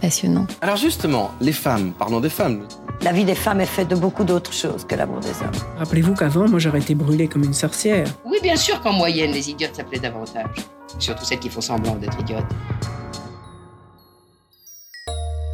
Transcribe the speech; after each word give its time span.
passionnant. 0.00 0.46
Alors 0.60 0.76
justement, 0.76 1.30
les 1.40 1.52
femmes, 1.52 1.92
parlons 1.98 2.20
des 2.20 2.30
femmes. 2.30 2.66
La 3.02 3.12
vie 3.12 3.24
des 3.24 3.34
femmes 3.34 3.60
est 3.60 3.66
faite 3.66 3.88
de 3.88 3.94
beaucoup 3.94 4.24
d'autres 4.24 4.52
choses 4.52 4.84
que 4.84 4.94
l'amour 4.94 5.20
des 5.20 5.28
hommes. 5.28 5.78
Rappelez-vous 5.78 6.14
qu'avant, 6.14 6.48
moi, 6.48 6.58
j'aurais 6.58 6.80
été 6.80 6.94
brûlée 6.94 7.28
comme 7.28 7.44
une 7.44 7.54
sorcière. 7.54 8.06
Oui, 8.24 8.38
bien 8.42 8.56
sûr 8.56 8.80
qu'en 8.80 8.92
moyenne, 8.92 9.30
les 9.30 9.50
idiotes 9.50 9.76
s'appelaient 9.76 10.00
davantage. 10.00 10.56
Surtout 10.98 11.24
celles 11.24 11.38
qui 11.38 11.48
font 11.48 11.60
semblant 11.60 11.94
d'être 11.94 12.18
idiotes. 12.20 12.44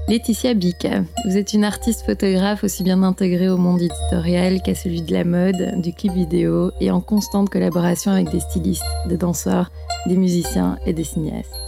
Laetitia 0.06 0.52
Bic, 0.52 0.86
vous 1.24 1.38
êtes 1.38 1.54
une 1.54 1.64
artiste 1.64 2.04
photographe 2.04 2.62
aussi 2.62 2.82
bien 2.82 3.02
intégrée 3.02 3.48
au 3.48 3.56
monde 3.56 3.80
éditorial 3.80 4.60
qu'à 4.62 4.74
celui 4.74 5.00
de 5.00 5.14
la 5.14 5.24
mode, 5.24 5.80
du 5.80 5.94
clip 5.94 6.12
vidéo 6.12 6.72
et 6.78 6.90
en 6.90 7.00
constante 7.00 7.48
collaboration 7.48 8.12
avec 8.12 8.30
des 8.30 8.40
stylistes, 8.40 8.84
des 9.08 9.16
danseurs, 9.16 9.70
des 10.06 10.16
musiciens 10.16 10.78
et 10.84 10.92
des 10.92 11.04
cinéastes. 11.04 11.63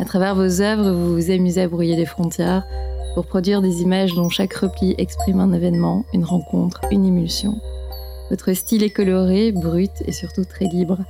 À 0.00 0.04
travers 0.06 0.34
vos 0.34 0.62
œuvres, 0.62 0.92
vous 0.92 1.14
vous 1.14 1.30
amusez 1.30 1.60
à 1.60 1.68
brouiller 1.68 1.94
les 1.94 2.06
frontières 2.06 2.64
pour 3.14 3.26
produire 3.26 3.60
des 3.60 3.82
images 3.82 4.14
dont 4.14 4.30
chaque 4.30 4.54
repli 4.54 4.94
exprime 4.96 5.40
un 5.40 5.52
événement, 5.52 6.06
une 6.14 6.24
rencontre, 6.24 6.80
une 6.90 7.04
émulsion. 7.04 7.60
Votre 8.30 8.54
style 8.54 8.82
est 8.82 8.88
coloré, 8.90 9.52
brut 9.52 9.90
et 10.06 10.12
surtout 10.12 10.46
très 10.46 10.64
libre, 10.64 11.00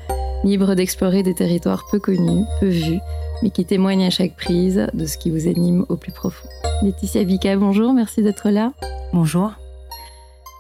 libre 0.43 0.75
d'explorer 0.75 1.23
des 1.23 1.35
territoires 1.35 1.87
peu 1.93 2.01
connus, 2.01 2.45
peu 2.59 2.67
vus, 2.67 2.99
mais 3.45 3.51
qui 3.51 3.65
témoignent 3.65 4.07
à 4.07 4.11
chaque 4.11 4.35
prise 4.35 4.89
de 4.93 5.07
ce 5.07 5.19
qui 5.19 5.31
vous 5.31 5.47
anime 5.47 5.87
au 5.89 5.97
plus 5.97 6.13
profond. 6.13 6.49
Laetitia 6.83 7.23
Vika, 7.23 7.57
bonjour, 7.57 7.93
merci 7.93 8.25
d'être 8.25 8.51
là. 8.51 8.73
Bonjour. 9.13 9.53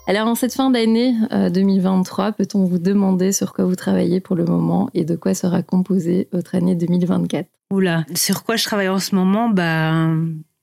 Alors 0.06 0.28
en 0.28 0.36
cette 0.36 0.55
fin 0.55 0.70
d'année 0.70 1.17
2023, 1.33 2.28
euh, 2.28 2.33
peut-on 2.33 2.64
vous 2.64 2.78
demander 2.78 3.33
sur 3.33 3.53
quoi 3.55 3.64
vous 3.64 3.77
travaillez 3.77 4.20
pour 4.20 4.36
le 4.36 4.45
moment 4.45 4.89
et 4.95 5.05
de 5.05 5.17
quoi 5.17 5.34
sera 5.34 5.62
composée 5.62 6.28
votre 6.33 6.55
année 6.55 6.77
2024 6.77 7.48
Oula, 7.70 8.04
sur 8.16 8.42
quoi 8.42 8.56
je 8.56 8.64
travaille 8.64 8.88
en 8.88 8.98
ce 8.98 9.14
moment 9.14 9.48
bah, 9.48 10.08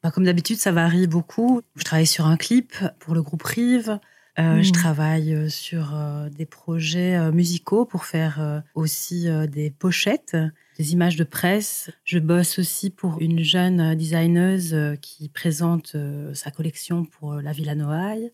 bah, 0.04 0.12
Comme 0.12 0.26
d'habitude, 0.26 0.58
ça 0.58 0.74
varie 0.74 1.08
beaucoup. 1.08 1.62
Je 1.76 1.84
travaille 1.84 2.08
sur 2.08 2.26
un 2.26 2.36
clip 2.36 2.76
pour 3.00 3.16
le 3.16 3.22
groupe 3.22 3.44
Rive. 3.44 4.00
Euh, 4.40 4.62
je 4.62 4.70
hmm. 4.70 4.74
travaille 4.74 5.34
euh, 5.34 5.50
sur 5.50 5.96
euh, 5.96 6.30
des 6.30 6.46
projets 6.46 7.32
musicaux 7.32 7.86
pour 7.86 8.06
faire 8.06 8.64
aussi 8.76 9.28
des 9.48 9.72
pochettes, 9.72 10.38
des 10.78 10.94
images 10.94 11.16
de 11.16 11.24
presse. 11.24 11.90
Je 12.04 12.20
bosse 12.20 12.60
aussi 12.60 12.90
pour 12.90 13.20
une 13.22 13.42
jeune 13.42 13.96
designeuse 13.96 14.76
qui 15.02 15.30
présente 15.30 15.96
sa 16.34 16.52
collection 16.52 17.06
pour 17.06 17.36
la 17.36 17.54
Villa 17.54 17.76
Noailles. 17.76 18.32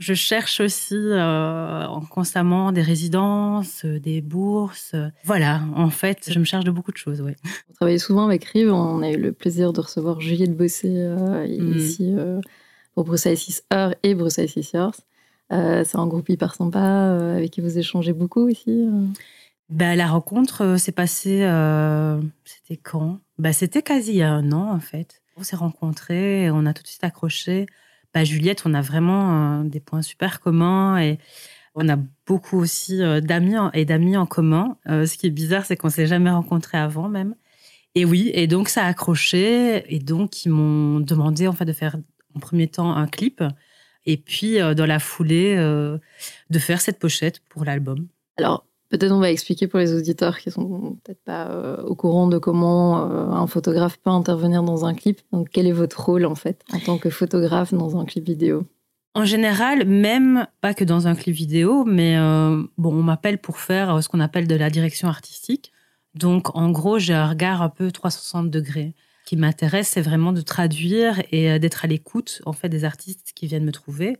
Je 0.00 0.14
cherche 0.14 0.60
aussi 0.60 0.96
euh, 0.96 1.86
constamment 2.08 2.72
des 2.72 2.80
résidences, 2.80 3.84
euh, 3.84 4.00
des 4.00 4.22
bourses. 4.22 4.96
Voilà, 5.24 5.60
en 5.76 5.90
fait, 5.90 6.30
je 6.32 6.38
me 6.38 6.44
charge 6.44 6.64
de 6.64 6.70
beaucoup 6.70 6.90
de 6.90 6.96
choses. 6.96 7.20
Ouais. 7.20 7.36
On 7.68 7.74
travaille 7.74 8.00
souvent 8.00 8.24
avec 8.24 8.44
Rive. 8.46 8.72
On 8.72 9.02
a 9.02 9.10
eu 9.10 9.18
le 9.18 9.32
plaisir 9.32 9.74
de 9.74 9.80
recevoir 9.82 10.18
Juliette 10.18 10.56
Bossé 10.56 10.88
euh, 10.90 11.46
mm. 11.46 11.76
ici 11.76 12.16
pour 12.94 13.04
Bruxelles 13.04 13.36
6 13.36 13.64
heures 13.74 13.94
et 14.02 14.14
Bruxelles 14.14 14.48
6 14.48 14.74
heures. 14.74 14.94
c'est 15.50 15.96
un 15.96 16.06
groupe 16.06 16.30
hyper 16.30 16.54
sympa 16.54 16.80
avec 17.36 17.50
qui 17.50 17.60
vous 17.60 17.76
échangez 17.76 18.14
beaucoup 18.14 18.48
ici. 18.48 18.88
Bah, 19.68 19.96
la 19.96 20.06
rencontre 20.06 20.78
s'est 20.78 20.92
passée, 20.92 21.40
c'était 22.46 22.80
quand? 22.82 23.20
Bah, 23.38 23.52
C'était 23.52 23.82
quasi 23.82 24.12
il 24.12 24.16
y 24.16 24.22
a 24.22 24.32
un 24.32 24.50
an 24.52 24.72
en 24.72 24.80
fait. 24.80 25.20
On 25.36 25.42
s'est 25.42 25.56
rencontrés, 25.56 26.50
on 26.50 26.64
a 26.64 26.72
tout 26.72 26.82
de 26.82 26.88
suite 26.88 27.04
accroché. 27.04 27.66
Juliette, 28.24 28.62
on 28.66 28.74
a 28.74 28.82
vraiment 28.82 29.60
euh, 29.60 29.64
des 29.64 29.80
points 29.80 30.02
super 30.02 30.40
communs 30.40 30.98
et 31.00 31.18
on 31.74 31.88
a 31.88 31.96
beaucoup 32.26 32.58
aussi 32.58 33.02
euh, 33.02 33.20
d'amis 33.20 33.54
et 33.72 33.84
d'amis 33.84 34.16
en 34.16 34.26
commun. 34.26 34.76
Euh, 34.88 35.06
ce 35.06 35.16
qui 35.16 35.26
est 35.26 35.30
bizarre, 35.30 35.64
c'est 35.64 35.76
qu'on 35.76 35.90
s'est 35.90 36.06
jamais 36.06 36.30
rencontrés 36.30 36.78
avant 36.78 37.08
même. 37.08 37.34
Et 37.94 38.04
oui, 38.04 38.30
et 38.34 38.46
donc 38.46 38.68
ça 38.68 38.84
a 38.84 38.88
accroché 38.88 39.84
et 39.92 39.98
donc 39.98 40.44
ils 40.44 40.50
m'ont 40.50 41.00
demandé 41.00 41.48
en 41.48 41.52
fait 41.52 41.64
de 41.64 41.72
faire 41.72 41.96
en 42.34 42.40
premier 42.40 42.68
temps 42.68 42.94
un 42.94 43.06
clip 43.08 43.42
et 44.06 44.16
puis 44.16 44.58
dans 44.76 44.86
la 44.86 45.00
foulée 45.00 45.56
de 45.56 46.58
faire 46.60 46.80
cette 46.80 47.00
pochette 47.00 47.40
pour 47.48 47.64
l'album. 47.64 48.06
Alors 48.38 48.64
Peut-être 48.90 49.12
on 49.12 49.20
va 49.20 49.30
expliquer 49.30 49.68
pour 49.68 49.78
les 49.78 49.94
auditeurs 49.94 50.38
qui 50.38 50.50
sont 50.50 50.98
peut-être 51.04 51.22
pas 51.22 51.48
euh, 51.48 51.80
au 51.84 51.94
courant 51.94 52.26
de 52.26 52.38
comment 52.38 53.08
euh, 53.08 53.30
un 53.30 53.46
photographe 53.46 53.98
peut 53.98 54.10
intervenir 54.10 54.64
dans 54.64 54.84
un 54.84 54.94
clip. 54.94 55.20
Donc 55.32 55.48
quel 55.52 55.68
est 55.68 55.72
votre 55.72 56.04
rôle 56.04 56.26
en 56.26 56.34
fait 56.34 56.64
en 56.72 56.80
tant 56.80 56.98
que 56.98 57.08
photographe 57.08 57.72
dans 57.72 57.96
un 57.96 58.04
clip 58.04 58.26
vidéo? 58.26 58.64
En 59.14 59.24
général, 59.24 59.86
même 59.86 60.46
pas 60.60 60.74
que 60.74 60.82
dans 60.82 61.06
un 61.06 61.14
clip 61.14 61.34
vidéo, 61.34 61.84
mais 61.84 62.16
euh, 62.18 62.64
bon, 62.78 62.92
on 62.92 63.02
m'appelle 63.02 63.38
pour 63.38 63.58
faire 63.58 64.02
ce 64.02 64.08
qu'on 64.08 64.20
appelle 64.20 64.48
de 64.48 64.56
la 64.56 64.70
direction 64.70 65.06
artistique. 65.06 65.70
Donc 66.14 66.56
en 66.56 66.70
gros, 66.70 66.98
j'ai 66.98 67.14
un 67.14 67.28
regard 67.28 67.62
un 67.62 67.68
peu 67.68 67.92
360 67.92 68.50
degrés. 68.50 68.94
Ce 69.24 69.28
qui 69.30 69.36
m'intéresse, 69.36 69.88
c'est 69.88 70.00
vraiment 70.00 70.32
de 70.32 70.40
traduire 70.40 71.22
et 71.30 71.60
d'être 71.60 71.84
à 71.84 71.88
l'écoute 71.88 72.42
en 72.44 72.52
fait 72.52 72.68
des 72.68 72.84
artistes 72.84 73.30
qui 73.36 73.46
viennent 73.46 73.64
me 73.64 73.70
trouver 73.70 74.18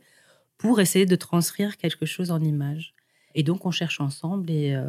pour 0.57 0.79
essayer 0.79 1.05
de 1.05 1.15
transcrire 1.17 1.75
quelque 1.75 2.05
chose 2.05 2.31
en 2.31 2.41
images. 2.41 2.93
Et 3.35 3.43
donc, 3.43 3.65
on 3.65 3.71
cherche 3.71 4.01
ensemble 4.01 4.49
et 4.49 4.73
euh, 4.73 4.85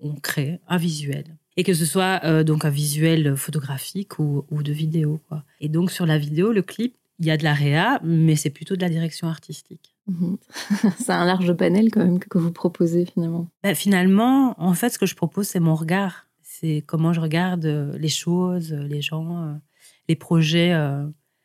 on 0.00 0.14
crée 0.14 0.60
un 0.68 0.76
visuel. 0.76 1.36
Et 1.56 1.64
que 1.64 1.74
ce 1.74 1.84
soit 1.84 2.20
euh, 2.24 2.44
donc 2.44 2.64
un 2.64 2.70
visuel 2.70 3.36
photographique 3.36 4.18
ou, 4.18 4.44
de 4.50 4.72
vidéo. 4.72 5.20
Quoi. 5.28 5.44
Et 5.60 5.68
donc, 5.68 5.90
sur 5.90 6.06
la 6.06 6.18
vidéo, 6.18 6.52
le 6.52 6.62
clip, 6.62 6.96
il 7.18 7.26
y 7.26 7.30
a 7.30 7.36
de 7.36 7.44
la 7.44 7.54
réa, 7.54 8.00
mais 8.02 8.36
c'est 8.36 8.50
plutôt 8.50 8.74
de 8.74 8.80
la 8.80 8.88
direction 8.88 9.28
artistique. 9.28 9.94
Mhm. 10.06 10.38
c'est 10.98 11.12
un 11.12 11.24
large 11.24 11.52
panel 11.52 11.90
quand 11.90 12.04
même 12.04 12.18
que 12.18 12.38
vous 12.38 12.52
proposez 12.52 13.06
finalement. 13.06 13.48
Ben, 13.62 13.74
finalement, 13.74 14.54
en 14.60 14.74
fait, 14.74 14.90
ce 14.90 14.98
que 14.98 15.06
je 15.06 15.14
propose, 15.14 15.46
c'est 15.46 15.60
mon 15.60 15.74
regard. 15.74 16.26
C'est 16.42 16.82
comment 16.86 17.12
je 17.12 17.20
regarde 17.20 17.64
euh, 17.66 17.96
les 17.98 18.08
choses, 18.08 18.72
les 18.72 19.02
gens, 19.02 19.60
les 20.08 20.16
projets. 20.16 20.74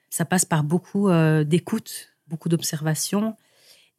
Ça 0.10 0.26
passe 0.26 0.46
par 0.46 0.64
beaucoup 0.64 1.10
d'écoute, 1.46 2.10
beaucoup 2.28 2.50
d'observation 2.50 3.36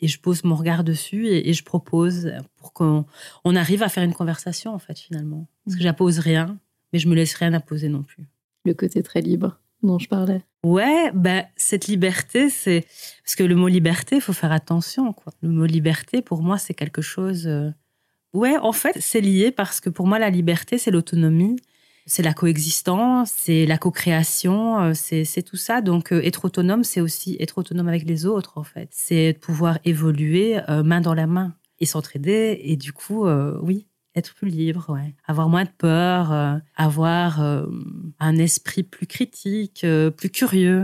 et 0.01 0.09
je 0.09 0.21
pose 0.21 0.45
mon 0.45 0.55
regard 0.55 0.85
dessus 0.85 1.27
et, 1.29 1.53
je 1.53 1.65
propose 1.65 2.33
pour 2.57 2.73
qu'on 2.73 3.05
on 3.45 3.57
arrive 3.57 3.83
à 3.83 3.89
faire 3.89 4.05
une 4.05 4.15
conversation 4.15 4.75
en 4.75 4.79
fait 4.79 4.99
finalement. 4.99 5.49
Parce 5.65 5.77
que 5.77 5.83
j'appose 5.83 6.19
rien, 6.19 6.59
mais 6.93 6.99
je 6.99 7.09
me 7.09 7.15
laisse 7.15 7.35
rien 7.35 7.53
apposer 7.55 7.89
non 7.89 8.03
plus. 8.03 8.25
Le 8.65 8.75
côté 8.75 9.03
très 9.03 9.21
libre 9.21 9.59
dont 9.83 9.99
je 9.99 10.09
parlais. 10.09 10.43
Ouais, 10.65 11.13
bah 11.15 11.45
cette 11.57 11.87
liberté, 11.87 12.51
c'est 12.51 12.85
parce 13.25 13.37
que 13.37 13.45
le 13.45 13.55
mot 13.55 13.69
liberté, 13.69 14.17
il 14.17 14.21
faut 14.21 14.33
faire 14.33 14.53
attention 14.53 15.13
quoi. 15.13 15.33
Le 15.41 15.49
mot 15.49 15.67
liberté 15.67 16.21
pour 16.23 16.43
moi, 16.43 16.59
c'est 16.59 16.75
quelque 16.75 17.03
chose. 17.03 17.47
Euh, 17.47 17.71
ouais, 18.33 18.57
en 18.59 18.73
fait, 18.73 18.97
c'est 19.01 19.21
lié 19.21 19.53
parce 19.53 19.81
que 19.81 19.91
pour 19.91 20.07
moi, 20.07 20.19
la 20.19 20.31
liberté, 20.31 20.79
c'est 20.79 20.91
l'autonomie 20.91 21.57
c'est 22.09 22.23
la 22.23 22.33
coexistence, 22.33 23.31
c'est 23.37 23.67
la 23.67 23.79
co-création, 23.79 24.81
euh, 24.81 24.93
c'est 24.95 25.43
tout 25.43 25.57
ça. 25.57 25.83
Donc, 25.83 26.13
euh, 26.13 26.23
être 26.25 26.47
autonome, 26.47 26.83
c'est 26.83 27.01
aussi 27.01 27.37
être 27.39 27.59
autonome 27.59 27.87
avec 27.87 28.05
les 28.05 28.27
autres, 28.27 28.57
en 28.57 28.65
fait. 28.65 28.89
C'est 28.91 29.37
pouvoir 29.41 29.79
évoluer 29.85 30.59
euh, 30.69 30.83
main 30.83 31.01
dans 31.01 31.15
la 31.15 31.27
main 31.27 31.55
et 31.79 31.87
s'entraider. 31.87 32.61
Et 32.65 32.77
du 32.77 32.93
coup, 32.93 33.29
oui, 33.63 33.87
être 34.17 34.35
plus 34.35 34.49
libre, 34.49 34.99
avoir 35.27 35.49
moins 35.49 35.65
de 35.65 35.71
peur, 35.79 36.61
avoir 36.75 37.41
un 38.19 38.37
esprit 38.37 38.83
plus 38.83 39.07
critique, 39.07 39.87
plus 40.17 40.31
curieux. 40.31 40.83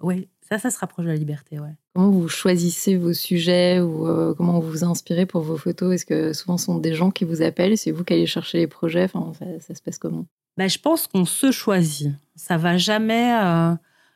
Oui, 0.00 0.28
ça, 0.48 0.58
ça 0.58 0.70
se 0.70 0.78
rapproche 0.78 1.06
de 1.06 1.10
la 1.10 1.16
liberté, 1.16 1.58
ouais. 1.58 1.74
Comment 1.94 2.10
vous 2.10 2.28
choisissez 2.28 2.96
vos 2.96 3.12
sujets 3.12 3.80
ou 3.80 4.06
comment 4.36 4.60
vous 4.60 4.70
vous 4.70 4.84
inspirez 4.84 5.26
pour 5.26 5.40
vos 5.42 5.56
photos? 5.56 5.94
Est-ce 5.94 6.06
que 6.06 6.32
souvent 6.32 6.58
ce 6.58 6.66
sont 6.66 6.78
des 6.78 6.94
gens 6.94 7.10
qui 7.10 7.24
vous 7.24 7.42
appellent? 7.42 7.76
C'est 7.76 7.90
vous 7.90 8.04
qui 8.04 8.12
allez 8.12 8.26
chercher 8.26 8.58
les 8.58 8.68
projets? 8.68 9.08
Enfin, 9.12 9.32
ça 9.58 9.74
se 9.74 9.82
passe 9.82 9.98
comment? 9.98 10.26
Ben, 10.56 10.68
je 10.68 10.78
pense 10.78 11.06
qu'on 11.06 11.24
se 11.24 11.52
choisit. 11.52 12.12
Ça 12.34 12.56
va 12.56 12.78
jamais 12.78 13.38
euh, 13.42 13.74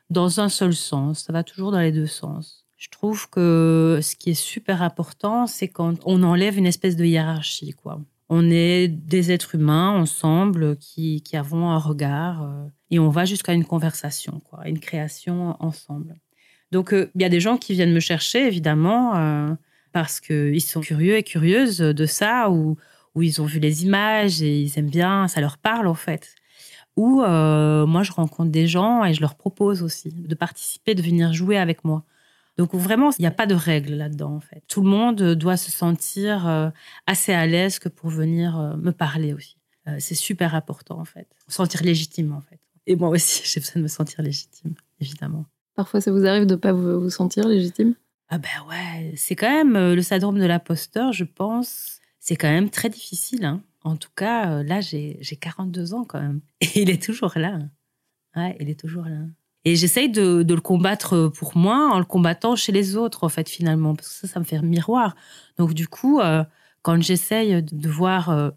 dans 0.09 0.39
un 0.39 0.49
seul 0.49 0.73
sens. 0.73 1.25
Ça 1.25 1.33
va 1.33 1.43
toujours 1.43 1.71
dans 1.71 1.79
les 1.79 1.91
deux 1.91 2.07
sens. 2.07 2.65
Je 2.77 2.89
trouve 2.89 3.29
que 3.29 3.99
ce 4.01 4.15
qui 4.15 4.31
est 4.31 4.33
super 4.33 4.81
important, 4.81 5.45
c'est 5.45 5.67
quand 5.67 5.97
on 6.05 6.23
enlève 6.23 6.57
une 6.57 6.65
espèce 6.65 6.95
de 6.95 7.05
hiérarchie, 7.05 7.73
quoi. 7.73 8.01
On 8.33 8.49
est 8.49 8.87
des 8.87 9.31
êtres 9.31 9.55
humains 9.55 9.89
ensemble 9.89 10.77
qui, 10.77 11.21
qui 11.21 11.35
avons 11.35 11.69
un 11.69 11.77
regard 11.77 12.43
euh, 12.43 12.65
et 12.89 12.97
on 12.97 13.09
va 13.09 13.25
jusqu'à 13.25 13.53
une 13.53 13.65
conversation, 13.65 14.39
quoi, 14.49 14.67
une 14.67 14.79
création 14.79 15.57
ensemble. 15.59 16.15
Donc, 16.71 16.93
euh, 16.93 17.11
il 17.15 17.21
y 17.21 17.25
a 17.25 17.29
des 17.29 17.41
gens 17.41 17.57
qui 17.57 17.73
viennent 17.73 17.93
me 17.93 17.99
chercher, 17.99 18.47
évidemment, 18.47 19.57
parce 19.91 20.21
qu'ils 20.21 20.61
sont 20.61 20.79
curieux 20.79 21.17
et 21.17 21.23
curieuses 21.23 21.79
de 21.79 22.05
ça, 22.05 22.49
ou, 22.49 22.77
ou 23.15 23.21
ils 23.21 23.41
ont 23.41 23.45
vu 23.45 23.59
les 23.59 23.83
images 23.83 24.41
et 24.41 24.61
ils 24.61 24.79
aiment 24.79 24.89
bien, 24.89 25.27
ça 25.27 25.41
leur 25.41 25.57
parle, 25.57 25.87
en 25.87 25.93
fait. 25.93 26.35
Ou 26.97 27.21
moi, 27.21 28.03
je 28.03 28.11
rencontre 28.11 28.51
des 28.51 28.67
gens 28.67 29.03
et 29.05 29.13
je 29.13 29.21
leur 29.21 29.35
propose 29.35 29.81
aussi 29.81 30.09
de 30.13 30.35
participer, 30.35 30.93
de 30.93 31.01
venir 31.01 31.33
jouer 31.33 31.57
avec 31.57 31.83
moi. 31.83 32.03
Donc 32.57 32.75
vraiment, 32.75 33.11
il 33.17 33.21
n'y 33.21 33.27
a 33.27 33.31
pas 33.31 33.47
de 33.47 33.55
règle 33.55 33.95
là-dedans, 33.95 34.35
en 34.35 34.39
fait. 34.39 34.63
Tout 34.67 34.81
le 34.81 34.89
monde 34.89 35.21
doit 35.33 35.57
se 35.57 35.71
sentir 35.71 36.47
euh, 36.47 36.69
assez 37.07 37.33
à 37.33 37.45
l'aise 37.47 37.79
que 37.79 37.89
pour 37.89 38.09
venir 38.09 38.59
euh, 38.59 38.75
me 38.75 38.91
parler 38.91 39.33
aussi. 39.33 39.57
Euh, 39.87 39.95
c'est 39.99 40.15
super 40.15 40.53
important, 40.53 40.99
en 40.99 41.05
fait. 41.05 41.27
Sentir 41.47 41.83
légitime, 41.83 42.33
en 42.33 42.41
fait. 42.41 42.59
Et 42.87 42.95
moi 42.95 43.09
aussi, 43.09 43.41
j'ai 43.51 43.59
besoin 43.59 43.79
de 43.79 43.83
me 43.83 43.87
sentir 43.87 44.21
légitime, 44.21 44.73
évidemment. 44.99 45.45
Parfois, 45.75 46.01
ça 46.01 46.11
vous 46.11 46.25
arrive 46.25 46.45
de 46.45 46.55
ne 46.55 46.59
pas 46.59 46.73
vous, 46.73 47.09
sentir 47.09 47.47
légitime? 47.47 47.95
Ah 48.29 48.37
ben 48.37 48.49
ouais, 48.69 49.13
c'est 49.17 49.35
quand 49.35 49.49
même 49.49 49.93
le 49.93 50.01
syndrome 50.01 50.39
de 50.39 50.45
l'imposteur, 50.45 51.11
je 51.11 51.25
pense. 51.25 51.99
C'est 52.31 52.37
quand 52.37 52.49
même 52.49 52.69
très 52.69 52.87
difficile. 52.87 53.43
Hein. 53.43 53.61
En 53.83 53.97
tout 53.97 54.09
cas, 54.15 54.63
là, 54.63 54.79
j'ai 54.79 55.19
42 55.21 55.93
ans 55.93 56.05
quand 56.05 56.21
même. 56.21 56.39
Et 56.61 56.83
il 56.83 56.89
est 56.89 57.03
toujours 57.03 57.33
là. 57.35 57.59
Ouais, 58.37 58.55
il 58.61 58.69
est 58.69 58.79
toujours 58.79 59.03
là. 59.03 59.17
Et 59.65 59.75
j'essaye 59.75 60.09
de, 60.09 60.45
le 60.47 60.61
combattre 60.61 61.27
pour 61.27 61.57
moi 61.57 61.89
en 61.91 61.99
le 61.99 62.05
combattant 62.05 62.55
chez 62.55 62.71
les 62.71 62.95
autres, 62.95 63.25
en 63.25 63.29
fait, 63.29 63.49
finalement, 63.49 63.95
parce 63.95 64.07
que 64.07 64.13
ça, 64.15 64.33
ça 64.33 64.39
me 64.39 64.45
fait 64.45 64.61
miroir. 64.61 65.13
Donc, 65.57 65.73
du 65.73 65.89
coup, 65.89 66.21
euh, 66.21 66.45
quand 66.83 67.01
j'essaye 67.01 67.61
de, 67.63 67.89
voir 67.89 68.29
euh, 68.29 68.51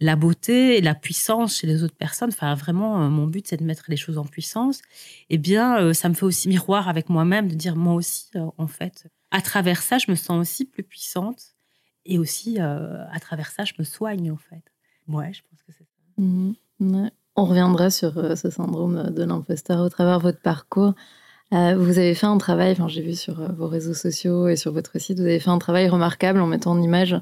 la 0.00 0.16
beauté 0.16 0.78
et 0.78 0.80
la 0.80 0.94
puissance 0.94 1.58
chez 1.58 1.66
les 1.66 1.82
autres 1.82 1.96
personnes, 1.96 2.30
enfin, 2.30 2.54
vraiment, 2.54 3.02
euh, 3.02 3.08
mon 3.10 3.26
but, 3.26 3.46
c'est 3.46 3.58
de 3.58 3.64
mettre 3.64 3.84
les 3.88 3.98
choses 3.98 4.16
en 4.16 4.24
puissance, 4.24 4.80
eh 5.28 5.36
bien, 5.36 5.92
ça 5.92 6.08
me 6.08 6.14
fait 6.14 6.24
aussi 6.24 6.48
miroir 6.48 6.88
avec 6.88 7.10
moi-même, 7.10 7.46
de 7.46 7.54
dire, 7.54 7.76
moi 7.76 7.92
aussi, 7.92 8.30
en 8.56 8.66
fait, 8.68 9.06
à 9.30 9.42
travers 9.42 9.82
ça, 9.82 9.98
je 9.98 10.10
me 10.10 10.16
sens 10.16 10.40
aussi 10.40 10.64
plus 10.64 10.82
puissante. 10.82 11.57
Et 12.08 12.18
aussi, 12.18 12.58
à 12.58 13.20
travers 13.20 13.50
ça, 13.50 13.64
je 13.64 13.74
me 13.78 13.84
soigne, 13.84 14.32
en 14.32 14.36
fait. 14.36 14.62
Ouais, 15.06 15.32
je 15.32 15.42
pense 15.48 15.62
que 15.62 15.72
c'est 15.72 15.84
ça. 15.84 16.22
Mmh 16.22 16.52
on 17.38 17.44
reviendra 17.44 17.88
sur 17.88 18.18
euh, 18.18 18.34
ce 18.34 18.50
syndrome 18.50 19.10
de 19.10 19.22
l'imposteur 19.22 19.80
au 19.80 19.88
travers 19.88 20.18
de 20.18 20.24
votre 20.24 20.40
parcours. 20.40 20.94
Euh, 21.52 21.76
vous 21.76 21.98
avez 21.98 22.14
fait 22.14 22.26
un 22.26 22.36
travail, 22.36 22.72
enfin, 22.72 22.88
j'ai 22.88 23.00
vu 23.00 23.14
sur 23.14 23.40
euh, 23.40 23.48
vos 23.56 23.68
réseaux 23.68 23.94
sociaux 23.94 24.48
et 24.48 24.56
sur 24.56 24.72
votre 24.72 24.98
site, 24.98 25.18
vous 25.20 25.24
avez 25.24 25.38
fait 25.38 25.50
un 25.50 25.58
travail 25.58 25.88
remarquable 25.88 26.40
en 26.40 26.48
mettant 26.48 26.72
en 26.72 26.82
image 26.82 27.16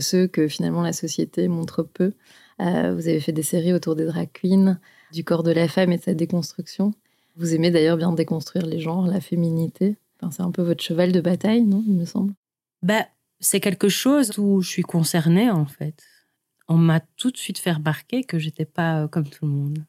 ceux 0.00 0.26
que 0.26 0.48
finalement 0.48 0.82
la 0.82 0.92
société 0.92 1.46
montre 1.46 1.84
peu. 1.84 2.12
vous 2.58 2.64
avez 3.08 3.20
fait 3.20 3.30
des 3.30 3.44
séries 3.44 3.72
autour 3.72 3.94
des 3.94 4.04
drag 4.04 4.28
queens, 4.32 4.80
du 5.12 5.22
corps 5.22 5.44
de 5.44 5.52
la 5.52 5.68
femme 5.68 5.92
et 5.92 5.98
de 5.98 6.02
sa 6.02 6.14
déconstruction. 6.14 6.92
Vous 7.36 7.54
aimez 7.54 7.70
d'ailleurs 7.70 7.96
bien 7.96 8.10
déconstruire 8.10 8.66
les 8.66 8.80
genres, 8.80 9.06
la 9.06 9.20
féminité. 9.20 9.96
Enfin, 10.18 10.32
c'est 10.32 10.42
un 10.42 10.50
peu 10.50 10.62
votre 10.62 10.82
cheval 10.82 11.12
de 11.12 11.20
bataille, 11.20 11.62
non 11.62 11.84
Il 11.86 11.94
me 11.94 12.04
semble? 12.04 12.34
Bah, 12.82 13.06
c'est 13.40 13.60
quelque 13.60 13.88
chose 13.88 14.38
où 14.38 14.62
je 14.62 14.68
suis 14.68 14.82
concernée 14.82 15.50
en 15.50 15.66
fait 15.66 16.02
on 16.68 16.76
m'a 16.76 17.00
tout 17.00 17.30
de 17.30 17.36
suite 17.36 17.58
fait 17.58 17.72
remarquer 17.72 18.24
que 18.24 18.38
j'étais 18.38 18.64
pas 18.64 19.02
euh, 19.02 19.08
comme 19.08 19.28
tout 19.28 19.46
le 19.46 19.52
monde. 19.52 19.84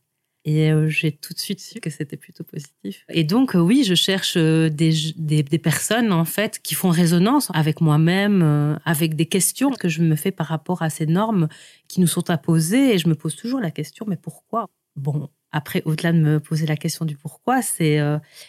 Et 0.46 0.72
euh, 0.72 0.88
j'ai 0.88 1.12
tout 1.12 1.34
de 1.34 1.40
suite 1.40 1.60
su 1.60 1.82
que 1.82 1.90
c'était 1.90 2.16
plutôt 2.16 2.46
positif. 2.46 3.04
Et 3.10 3.26
donc, 3.26 3.54
euh, 3.54 3.60
oui, 3.60 3.84
je 3.84 3.96
cherche 3.96 4.38
des, 4.38 5.14
des, 5.18 5.58
personnes, 5.60 6.14
en 6.14 6.24
fait, 6.24 6.60
qui 6.64 6.74
font 6.74 6.90
résonance 6.90 7.50
avec 7.54 7.82
moi-même, 7.82 8.80
avec 8.86 9.16
des 9.16 9.26
questions 9.26 9.72
que 9.72 9.90
je 9.90 10.02
me 10.02 10.16
fais 10.16 10.32
par 10.32 10.48
rapport 10.48 10.84
à 10.84 10.90
ces 10.90 11.06
normes 11.06 11.50
qui 11.90 12.00
nous 12.00 12.08
sont 12.08 12.30
imposées. 12.30 12.94
Et 12.94 12.98
je 12.98 13.10
me 13.10 13.16
pose 13.16 13.36
toujours 13.36 13.60
la 13.60 13.72
question, 13.72 14.06
mais 14.08 14.16
pourquoi? 14.16 14.68
Bon, 14.96 15.30
après, 15.58 15.82
au-delà 15.86 16.12
de 16.12 16.20
me 16.20 16.40
poser 16.40 16.66
la 16.66 16.78
question 16.78 17.06
du 17.06 17.16
pourquoi, 17.16 17.62
c'est 17.62 18.00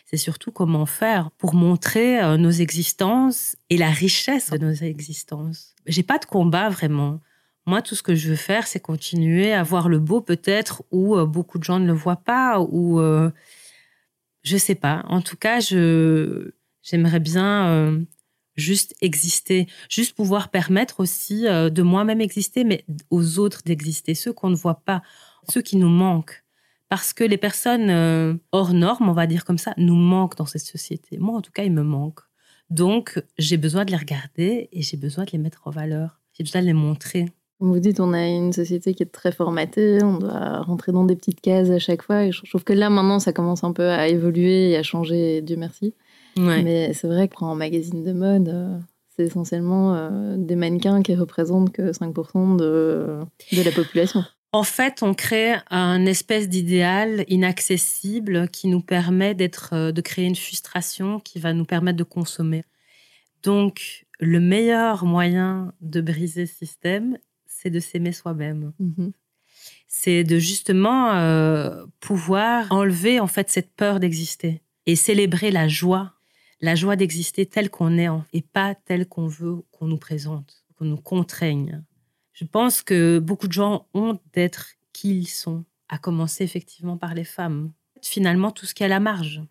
c'est 0.05 0.16
surtout 0.16 0.52
comment 0.52 0.87
faire 0.87 1.31
pour 1.38 1.55
montrer 1.55 2.38
nos 2.38 2.50
existences 2.50 3.56
et 3.70 3.78
la 3.78 3.90
richesse 3.90 4.50
de 4.50 4.58
nos 4.58 4.72
existences. 4.72 5.75
J'ai 5.87 6.02
pas 6.02 6.19
de 6.19 6.26
combat 6.26 6.69
vraiment. 6.69 7.20
Moi, 7.69 7.82
tout 7.82 7.94
ce 7.94 8.02
que 8.02 8.14
je 8.14 8.31
veux 8.31 8.34
faire, 8.34 8.66
c'est 8.66 8.81
continuer 8.81 9.52
à 9.52 9.62
voir 9.62 9.90
le 9.90 9.99
beau 9.99 10.22
peut-être 10.22 10.84
où 10.90 11.19
euh, 11.19 11.26
beaucoup 11.26 11.58
de 11.58 11.64
gens 11.64 11.78
ne 11.78 11.87
le 11.87 11.93
voient 11.93 12.16
pas 12.16 12.60
ou 12.60 12.99
euh, 12.99 13.31
je 14.43 14.56
sais 14.56 14.75
pas. 14.75 15.05
En 15.06 15.20
tout 15.20 15.37
cas, 15.37 15.60
j'aimerais 15.60 17.20
bien 17.20 17.69
euh, 17.69 18.00
juste 18.56 18.94
exister, 19.02 19.66
juste 19.90 20.16
pouvoir 20.16 20.49
permettre 20.49 21.00
aussi 21.00 21.43
de 21.43 21.82
moi-même 21.82 22.22
exister, 22.22 22.64
mais 22.64 22.87
aux 23.10 23.38
autres 23.38 23.60
d'exister, 23.66 24.14
ceux 24.14 24.32
qu'on 24.32 24.49
ne 24.49 24.56
voit 24.56 24.82
pas, 24.87 25.02
ceux 25.50 25.60
qui 25.60 25.76
nous 25.76 25.90
manquent. 25.90 26.43
Parce 26.88 27.12
que 27.12 27.25
les 27.25 27.37
personnes 27.37 28.40
hors 28.52 28.73
normes, 28.73 29.08
on 29.08 29.12
va 29.12 29.26
dire 29.26 29.44
comme 29.44 29.58
ça, 29.58 29.75
nous 29.76 29.94
manquent 29.94 30.37
dans 30.37 30.46
cette 30.46 30.62
société. 30.62 31.19
Moi, 31.19 31.37
en 31.37 31.43
tout 31.43 31.52
cas, 31.52 31.64
ils 31.64 31.73
me 31.73 31.82
manquent. 31.82 32.23
Donc, 32.70 33.23
j'ai 33.38 33.56
besoin 33.56 33.85
de 33.85 33.90
les 33.90 33.96
regarder 33.96 34.69
et 34.73 34.82
j'ai 34.82 34.96
besoin 34.96 35.25
de 35.25 35.31
les 35.32 35.38
mettre 35.38 35.62
en 35.67 35.70
valeur. 35.70 36.20
J'ai 36.32 36.44
besoin 36.44 36.61
de 36.61 36.67
les 36.67 36.73
montrer. 36.73 37.26
Vous 37.61 37.81
dites, 37.81 37.99
on 37.99 38.12
a 38.12 38.25
une 38.26 38.52
société 38.52 38.94
qui 38.94 39.02
est 39.02 39.06
très 39.06 39.32
formatée, 39.32 39.99
on 40.02 40.19
doit 40.19 40.61
rentrer 40.62 40.93
dans 40.93 41.05
des 41.05 41.17
petites 41.17 41.40
cases 41.40 41.70
à 41.70 41.81
chaque 41.81 42.02
fois. 42.02 42.25
Et 42.25 42.32
je 42.32 42.44
trouve 42.44 42.62
que 42.62 42.73
là, 42.73 42.88
maintenant, 42.88 43.19
ça 43.19 43.32
commence 43.32 43.64
un 43.64 43.73
peu 43.73 43.88
à 43.88 44.06
évoluer 44.06 44.70
et 44.70 44.76
à 44.76 44.82
changer, 44.82 45.43
Dieu 45.43 45.56
merci. 45.56 45.94
Mais 46.37 46.93
c'est 46.94 47.08
vrai 47.08 47.26
qu'en 47.26 47.56
magazine 47.56 48.05
de 48.05 48.12
mode, 48.12 48.49
euh, 48.49 48.79
c'est 49.17 49.25
essentiellement 49.25 49.96
euh, 49.96 50.37
des 50.37 50.55
mannequins 50.55 51.02
qui 51.02 51.17
représentent 51.17 51.73
que 51.73 51.91
5% 51.91 52.56
de, 52.56 53.19
de 53.52 53.62
la 53.62 53.73
population. 53.73 54.23
En 54.52 54.62
fait, 54.62 55.02
on 55.02 55.12
crée 55.12 55.56
un 55.68 56.06
espèce 56.06 56.48
d'idéal 56.48 57.24
inaccessible 57.28 58.48
qui 58.48 58.68
nous 58.68 58.80
permet 58.80 59.34
d'être, 59.34 59.74
euh, 59.74 59.92
de 59.92 60.00
créer 60.00 60.24
une 60.24 60.36
frustration 60.36 61.20
qui 61.20 61.38
va 61.38 61.52
nous 61.52 61.66
permettre 61.66 61.98
de 61.98 62.04
consommer. 62.04 62.64
Donc, 63.42 64.06
le 64.20 64.40
meilleur 64.40 65.04
moyen 65.04 65.74
de 65.82 66.00
briser 66.00 66.46
ce 66.46 66.56
système, 66.56 67.18
c'est 67.46 67.70
de 67.70 67.78
s'aimer 67.78 68.12
soi-même. 68.12 68.72
Mhm. 68.78 69.12
C'est 69.86 70.24
de 70.24 70.38
justement 70.38 71.12
euh, 71.12 71.84
pouvoir 72.00 72.70
enlever 72.70 73.20
en 73.20 73.26
fait 73.26 73.50
cette 73.50 73.74
peur 73.74 74.00
d'exister 74.00 74.62
et 74.86 74.96
célébrer 74.96 75.50
la 75.50 75.68
joie, 75.68 76.14
la 76.60 76.74
joie 76.74 76.96
d'exister 76.96 77.44
telle 77.46 77.70
qu'on 77.70 77.98
est 77.98 78.08
et 78.32 78.42
pas 78.42 78.74
telle 78.74 79.06
qu'on 79.06 79.26
veut 79.26 79.62
qu'on 79.72 79.86
nous 79.86 79.98
présente, 79.98 80.64
qu'on 80.76 80.86
nous 80.86 80.96
contraigne. 80.96 81.82
Je 82.38 82.44
pense 82.44 82.82
que 82.82 83.18
beaucoup 83.18 83.48
de 83.48 83.52
gens 83.52 83.88
ont 83.94 84.20
d'être 84.32 84.74
qui 84.92 85.18
ils 85.18 85.26
sont, 85.26 85.64
à 85.88 85.98
commencer 85.98 86.44
effectivement 86.44 86.96
par 86.96 87.14
les 87.14 87.24
femmes. 87.24 87.72
Finalement, 88.00 88.52
tout 88.52 88.64
ce 88.64 88.74
qui 88.74 88.84
est 88.84 88.86
à 88.86 88.88
la 88.88 89.00
marge, 89.00 89.42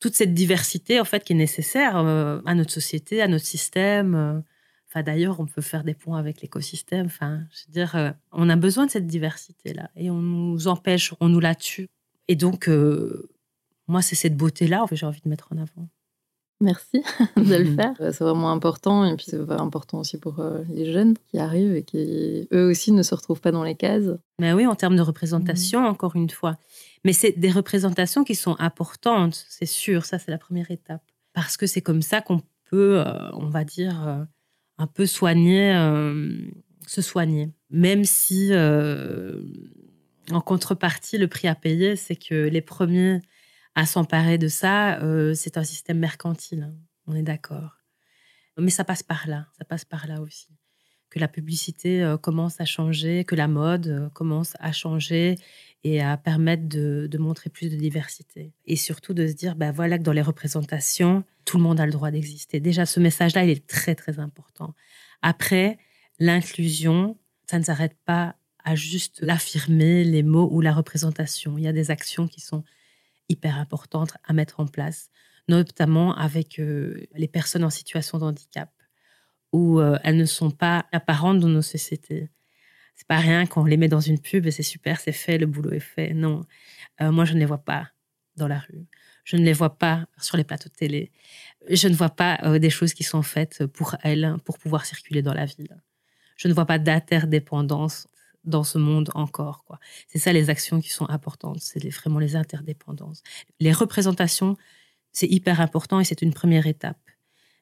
toute 0.00 0.14
cette 0.14 0.34
diversité 0.34 0.98
en 0.98 1.04
fait 1.04 1.22
qui 1.22 1.32
est 1.32 1.36
nécessaire 1.36 1.96
euh, 1.96 2.40
à 2.44 2.56
notre 2.56 2.72
société, 2.72 3.22
à 3.22 3.28
notre 3.28 3.44
système. 3.44 4.14
Euh, 4.16 5.02
d'ailleurs, 5.02 5.38
on 5.38 5.46
peut 5.46 5.62
faire 5.62 5.84
des 5.84 5.94
ponts 5.94 6.14
avec 6.14 6.40
l'écosystème. 6.42 7.06
Enfin, 7.06 7.44
dire, 7.68 7.94
euh, 7.94 8.10
on 8.32 8.48
a 8.48 8.56
besoin 8.56 8.86
de 8.86 8.90
cette 8.90 9.06
diversité-là 9.06 9.90
et 9.94 10.10
on 10.10 10.20
nous 10.20 10.66
empêche, 10.66 11.14
on 11.20 11.28
nous 11.28 11.40
la 11.40 11.54
tue. 11.54 11.88
Et 12.26 12.34
donc, 12.34 12.68
moi, 13.86 14.02
c'est 14.02 14.16
cette 14.16 14.36
beauté-là 14.36 14.86
que 14.88 14.96
j'ai 14.96 15.06
envie 15.06 15.20
de 15.20 15.28
mettre 15.28 15.52
en 15.52 15.58
avant. 15.58 15.88
Merci 16.64 17.02
de 17.36 17.54
le 17.54 17.76
faire. 17.76 17.94
C'est 17.98 18.24
vraiment 18.24 18.50
important. 18.50 19.04
Et 19.04 19.14
puis, 19.16 19.26
c'est 19.28 19.38
important 19.50 20.00
aussi 20.00 20.18
pour 20.18 20.40
euh, 20.40 20.62
les 20.70 20.92
jeunes 20.92 21.14
qui 21.30 21.38
arrivent 21.38 21.76
et 21.76 21.82
qui, 21.82 22.48
eux 22.52 22.70
aussi, 22.70 22.90
ne 22.90 23.02
se 23.02 23.14
retrouvent 23.14 23.40
pas 23.40 23.52
dans 23.52 23.64
les 23.64 23.74
cases. 23.74 24.10
Mais 24.40 24.52
oui, 24.52 24.66
en 24.66 24.74
termes 24.74 24.96
de 24.96 25.02
représentation, 25.02 25.82
mmh. 25.82 25.86
encore 25.86 26.16
une 26.16 26.30
fois. 26.30 26.56
Mais 27.04 27.12
c'est 27.12 27.32
des 27.38 27.50
représentations 27.50 28.24
qui 28.24 28.34
sont 28.34 28.56
importantes, 28.58 29.44
c'est 29.48 29.66
sûr. 29.66 30.04
Ça, 30.04 30.18
c'est 30.18 30.30
la 30.30 30.38
première 30.38 30.70
étape. 30.70 31.02
Parce 31.34 31.56
que 31.56 31.66
c'est 31.66 31.82
comme 31.82 32.02
ça 32.02 32.20
qu'on 32.20 32.40
peut, 32.70 33.04
on 33.34 33.46
va 33.46 33.64
dire, 33.64 34.26
un 34.78 34.86
peu 34.86 35.06
soigner, 35.06 35.72
euh, 35.74 36.32
se 36.86 37.02
soigner. 37.02 37.50
Même 37.70 38.04
si, 38.04 38.48
euh, 38.50 39.42
en 40.30 40.40
contrepartie, 40.40 41.18
le 41.18 41.28
prix 41.28 41.48
à 41.48 41.54
payer, 41.54 41.96
c'est 41.96 42.16
que 42.16 42.48
les 42.48 42.60
premiers 42.60 43.20
à 43.74 43.86
s'emparer 43.86 44.38
de 44.38 44.48
ça, 44.48 45.00
euh, 45.02 45.34
c'est 45.34 45.56
un 45.56 45.64
système 45.64 45.98
mercantile. 45.98 46.70
Hein. 46.70 46.74
On 47.06 47.14
est 47.14 47.22
d'accord. 47.22 47.78
Mais 48.56 48.70
ça 48.70 48.84
passe 48.84 49.02
par 49.02 49.26
là, 49.26 49.48
ça 49.58 49.64
passe 49.64 49.84
par 49.84 50.06
là 50.06 50.20
aussi. 50.20 50.48
Que 51.10 51.18
la 51.18 51.28
publicité 51.28 52.14
commence 52.22 52.60
à 52.60 52.64
changer, 52.64 53.24
que 53.24 53.34
la 53.34 53.46
mode 53.46 54.10
commence 54.14 54.54
à 54.58 54.72
changer 54.72 55.36
et 55.84 56.00
à 56.00 56.16
permettre 56.16 56.66
de, 56.66 57.06
de, 57.10 57.18
montrer 57.18 57.50
plus 57.50 57.68
de 57.68 57.76
diversité. 57.76 58.52
Et 58.64 58.74
surtout 58.74 59.12
de 59.12 59.26
se 59.26 59.32
dire, 59.32 59.54
ben 59.54 59.70
voilà 59.70 59.98
que 59.98 60.02
dans 60.02 60.12
les 60.12 60.22
représentations, 60.22 61.24
tout 61.44 61.58
le 61.58 61.62
monde 61.62 61.78
a 61.78 61.86
le 61.86 61.92
droit 61.92 62.10
d'exister. 62.10 62.58
Déjà, 62.58 62.86
ce 62.86 63.00
message-là, 63.00 63.44
il 63.44 63.50
est 63.50 63.66
très, 63.66 63.94
très 63.94 64.18
important. 64.18 64.74
Après, 65.22 65.78
l'inclusion, 66.18 67.18
ça 67.48 67.58
ne 67.58 67.64
s'arrête 67.64 67.96
pas 68.04 68.36
à 68.64 68.74
juste 68.74 69.20
l'affirmer, 69.20 70.04
les 70.04 70.22
mots 70.22 70.48
ou 70.50 70.60
la 70.60 70.72
représentation. 70.72 71.58
Il 71.58 71.64
y 71.64 71.68
a 71.68 71.72
des 71.72 71.90
actions 71.90 72.26
qui 72.28 72.40
sont 72.40 72.64
hyper 73.28 73.58
importantes 73.58 74.12
à 74.24 74.32
mettre 74.32 74.60
en 74.60 74.66
place. 74.66 75.10
notamment 75.48 76.16
avec 76.16 76.58
euh, 76.58 77.06
les 77.14 77.28
personnes 77.28 77.64
en 77.64 77.70
situation 77.70 78.18
de 78.18 78.24
handicap, 78.24 78.70
où 79.52 79.78
euh, 79.80 79.98
elles 80.04 80.16
ne 80.16 80.24
sont 80.24 80.50
pas 80.50 80.86
apparentes 80.92 81.38
dans 81.40 81.48
nos 81.48 81.62
sociétés. 81.62 82.30
C'est 82.96 83.06
pas 83.08 83.18
rien 83.18 83.46
qu'on 83.46 83.64
les 83.64 83.76
met 83.76 83.88
dans 83.88 84.00
une 84.00 84.20
pub 84.20 84.46
et 84.46 84.50
c'est 84.50 84.62
super, 84.62 85.00
c'est 85.00 85.12
fait, 85.12 85.38
le 85.38 85.46
boulot 85.46 85.72
est 85.72 85.80
fait. 85.80 86.14
Non, 86.14 86.44
Euh, 87.00 87.12
moi 87.12 87.24
je 87.26 87.34
ne 87.34 87.40
les 87.40 87.46
vois 87.46 87.64
pas 87.64 87.90
dans 88.36 88.48
la 88.48 88.58
rue. 88.60 88.86
Je 89.24 89.36
ne 89.36 89.44
les 89.44 89.52
vois 89.52 89.78
pas 89.78 90.06
sur 90.18 90.36
les 90.36 90.44
plateaux 90.44 90.68
de 90.68 90.74
télé. 90.74 91.12
Je 91.70 91.88
ne 91.88 91.94
vois 91.94 92.10
pas 92.10 92.58
des 92.58 92.70
choses 92.70 92.94
qui 92.94 93.04
sont 93.04 93.22
faites 93.22 93.66
pour 93.66 93.96
elles 94.02 94.36
pour 94.44 94.58
pouvoir 94.58 94.84
circuler 94.86 95.22
dans 95.22 95.34
la 95.34 95.46
ville. 95.46 95.76
Je 96.36 96.48
ne 96.48 96.54
vois 96.54 96.66
pas 96.66 96.78
d'interdépendance 96.78 98.06
dans 98.44 98.64
ce 98.64 98.78
monde 98.78 99.10
encore. 99.14 99.64
quoi. 99.64 99.78
C'est 100.08 100.18
ça 100.18 100.32
les 100.32 100.50
actions 100.50 100.80
qui 100.80 100.90
sont 100.90 101.08
importantes, 101.08 101.60
c'est 101.60 101.86
vraiment 101.90 102.18
les 102.18 102.36
interdépendances. 102.36 103.22
Les 103.60 103.72
représentations, 103.72 104.56
c'est 105.12 105.28
hyper 105.28 105.60
important 105.60 106.00
et 106.00 106.04
c'est 106.04 106.22
une 106.22 106.32
première 106.32 106.66
étape. 106.66 106.98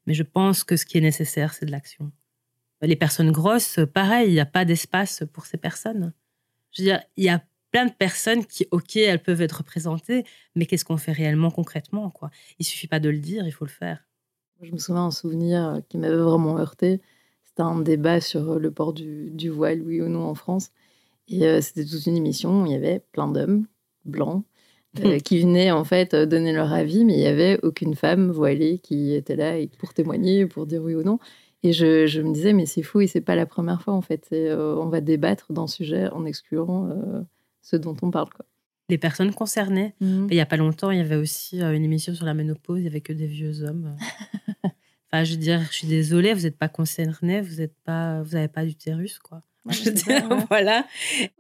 Mais 0.06 0.14
je 0.14 0.22
pense 0.22 0.64
que 0.64 0.76
ce 0.76 0.84
qui 0.84 0.98
est 0.98 1.02
nécessaire, 1.02 1.54
c'est 1.54 1.66
de 1.66 1.70
l'action. 1.70 2.12
Les 2.80 2.96
personnes 2.96 3.30
grosses, 3.30 3.78
pareil, 3.94 4.30
il 4.30 4.32
n'y 4.32 4.40
a 4.40 4.46
pas 4.46 4.64
d'espace 4.64 5.22
pour 5.32 5.46
ces 5.46 5.56
personnes. 5.56 6.12
Je 6.72 6.82
veux 6.82 6.88
dire, 6.88 7.00
il 7.16 7.24
y 7.24 7.28
a 7.28 7.44
plein 7.70 7.86
de 7.86 7.92
personnes 7.92 8.44
qui, 8.44 8.66
ok, 8.70 8.96
elles 8.96 9.22
peuvent 9.22 9.40
être 9.40 9.58
représentées, 9.58 10.24
mais 10.56 10.66
qu'est-ce 10.66 10.84
qu'on 10.84 10.96
fait 10.96 11.12
réellement, 11.12 11.50
concrètement 11.50 12.10
quoi? 12.10 12.30
Il 12.58 12.66
suffit 12.66 12.88
pas 12.88 13.00
de 13.00 13.08
le 13.08 13.18
dire, 13.18 13.46
il 13.46 13.52
faut 13.52 13.64
le 13.64 13.70
faire. 13.70 14.04
Je 14.60 14.70
me 14.72 14.78
souviens 14.78 15.06
un 15.06 15.10
souvenir 15.10 15.80
qui 15.88 15.98
m'avait 15.98 16.16
vraiment 16.16 16.58
heurté. 16.58 17.00
C'était 17.52 17.62
un 17.62 17.80
débat 17.80 18.20
sur 18.20 18.58
le 18.58 18.70
port 18.70 18.92
du, 18.92 19.30
du 19.30 19.50
voile, 19.50 19.82
oui 19.82 20.00
ou 20.00 20.08
non, 20.08 20.24
en 20.24 20.34
France. 20.34 20.70
Et 21.28 21.46
euh, 21.46 21.60
c'était 21.60 21.84
toute 21.84 22.06
une 22.06 22.16
émission 22.16 22.62
où 22.62 22.66
il 22.66 22.72
y 22.72 22.74
avait 22.74 23.02
plein 23.12 23.28
d'hommes 23.28 23.66
blancs 24.04 24.44
euh, 25.04 25.18
qui 25.20 25.40
venaient 25.40 25.70
en 25.70 25.84
fait 25.84 26.14
euh, 26.14 26.26
donner 26.26 26.52
leur 26.52 26.72
avis, 26.72 27.04
mais 27.04 27.14
il 27.14 27.20
n'y 27.20 27.26
avait 27.26 27.58
aucune 27.62 27.94
femme 27.94 28.30
voilée 28.30 28.78
qui 28.78 29.14
était 29.14 29.36
là 29.36 29.54
pour 29.78 29.94
témoigner, 29.94 30.46
pour 30.46 30.66
dire 30.66 30.82
oui 30.82 30.94
ou 30.94 31.02
non. 31.02 31.18
Et 31.64 31.72
je, 31.72 32.06
je 32.06 32.20
me 32.20 32.32
disais, 32.32 32.52
mais 32.52 32.66
c'est 32.66 32.82
fou 32.82 33.00
et 33.00 33.06
c'est 33.06 33.20
pas 33.20 33.36
la 33.36 33.46
première 33.46 33.82
fois 33.82 33.94
en 33.94 34.02
fait. 34.02 34.28
Euh, 34.32 34.74
on 34.76 34.88
va 34.88 35.00
débattre 35.00 35.52
d'un 35.52 35.68
sujet 35.68 36.08
en 36.08 36.24
excluant 36.24 36.88
euh, 36.90 37.22
ce 37.62 37.76
dont 37.76 37.96
on 38.02 38.10
parle. 38.10 38.30
Quoi. 38.30 38.44
Les 38.88 38.98
personnes 38.98 39.32
concernées. 39.32 39.94
Il 40.00 40.26
n'y 40.26 40.40
a 40.40 40.46
pas 40.46 40.56
longtemps, 40.56 40.90
il 40.90 40.98
y 40.98 41.00
avait 41.00 41.16
aussi 41.16 41.62
euh, 41.62 41.72
une 41.72 41.84
émission 41.84 42.14
sur 42.14 42.26
la 42.26 42.34
ménopause, 42.34 42.80
il 42.80 42.82
n'y 42.82 42.88
avait 42.88 43.00
que 43.00 43.12
des 43.12 43.26
vieux 43.26 43.62
hommes. 43.62 43.96
enfin, 45.12 45.24
je 45.24 45.32
veux 45.32 45.38
dire, 45.38 45.60
je 45.70 45.76
suis 45.76 45.86
désolée, 45.86 46.32
vous 46.34 46.42
n'êtes 46.42 46.56
pas 46.58 46.68
concernés, 46.68 47.40
vous 47.40 47.56
n'êtes 47.56 47.76
pas, 47.84 48.22
vous 48.22 48.32
n'avez 48.34 48.48
pas 48.48 48.64
d'utérus, 48.64 49.18
quoi. 49.18 49.42
Ouais, 49.64 49.72
Je 49.74 49.84
veux 49.84 49.90
dire, 49.92 50.28
ouais. 50.30 50.44
voilà. 50.48 50.86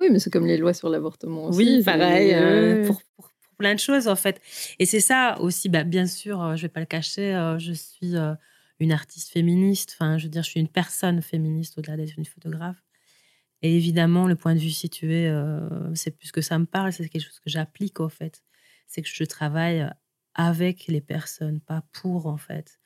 Oui, 0.00 0.08
mais 0.10 0.18
c'est 0.18 0.30
comme 0.30 0.46
les 0.46 0.56
lois 0.58 0.74
sur 0.74 0.88
l'avortement 0.88 1.46
aussi. 1.46 1.58
Oui, 1.58 1.82
pareil, 1.82 2.32
euh, 2.34 2.86
pour, 2.86 3.02
pour- 3.16 3.30
pour 3.30 3.54
plein 3.56 3.74
de 3.74 3.80
choses, 3.80 4.06
en 4.08 4.16
fait. 4.16 4.40
Et 4.78 4.86
c'est 4.86 5.00
ça 5.00 5.36
aussi, 5.40 5.68
bah, 5.68 5.84
bien 5.84 6.06
sûr, 6.06 6.40
euh, 6.42 6.56
je 6.56 6.62
vais 6.62 6.68
pas 6.68 6.80
le 6.80 6.86
cacher, 6.86 7.34
euh, 7.34 7.58
je 7.58 7.72
suis 7.72 8.16
euh, 8.16 8.34
une 8.78 8.92
artiste 8.92 9.30
féministe, 9.32 9.96
enfin, 9.98 10.18
je 10.18 10.24
veux 10.24 10.30
dire, 10.30 10.42
je 10.42 10.50
suis 10.50 10.60
une 10.60 10.68
personne 10.68 11.20
féministe 11.22 11.78
au-delà 11.78 11.96
d'être 11.96 12.16
une 12.18 12.24
photographe. 12.24 12.82
Et 13.62 13.76
évidemment, 13.76 14.26
le 14.26 14.34
point 14.34 14.54
de 14.54 14.60
vue 14.60 14.70
situé, 14.70 15.32
c'est 15.94 16.10
plus 16.10 16.32
que 16.32 16.40
ça 16.40 16.58
me 16.58 16.66
parle, 16.66 16.92
c'est 16.92 17.08
quelque 17.08 17.22
chose 17.24 17.38
que 17.38 17.48
j'applique, 17.48 18.00
en 18.00 18.08
fait. 18.08 18.42
C'est 18.88 19.02
que 19.02 19.08
je 19.08 19.22
travaille 19.22 19.88
avec 20.34 20.88
les 20.88 21.00
personnes, 21.00 21.60
pas 21.60 21.84
pour, 21.92 22.26
en 22.26 22.38
fait. 22.38 22.80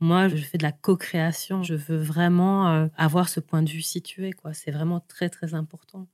Moi, 0.00 0.28
je 0.28 0.36
fais 0.36 0.58
de 0.58 0.62
la 0.62 0.72
co-création. 0.72 1.62
Je 1.62 1.74
veux 1.74 1.96
vraiment 1.96 2.68
euh, 2.70 2.88
avoir 2.96 3.28
ce 3.28 3.40
point 3.40 3.62
de 3.62 3.70
vue 3.70 3.82
situé, 3.82 4.32
quoi. 4.32 4.52
C'est 4.52 4.70
vraiment 4.70 5.00
très, 5.00 5.28
très 5.30 5.54
important. 5.54 6.08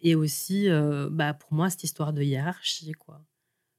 Et 0.00 0.14
aussi, 0.14 0.68
euh, 0.70 1.08
bah, 1.10 1.34
pour 1.34 1.52
moi, 1.54 1.70
cette 1.70 1.84
histoire 1.84 2.12
de 2.12 2.22
hiérarchie, 2.22 2.92
quoi. 2.92 3.24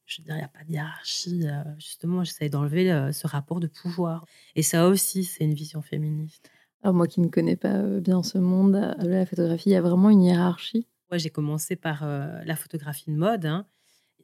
Je 0.05 0.21
veux 0.21 0.25
dire, 0.25 0.35
il 0.35 0.39
n'y 0.39 0.43
a 0.45 0.49
pas 0.49 0.63
de 0.65 0.71
hiérarchie. 0.71 1.47
euh, 1.47 1.63
justement, 1.77 2.23
j'essaie 2.23 2.49
d'enlever 2.49 3.11
ce 3.13 3.27
rapport 3.27 3.59
de 3.59 3.67
pouvoir. 3.67 4.25
Et 4.55 4.63
ça 4.63 4.87
aussi, 4.87 5.23
c'est 5.25 5.45
une 5.45 5.53
vision 5.55 5.81
féministe. 5.81 6.51
Alors 6.83 6.95
moi 6.95 7.07
qui 7.07 7.21
ne 7.21 7.29
connais 7.29 7.55
pas 7.55 7.81
bien 7.99 8.23
ce 8.23 8.37
monde 8.37 8.73
de 8.73 9.07
la 9.09 9.25
photographie, 9.25 9.69
il 9.69 9.73
y 9.73 9.75
a 9.75 9.81
vraiment 9.81 10.09
une 10.11 10.21
hiérarchie? 10.23 10.87
Moi, 11.11 11.17
j'ai 11.17 11.31
commencé 11.31 11.75
par 11.75 12.05
la 12.05 12.55
photographie 12.55 13.11
de 13.11 13.15
mode. 13.17 13.45
hein. 13.45 13.67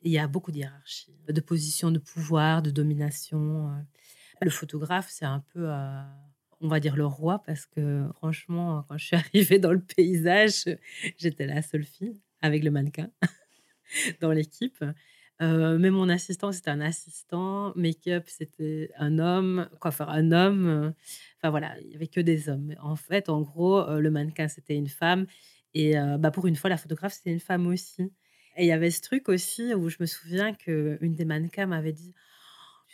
Il 0.04 0.12
y 0.12 0.20
a 0.20 0.28
beaucoup 0.28 0.52
de 0.52 0.58
hiérarchie, 0.58 1.16
de 1.28 1.42
position 1.42 1.92
de 1.92 2.00
pouvoir, 2.00 2.62
de 2.62 2.72
domination. 2.72 3.72
Le 4.42 4.50
photographe, 4.50 5.08
c'est 5.10 5.26
un 5.26 5.44
peu, 5.54 5.70
euh, 5.70 6.02
on 6.62 6.68
va 6.68 6.80
dire, 6.80 6.96
le 6.96 7.06
roi, 7.06 7.44
parce 7.46 7.68
que 7.68 8.08
franchement, 8.16 8.84
quand 8.88 8.98
je 8.98 9.06
suis 9.06 9.16
arrivée 9.16 9.60
dans 9.60 9.72
le 9.72 9.82
paysage, 9.82 10.66
j'étais 11.18 11.46
la 11.46 11.62
seule 11.62 11.84
fille 11.84 12.20
avec 12.42 12.64
le 12.64 12.72
mannequin 12.72 13.12
dans 14.22 14.32
l'équipe. 14.32 14.84
Euh, 15.44 15.78
mais 15.78 15.92
mon 15.92 16.10
assistant, 16.10 16.52
c'était 16.52 16.72
un 16.72 16.82
assistant. 16.82 17.72
Make-up, 17.76 18.24
c'était 18.28 18.90
un 18.98 19.20
homme. 19.20 19.70
Coiffeur, 19.80 20.10
un 20.10 20.32
homme. 20.32 20.94
Enfin 21.38 21.52
voilà, 21.52 21.80
il 21.80 21.90
n'y 21.90 21.96
avait 21.96 22.08
que 22.08 22.22
des 22.22 22.50
hommes. 22.50 22.76
En 22.82 22.96
fait, 22.96 23.30
en 23.30 23.42
gros, 23.42 23.80
euh, 23.80 24.00
le 24.00 24.10
mannequin, 24.10 24.48
c'était 24.48 24.76
une 24.76 24.90
femme. 24.90 25.28
Et 25.74 25.94
bah, 26.20 26.32
pour 26.32 26.48
une 26.48 26.58
fois, 26.58 26.70
la 26.70 26.76
photographe, 26.76 27.14
c'était 27.14 27.32
une 27.32 27.40
femme 27.40 27.66
aussi. 27.66 28.12
Et 28.58 28.66
il 28.66 28.68
y 28.68 28.74
avait 28.74 28.92
ce 28.92 29.02
truc 29.02 29.30
aussi 29.30 29.74
où 29.74 29.88
je 29.88 29.96
me 30.02 30.06
souviens 30.06 30.54
qu'une 30.54 31.14
des 31.14 31.24
mannequins 31.24 31.66
m'avait 31.66 31.94
dit 31.94 32.14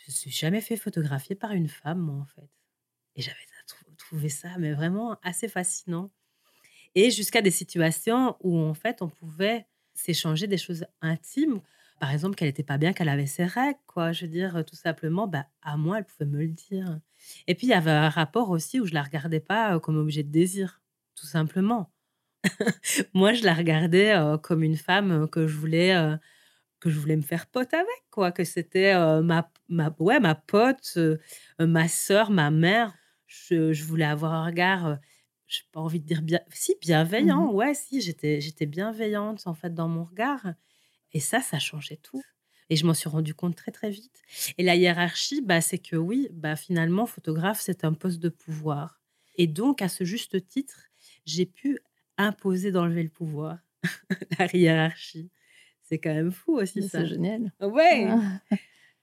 Je 0.07 0.11
ne 0.13 0.15
suis 0.15 0.31
jamais 0.31 0.61
fait 0.61 0.77
photographier 0.77 1.35
par 1.35 1.51
une 1.51 1.67
femme, 1.67 1.99
moi, 1.99 2.15
en 2.15 2.25
fait. 2.25 2.49
Et 3.15 3.21
j'avais 3.21 3.37
trou- 3.67 3.85
trouvé 3.97 4.29
ça 4.29 4.57
mais 4.59 4.73
vraiment 4.73 5.19
assez 5.23 5.47
fascinant. 5.49 6.11
Et 6.95 7.11
jusqu'à 7.11 7.41
des 7.41 7.51
situations 7.51 8.37
où, 8.41 8.57
en 8.59 8.73
fait, 8.73 9.01
on 9.01 9.09
pouvait 9.09 9.67
s'échanger 9.93 10.47
des 10.47 10.57
choses 10.57 10.85
intimes. 11.01 11.61
Par 11.99 12.11
exemple, 12.11 12.35
qu'elle 12.35 12.49
n'était 12.49 12.63
pas 12.63 12.77
bien, 12.77 12.93
qu'elle 12.93 13.09
avait 13.09 13.27
ses 13.27 13.45
règles, 13.45 13.79
quoi. 13.87 14.11
Je 14.13 14.25
veux 14.25 14.31
dire, 14.31 14.63
tout 14.65 14.75
simplement, 14.75 15.27
bah, 15.27 15.47
à 15.61 15.77
moi, 15.77 15.99
elle 15.99 16.05
pouvait 16.05 16.29
me 16.29 16.39
le 16.39 16.49
dire. 16.49 16.99
Et 17.47 17.55
puis, 17.55 17.67
il 17.67 17.71
y 17.71 17.73
avait 17.73 17.91
un 17.91 18.09
rapport 18.09 18.49
aussi 18.51 18.79
où 18.79 18.85
je 18.87 18.93
la 18.93 19.03
regardais 19.03 19.39
pas 19.41 19.75
euh, 19.75 19.79
comme 19.79 19.97
objet 19.97 20.23
de 20.23 20.31
désir, 20.31 20.81
tout 21.15 21.27
simplement. 21.27 21.91
Moi, 23.13 23.33
je 23.33 23.43
la 23.43 23.53
regardais 23.53 24.13
euh, 24.15 24.37
comme 24.37 24.63
une 24.63 24.77
femme 24.77 25.11
euh, 25.11 25.27
que 25.27 25.47
je 25.47 25.57
voulais, 25.57 25.95
que 26.79 26.89
je 26.89 26.99
voulais 26.99 27.15
me 27.15 27.21
faire 27.21 27.47
pote 27.47 27.73
avec, 27.73 28.03
quoi. 28.11 28.31
Que 28.31 28.43
c'était 28.43 28.93
euh, 28.95 29.21
ma, 29.21 29.51
ma, 29.69 29.93
ouais, 29.99 30.19
ma 30.19 30.35
pote, 30.35 30.93
euh, 30.97 31.17
euh, 31.61 31.67
ma 31.67 31.87
sœur, 31.87 32.29
ma 32.31 32.51
mère. 32.51 32.93
Je, 33.27 33.73
je 33.73 33.83
voulais 33.83 34.05
avoir 34.05 34.33
un 34.33 34.45
regard, 34.45 34.85
euh, 34.87 34.95
j'ai 35.47 35.63
pas 35.71 35.79
envie 35.81 35.99
de 35.99 36.05
dire 36.05 36.21
bien, 36.21 36.39
si 36.51 36.75
bienveillant, 36.81 37.51
ouais, 37.51 37.73
si 37.73 38.01
j'étais, 38.01 38.39
j'étais 38.41 38.65
bienveillante 38.65 39.47
en 39.47 39.53
fait 39.53 39.73
dans 39.73 39.87
mon 39.89 40.05
regard. 40.05 40.45
Et 41.13 41.19
ça, 41.19 41.41
ça 41.41 41.59
changeait 41.59 41.97
tout. 41.97 42.25
Et 42.69 42.75
je 42.75 42.85
m'en 42.85 42.93
suis 42.93 43.09
rendu 43.09 43.33
compte 43.33 43.55
très 43.55 43.71
très 43.71 43.89
vite. 43.89 44.21
Et 44.57 44.63
la 44.63 44.75
hiérarchie, 44.75 45.41
bah, 45.41 45.61
c'est 45.61 45.77
que 45.79 45.95
oui, 45.95 46.27
bah, 46.33 46.55
finalement, 46.55 47.05
photographe, 47.05 47.61
c'est 47.61 47.85
un 47.85 47.93
poste 47.93 48.19
de 48.19 48.29
pouvoir. 48.29 49.01
Et 49.35 49.47
donc, 49.47 49.81
à 49.81 49.87
ce 49.89 50.03
juste 50.03 50.47
titre, 50.47 50.87
j'ai 51.25 51.45
pu 51.45 51.79
imposer 52.17 52.71
d'enlever 52.71 53.03
le 53.03 53.09
pouvoir, 53.09 53.59
la 54.39 54.47
hiérarchie. 54.55 55.29
C'est 55.87 55.99
quand 55.99 56.13
même 56.13 56.31
fou 56.31 56.57
aussi 56.57 56.83
ça. 56.83 56.99
C'est 56.99 57.05
génial. 57.07 57.51
Ouais. 57.61 58.07
Ah. 58.09 58.55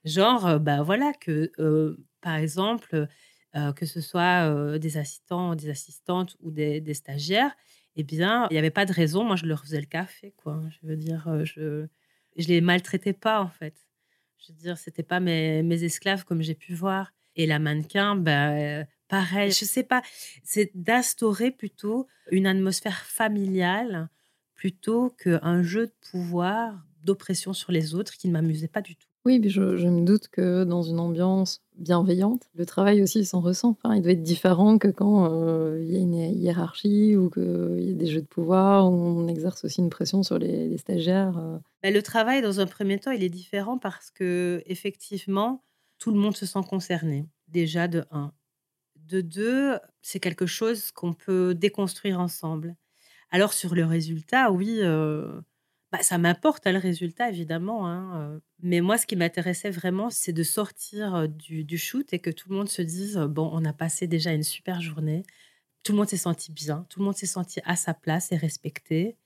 Genre, 0.05 0.47
euh, 0.47 0.59
bah 0.59 0.83
voilà, 0.83 1.13
que 1.19 1.51
euh, 1.59 1.97
par 2.21 2.35
exemple, 2.37 3.09
euh, 3.57 3.73
que 3.73 3.87
ce 3.87 4.03
soit 4.03 4.51
euh, 4.51 4.79
des 4.79 4.99
assistants, 4.99 5.55
des 5.55 5.71
assistantes 5.71 6.37
ou 6.41 6.51
des, 6.51 6.83
des 6.83 6.93
stagiaires, 6.93 7.57
eh 7.97 8.03
bien, 8.03 8.47
il 8.51 8.55
n'y 8.55 8.59
avait 8.59 8.71
pas 8.71 8.85
de 8.85 8.93
raison. 8.93 9.25
Moi, 9.25 9.37
je 9.37 9.47
leur 9.47 9.63
faisais 9.63 9.81
le 9.81 9.87
café, 9.87 10.35
quoi. 10.37 10.61
Je 10.69 10.87
veux 10.87 10.97
dire, 10.97 11.27
je 11.45 11.87
je 12.37 12.49
les 12.49 12.61
maltraitais 12.61 13.13
pas, 13.15 13.41
en 13.41 13.49
fait. 13.49 13.89
Je 14.39 14.53
veux 14.53 14.59
dire, 14.59 14.77
c'était 14.77 15.05
pas 15.05 15.21
mes, 15.21 15.63
mes 15.63 15.85
esclaves 15.85 16.25
comme 16.25 16.43
j'ai 16.43 16.55
pu 16.57 16.75
voir. 16.75 17.13
Et 17.37 17.47
la 17.47 17.59
mannequin, 17.59 18.15
bah, 18.17 18.85
pareil. 19.09 19.53
Je 19.53 19.65
sais 19.65 19.85
pas, 19.85 20.03
c'est 20.43 20.71
d'instaurer 20.75 21.51
plutôt 21.51 22.09
une 22.31 22.47
atmosphère 22.47 23.05
familiale 23.07 24.09
plutôt 24.65 25.11
qu'un 25.23 25.63
jeu 25.63 25.89
de 25.89 25.93
pouvoir, 26.11 26.87
d'oppression 27.05 27.53
sur 27.53 27.71
les 27.71 27.95
autres 27.95 28.17
qui 28.17 28.29
ne 28.29 28.33
m'amusait 28.33 28.67
pas 28.67 28.81
du 28.81 28.97
tout. 28.97 29.07
Oui, 29.27 29.39
mais 29.39 29.51
je, 29.51 29.77
je 29.77 29.87
me 29.89 30.07
doute 30.07 30.29
que 30.29 30.65
dans 30.65 30.81
une 30.81 31.01
ambiance 31.01 31.61
bienveillante, 31.77 32.49
le 32.55 32.65
travail 32.65 33.03
aussi 33.03 33.27
s'en 33.27 33.43
ressent. 33.43 33.77
Enfin, 33.79 33.95
il 33.95 34.01
doit 34.01 34.13
être 34.13 34.23
différent 34.23 34.79
que 34.79 34.89
quand 34.89 35.31
euh, 35.31 35.79
il 35.83 35.93
y 35.93 35.97
a 35.97 35.99
une 35.99 36.15
hiérarchie 36.15 37.15
ou 37.15 37.29
qu'il 37.29 37.83
y 37.83 37.91
a 37.91 37.95
des 37.95 38.07
jeux 38.07 38.23
de 38.23 38.27
pouvoir, 38.27 38.91
où 38.91 38.95
on 38.95 39.29
exerce 39.29 39.67
aussi 39.67 39.83
une 39.83 39.91
pression 39.91 40.23
sur 40.23 40.39
les, 40.39 40.67
les 40.67 40.79
stagiaires. 40.79 41.37
euh. 41.37 41.59
Bah, 41.83 41.91
le 41.91 42.01
travail, 42.03 42.41
dans 42.41 42.59
un 42.59 42.67
premier 42.67 42.99
temps, 42.99 43.11
il 43.11 43.23
est 43.23 43.29
différent 43.29 43.77
parce 43.77 44.11
que 44.11 44.63
effectivement, 44.65 45.63
tout 45.99 46.11
le 46.11 46.17
monde 46.19 46.39
se 46.39 46.47
sent 46.47 46.63
concerné. 46.67 47.27
Déjà 47.49 47.87
de 47.87 48.07
un. 48.11 48.33
De 48.97 49.21
deux, 49.21 49.75
c'est 50.01 50.21
quelque 50.21 50.47
chose 50.47 50.91
qu'on 50.91 51.13
peut 51.13 51.55
déconstruire 51.55 52.19
ensemble. 52.19 52.77
Alors 53.35 53.53
sur 53.53 53.75
le 53.75 53.85
résultat, 53.85 54.53
oui, 54.53 54.79
euh, 54.81 55.41
bah, 55.91 55.99
ça 56.03 56.19
m'importe 56.19 56.69
hein, 56.69 56.73
le 56.73 56.79
résultat 56.79 57.31
évidemment. 57.31 57.89
hein, 57.89 58.21
euh. 58.37 58.41
mais 58.63 58.81
moi, 58.81 58.97
ce 58.97 59.07
qui 59.09 59.17
m'intéressait 59.17 59.71
vraiment, 59.73 60.09
c'est 60.09 60.33
de 60.33 60.45
sortir 60.45 61.17
euh, 61.17 61.27
du, 61.27 61.77
shoot 61.77 62.13
et 62.13 62.21
que 62.21 62.31
tout 62.31 62.49
le 62.49 62.55
monde 62.57 62.69
se 62.69 62.81
dise 62.81 63.17
bon, 63.19 63.51
on 63.53 63.65
a 63.65 63.73
passé 63.73 64.07
déjà 64.07 64.33
une 64.33 64.45
super 64.45 64.81
journée. 64.81 65.25
Tout 65.83 65.91
le 65.93 65.99
monde 65.99 66.09
s'est 66.09 66.17
senti 66.17 66.53
bien, 66.53 66.87
tout 66.91 67.01
le 67.01 67.07
monde 67.07 67.17
s'est 67.17 67.27
senti 67.27 67.61
à 67.65 67.75
sa 67.75 67.93
place 67.93 68.31
et 68.31 68.37
respecté. 68.37 69.17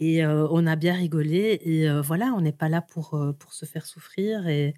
Et 0.00 0.26
on 0.26 0.66
a 0.66 0.76
bien 0.76 0.94
rigolé. 0.94 1.60
Et 1.64 1.88
voilà, 2.02 2.34
on 2.36 2.42
n'est 2.42 2.52
pas 2.52 2.68
là 2.68 2.82
pour, 2.82 3.18
pour 3.38 3.54
se 3.54 3.66
faire 3.66 3.86
souffrir. 3.86 4.48
Et, 4.48 4.74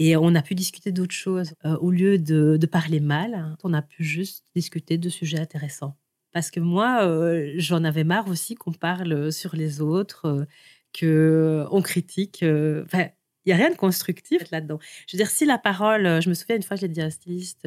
Et 0.00 0.16
on 0.16 0.34
a 0.36 0.42
pu 0.42 0.54
discuter 0.56 0.92
d'autres 0.92 1.14
choses. 1.14 1.54
Au 1.64 1.90
lieu 1.92 2.18
de, 2.18 2.58
de, 2.58 2.66
parler 2.66 3.00
mal, 3.00 3.56
on 3.64 3.74
a 3.74 3.82
pu 3.82 4.04
juste 4.04 4.46
discuter 4.56 4.98
de 4.98 5.10
sujets 5.10 5.40
intéressants. 5.40 5.96
Parce 6.36 6.50
que 6.50 6.60
moi, 6.60 7.02
euh, 7.06 7.54
j'en 7.56 7.82
avais 7.82 8.04
marre 8.04 8.28
aussi 8.28 8.56
qu'on 8.56 8.74
parle 8.74 9.32
sur 9.32 9.56
les 9.56 9.80
autres, 9.80 10.26
euh, 10.26 10.44
que 10.92 11.64
qu'on 11.70 11.80
critique. 11.80 12.44
Enfin, 12.84 13.08
il 13.46 13.48
n'y 13.48 13.52
a 13.54 13.56
rien 13.56 13.70
de 13.70 13.76
constructif 13.76 14.42
là-dedans. 14.50 14.78
Je 15.06 15.16
veux 15.16 15.18
dire, 15.18 15.30
si 15.30 15.46
la 15.46 15.56
parole, 15.56 16.20
je 16.20 16.28
me 16.28 16.34
souviens 16.34 16.56
une 16.56 16.62
fois, 16.62 16.76
j'ai 16.76 16.88
dit 16.88 17.00
à 17.00 17.06
un 17.06 17.10
styliste 17.10 17.66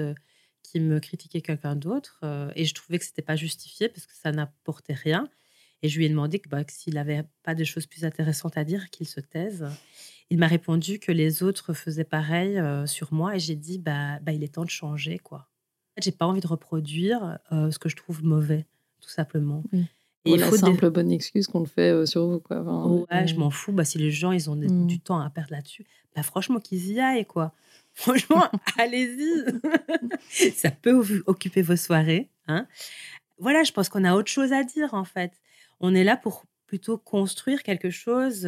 qui 0.62 0.80
me 0.82 1.00
critiquait 1.00 1.42
quelqu'un 1.42 1.76
d'autre, 1.76 2.22
et 2.56 2.64
je 2.66 2.74
trouvais 2.76 3.00
que 3.00 3.06
c'était 3.06 3.24
pas 3.24 3.36
justifié 3.36 3.90
parce 3.90 4.06
que 4.06 4.14
ça 4.14 4.32
n'apportait 4.32 4.94
rien. 4.94 5.28
Et 5.82 5.90
je 5.90 5.98
lui 5.98 6.06
ai 6.06 6.10
demandé 6.10 6.38
que, 6.38 6.48
bah, 6.48 6.62
s'il 6.68 6.94
n'avait 6.94 7.24
pas 7.42 7.56
de 7.56 7.64
choses 7.64 7.88
plus 7.88 8.06
intéressantes 8.06 8.56
à 8.56 8.66
dire, 8.66 8.92
qu'il 8.92 9.08
se 9.08 9.20
taise. 9.20 9.66
Il 10.30 10.38
m'a 10.38 10.46
répondu 10.48 11.00
que 11.00 11.12
les 11.12 11.42
autres 11.42 11.74
faisaient 11.74 12.04
pareil 12.04 12.60
euh, 12.60 12.86
sur 12.86 13.14
moi 13.14 13.36
et 13.36 13.40
j'ai 13.40 13.56
dit 13.56 13.80
bah, 13.80 14.20
bah, 14.20 14.32
il 14.32 14.44
est 14.44 14.54
temps 14.54 14.66
de 14.66 14.70
changer 14.70 15.18
quoi. 15.18 15.50
J'ai 16.02 16.12
pas 16.12 16.26
envie 16.26 16.42
de 16.42 16.48
reproduire 16.48 17.40
euh, 17.52 17.72
ce 17.72 17.80
que 17.80 17.90
je 17.90 17.96
trouve 17.96 18.24
mauvais, 18.24 18.66
tout 19.02 19.10
simplement. 19.10 19.64
Et 19.74 20.32
il 20.32 20.40
faut 20.40 20.52
la 20.52 20.58
simple 20.58 20.90
bonne 20.90 21.12
excuse 21.12 21.48
qu'on 21.48 21.62
le 21.62 21.66
fait 21.66 21.92
euh, 21.92 22.06
sur 22.06 22.28
vous 22.28 22.40
quoi. 22.40 22.62
ouais, 22.62 23.28
je 23.28 23.36
m'en 23.36 23.50
fous. 23.50 23.72
Bah, 23.72 23.86
si 23.86 23.98
les 23.98 24.12
gens 24.12 24.32
ils 24.32 24.50
ont 24.50 24.56
mmh. 24.56 24.88
du 24.88 25.00
temps 25.00 25.20
à 25.20 25.30
perdre 25.30 25.52
là-dessus, 25.52 25.86
bah, 26.16 26.24
franchement 26.24 26.60
qu'ils 26.60 26.92
y 26.92 27.00
aillent 27.00 27.26
quoi. 27.26 27.54
Franchement, 27.94 28.46
allez-y. 28.78 30.52
Ça 30.56 30.72
peut 30.72 31.24
occuper 31.26 31.62
vos 31.62 31.76
soirées. 31.76 32.30
Hein. 32.48 32.66
Voilà, 33.40 33.64
je 33.64 33.74
pense 33.74 33.90
qu'on 33.90 34.06
a 34.06 34.14
autre 34.16 34.30
chose 34.30 34.54
à 34.54 34.64
dire 34.64 34.94
en 34.94 35.04
fait. 35.04 35.34
On 35.82 35.96
est 35.96 36.04
là 36.04 36.16
pour 36.16 36.46
plutôt 36.68 36.98
construire 36.98 37.64
quelque 37.64 37.90
chose 37.90 38.48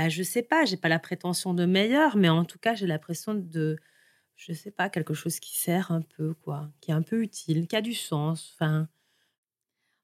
bah, 0.00 0.08
je 0.08 0.22
sais 0.22 0.42
pas, 0.42 0.64
j'ai 0.64 0.78
pas 0.78 0.88
la 0.88 0.98
prétention 0.98 1.52
de 1.52 1.66
meilleur, 1.66 2.16
mais 2.16 2.30
en 2.30 2.46
tout 2.46 2.58
cas, 2.58 2.74
j'ai 2.74 2.86
l'impression 2.86 3.34
de, 3.34 3.76
je 4.40 4.54
sais 4.54 4.70
pas, 4.70 4.88
quelque 4.88 5.12
chose 5.12 5.38
qui 5.38 5.56
sert 5.58 5.90
un 5.90 6.00
peu, 6.00 6.32
quoi, 6.32 6.70
qui 6.80 6.90
est 6.90 6.94
un 6.94 7.02
peu 7.02 7.22
utile, 7.22 7.66
qui 7.68 7.76
a 7.76 7.82
du 7.82 7.92
sens. 7.94 8.54
Enfin. 8.54 8.88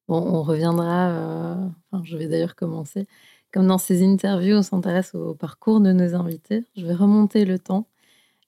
Bon, 0.09 0.19
on 0.19 0.43
reviendra. 0.43 1.11
Euh, 1.11 1.69
enfin, 1.91 2.05
je 2.05 2.17
vais 2.17 2.29
d'ailleurs 2.29 2.55
commencer. 2.55 3.07
Comme 3.53 3.67
dans 3.67 3.79
ces 3.79 4.05
interviews, 4.05 4.57
on 4.57 4.63
s'intéresse 4.63 5.15
au 5.15 5.35
parcours 5.35 5.81
de 5.81 5.93
nos 5.93 6.15
invités. 6.15 6.65
Je 6.77 6.85
vais 6.85 6.95
remonter 6.95 7.47
le 7.47 7.59
temps. 7.59 7.89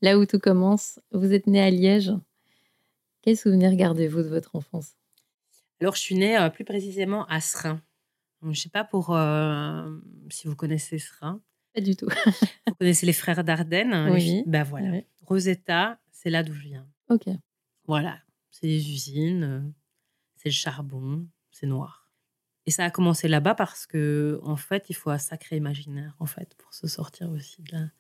Là 0.03 0.19
où 0.19 0.27
tout 0.27 0.39
commence, 0.39 1.01
vous 1.11 1.33
êtes 1.33 1.47
né 1.47 1.61
à 1.61 1.71
Liège. 1.71 2.13
Quels 3.23 3.39
souvenirs 3.39 3.75
gardez-vous 3.75 4.23
de 4.23 4.29
votre 4.29 4.57
enfance? 4.57 4.93
Alors, 5.81 5.95
je 5.95 6.01
suis 6.01 6.17
née 6.17 6.37
euh, 6.37 6.51
plus 6.51 6.65
précisément 6.65 7.25
à 7.27 7.41
Seraing. 7.41 7.81
Je 8.43 8.49
ne 8.49 8.55
sais 8.55 8.69
pas 8.69 8.85
pour 8.85 9.17
euh, 9.17 9.89
si 10.29 10.47
vous 10.47 10.55
connaissez 10.55 10.99
Seraing. 10.99 11.41
Pas 11.75 11.81
du 11.81 11.97
tout. 11.97 12.09
vous 12.67 12.75
connaissez 12.79 13.07
les 13.07 13.13
frères 13.15 13.43
Dardenne 13.43 13.95
hein, 13.95 14.13
Oui. 14.13 14.45
Ben 14.47 14.65
voilà. 14.65 15.01
Rosetta, 15.29 16.01
c'est 16.11 16.31
là 16.31 16.43
d'où 16.43 16.55
je 16.55 16.63
viens. 16.63 16.89
Ok. 17.11 17.27
Voilà. 17.87 18.19
C'est 18.51 18.67
les 18.67 18.91
usines, 18.91 19.43
euh, 19.45 19.61
c'est 20.37 20.49
le 20.49 20.55
charbon, 20.55 21.27
c'est 21.51 21.67
noir. 21.67 22.11
Et 22.65 22.71
ça 22.71 22.85
a 22.85 22.91
commencé 22.91 23.29
là-bas 23.29 23.55
parce 23.55 23.87
que, 23.87 24.41
en 24.43 24.57
fait, 24.57 24.87
il 24.89 24.95
faut 24.95 25.11
un 25.11 25.19
sacré 25.19 25.57
imaginaire, 25.57 26.17
en 26.19 26.27
fait, 26.27 26.55
pour 26.57 26.73
se 26.73 26.87
sortir 26.87 27.31
aussi 27.31 27.63
de 27.63 27.73
là. 27.73 27.91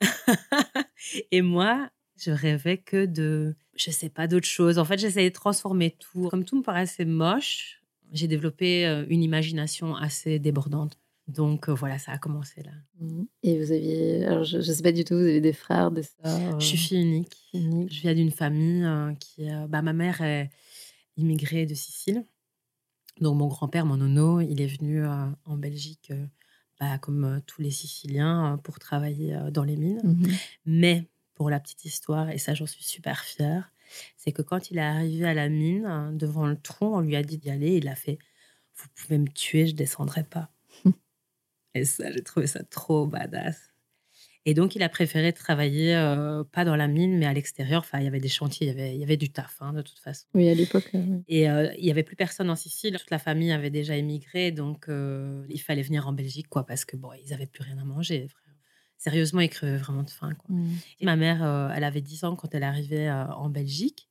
Et 1.30 1.40
moi, 1.40 1.90
je 2.16 2.32
rêvais 2.32 2.78
que 2.78 3.06
de, 3.06 3.54
je 3.76 3.90
sais 3.92 4.08
pas, 4.08 4.26
d'autres 4.26 4.46
choses. 4.46 4.78
En 4.78 4.84
fait, 4.84 4.98
j'essayais 4.98 5.30
de 5.30 5.34
transformer 5.34 5.92
tout. 5.92 6.28
Comme 6.28 6.44
tout 6.44 6.56
me 6.56 6.62
paraissait 6.62 7.04
moche, 7.04 7.80
j'ai 8.12 8.26
développé 8.26 8.86
euh, 8.86 9.06
une 9.08 9.22
imagination 9.22 9.94
assez 9.94 10.38
débordante. 10.40 10.98
Donc 11.28 11.68
euh, 11.68 11.74
voilà, 11.74 11.98
ça 11.98 12.12
a 12.12 12.18
commencé 12.18 12.62
là. 12.62 12.70
Mmh. 13.00 13.24
Et 13.42 13.58
vous 13.58 13.72
aviez, 13.72 14.24
alors 14.26 14.44
je 14.44 14.58
ne 14.58 14.62
sais 14.62 14.82
pas 14.82 14.92
du 14.92 15.04
tout, 15.04 15.14
vous 15.14 15.20
avez 15.20 15.40
des 15.40 15.52
frères, 15.52 15.90
des 15.90 16.04
sœurs 16.04 16.60
Je 16.60 16.66
suis 16.66 16.78
fille 16.78 17.02
unique. 17.02 17.36
Je 17.52 18.00
viens 18.00 18.14
d'une 18.14 18.30
famille 18.30 18.86
qui, 19.18 19.48
bah, 19.68 19.82
ma 19.82 19.92
mère 19.92 20.20
est 20.20 20.50
immigrée 21.16 21.66
de 21.66 21.74
Sicile. 21.74 22.24
Donc 23.20 23.36
mon 23.36 23.48
grand-père, 23.48 23.86
mon 23.86 23.96
nono, 23.96 24.40
il 24.40 24.60
est 24.60 24.66
venu 24.66 25.04
en 25.06 25.56
Belgique, 25.56 26.12
bah, 26.78 26.98
comme 26.98 27.40
tous 27.46 27.62
les 27.62 27.70
Siciliens, 27.70 28.60
pour 28.62 28.78
travailler 28.78 29.36
dans 29.50 29.64
les 29.64 29.76
mines. 29.76 30.02
Mmh 30.04 30.32
Mais 30.66 31.08
pour 31.34 31.50
la 31.50 31.58
petite 31.58 31.84
histoire, 31.84 32.30
et 32.30 32.38
ça 32.38 32.54
j'en 32.54 32.66
suis 32.66 32.84
super 32.84 33.24
fière, 33.24 33.72
c'est 34.16 34.32
que 34.32 34.42
quand 34.42 34.70
il 34.70 34.78
est 34.78 34.82
arrivé 34.82 35.26
à 35.26 35.34
la 35.34 35.48
mine, 35.48 36.16
devant 36.16 36.46
le 36.46 36.56
tronc, 36.56 36.96
on 36.96 37.00
lui 37.00 37.16
a 37.16 37.22
dit 37.22 37.38
d'y 37.38 37.50
aller. 37.50 37.76
Il 37.76 37.88
a 37.88 37.94
fait 37.94 38.18
Vous 38.74 38.88
pouvez 38.94 39.18
me 39.18 39.28
tuer, 39.28 39.66
je 39.66 39.74
descendrai 39.74 40.24
pas. 40.24 40.50
Et 41.76 41.84
ça, 41.84 42.10
j'ai 42.10 42.22
trouvé 42.22 42.46
ça 42.46 42.62
trop 42.64 43.06
badass. 43.06 43.72
Et 44.48 44.54
donc, 44.54 44.76
il 44.76 44.82
a 44.84 44.88
préféré 44.88 45.32
travailler 45.32 45.96
euh, 45.96 46.44
pas 46.44 46.64
dans 46.64 46.76
la 46.76 46.86
mine, 46.86 47.18
mais 47.18 47.26
à 47.26 47.32
l'extérieur. 47.32 47.80
Enfin, 47.80 47.98
il 47.98 48.04
y 48.04 48.06
avait 48.06 48.20
des 48.20 48.28
chantiers, 48.28 48.68
il 48.68 48.70
y 48.70 48.72
avait, 48.72 48.94
il 48.94 49.00
y 49.00 49.02
avait 49.02 49.16
du 49.16 49.28
taf, 49.28 49.56
hein, 49.60 49.72
de 49.72 49.82
toute 49.82 49.98
façon. 49.98 50.24
Oui, 50.34 50.48
à 50.48 50.54
l'époque. 50.54 50.88
Euh, 50.94 51.18
Et 51.26 51.50
euh, 51.50 51.68
il 51.76 51.84
y 51.84 51.90
avait 51.90 52.04
plus 52.04 52.14
personne 52.14 52.48
en 52.48 52.54
Sicile. 52.54 52.96
Toute 52.96 53.10
la 53.10 53.18
famille 53.18 53.50
avait 53.50 53.70
déjà 53.70 53.96
émigré, 53.96 54.52
donc 54.52 54.86
il 54.88 55.60
fallait 55.60 55.82
venir 55.82 56.06
en 56.06 56.12
Belgique, 56.12 56.48
quoi, 56.48 56.64
parce 56.64 56.84
que 56.84 56.96
bon, 56.96 57.10
ils 57.24 57.34
avaient 57.34 57.46
plus 57.46 57.64
rien 57.64 57.76
à 57.78 57.84
manger. 57.84 58.28
Sérieusement, 58.98 59.40
il 59.40 59.50
crevait 59.50 59.76
vraiment 59.78 60.04
de 60.04 60.10
faim. 60.10 60.32
Quoi. 60.34 60.54
Mmh. 60.54 60.70
Et 61.00 61.04
ma 61.04 61.16
mère, 61.16 61.72
elle 61.74 61.84
avait 61.84 62.00
10 62.00 62.22
ans 62.22 62.36
quand 62.36 62.54
elle 62.54 62.62
arrivait 62.62 63.10
en 63.10 63.50
Belgique. 63.50 64.08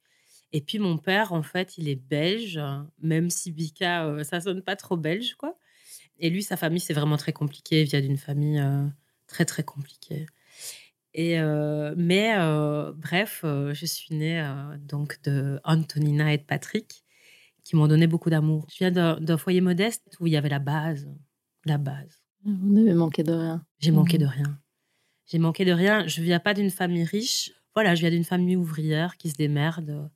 Et 0.52 0.60
puis 0.60 0.80
mon 0.80 0.98
père, 0.98 1.32
en 1.32 1.44
fait, 1.44 1.78
il 1.78 1.88
est 1.88 1.96
belge, 1.96 2.60
même 3.02 3.30
si 3.30 3.54
Bika, 3.54 4.22
ça 4.24 4.42
sonne 4.42 4.62
pas 4.62 4.76
trop 4.76 4.98
belge, 4.98 5.36
quoi. 5.36 5.58
Et 6.20 6.30
lui, 6.30 6.44
sa 6.44 6.58
famille, 6.58 6.80
c'est 6.80 6.94
vraiment 6.94 7.18
très 7.18 7.34
compliqué. 7.34 7.82
Il 7.82 7.88
vient 7.88 8.02
d'une 8.02 8.18
famille 8.18 8.64
très, 9.28 9.46
très 9.46 9.64
compliquée. 9.64 10.26
Et, 11.14 11.38
mais 11.98 12.36
bref, 12.96 13.42
je 13.44 13.86
suis 13.86 14.16
née 14.16 14.42
donc 14.80 15.22
de 15.24 15.60
Antonina 15.64 16.34
et 16.34 16.38
de 16.38 16.44
Patrick, 16.44 17.04
qui 17.64 17.76
m'ont 17.76 17.88
donné 17.88 18.08
beaucoup 18.08 18.30
d'amour. 18.30 18.68
Je 18.72 18.78
viens 18.78 18.92
d'un 18.92 19.38
foyer 19.38 19.60
modeste 19.60 20.16
où 20.20 20.28
il 20.28 20.34
y 20.34 20.38
avait 20.38 20.50
la 20.50 20.60
base, 20.60 21.10
la 21.66 21.78
base. 21.78 22.22
Vous 22.46 22.74
n'avez 22.74 22.94
manqué 22.94 23.24
de 23.24 23.34
rien. 23.34 23.66
J'ai 23.80 23.92
manqué 23.92 24.18
mmh. 24.18 24.22
de 24.22 24.26
rien. 24.26 24.60
J'ai 25.26 25.40
manqué 25.40 25.66
de 25.66 25.72
rien. 25.72 26.08
Je 26.08 26.22
viens 26.22 26.40
pas 26.40 26.54
d'une 26.54 26.70
famille 26.70 27.04
riche. 27.04 27.52
Voilà, 27.74 27.96
je 27.96 28.02
viens 28.02 28.12
d'une 28.12 28.24
famille 28.24 28.56
ouvrière 28.56 29.18
qui 29.18 29.30
se 29.30 29.36
démerde. 29.36 30.10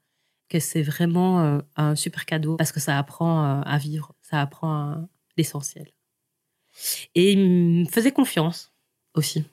Que 0.48 0.60
c'est 0.60 0.82
vraiment 0.82 1.42
euh, 1.42 1.60
un 1.76 1.96
super 1.96 2.26
cadeau 2.26 2.56
parce 2.56 2.72
que 2.72 2.80
ça 2.80 2.98
apprend 2.98 3.44
euh, 3.44 3.62
à 3.66 3.78
vivre, 3.78 4.16
ça 4.24 4.42
apprend 4.42 5.08
l'essentiel. 5.38 5.92
Et 7.16 7.32
il 7.34 7.40
me 7.40 7.86
faisait 7.86 8.12
confiance 8.12 8.72
aussi. 9.14 9.44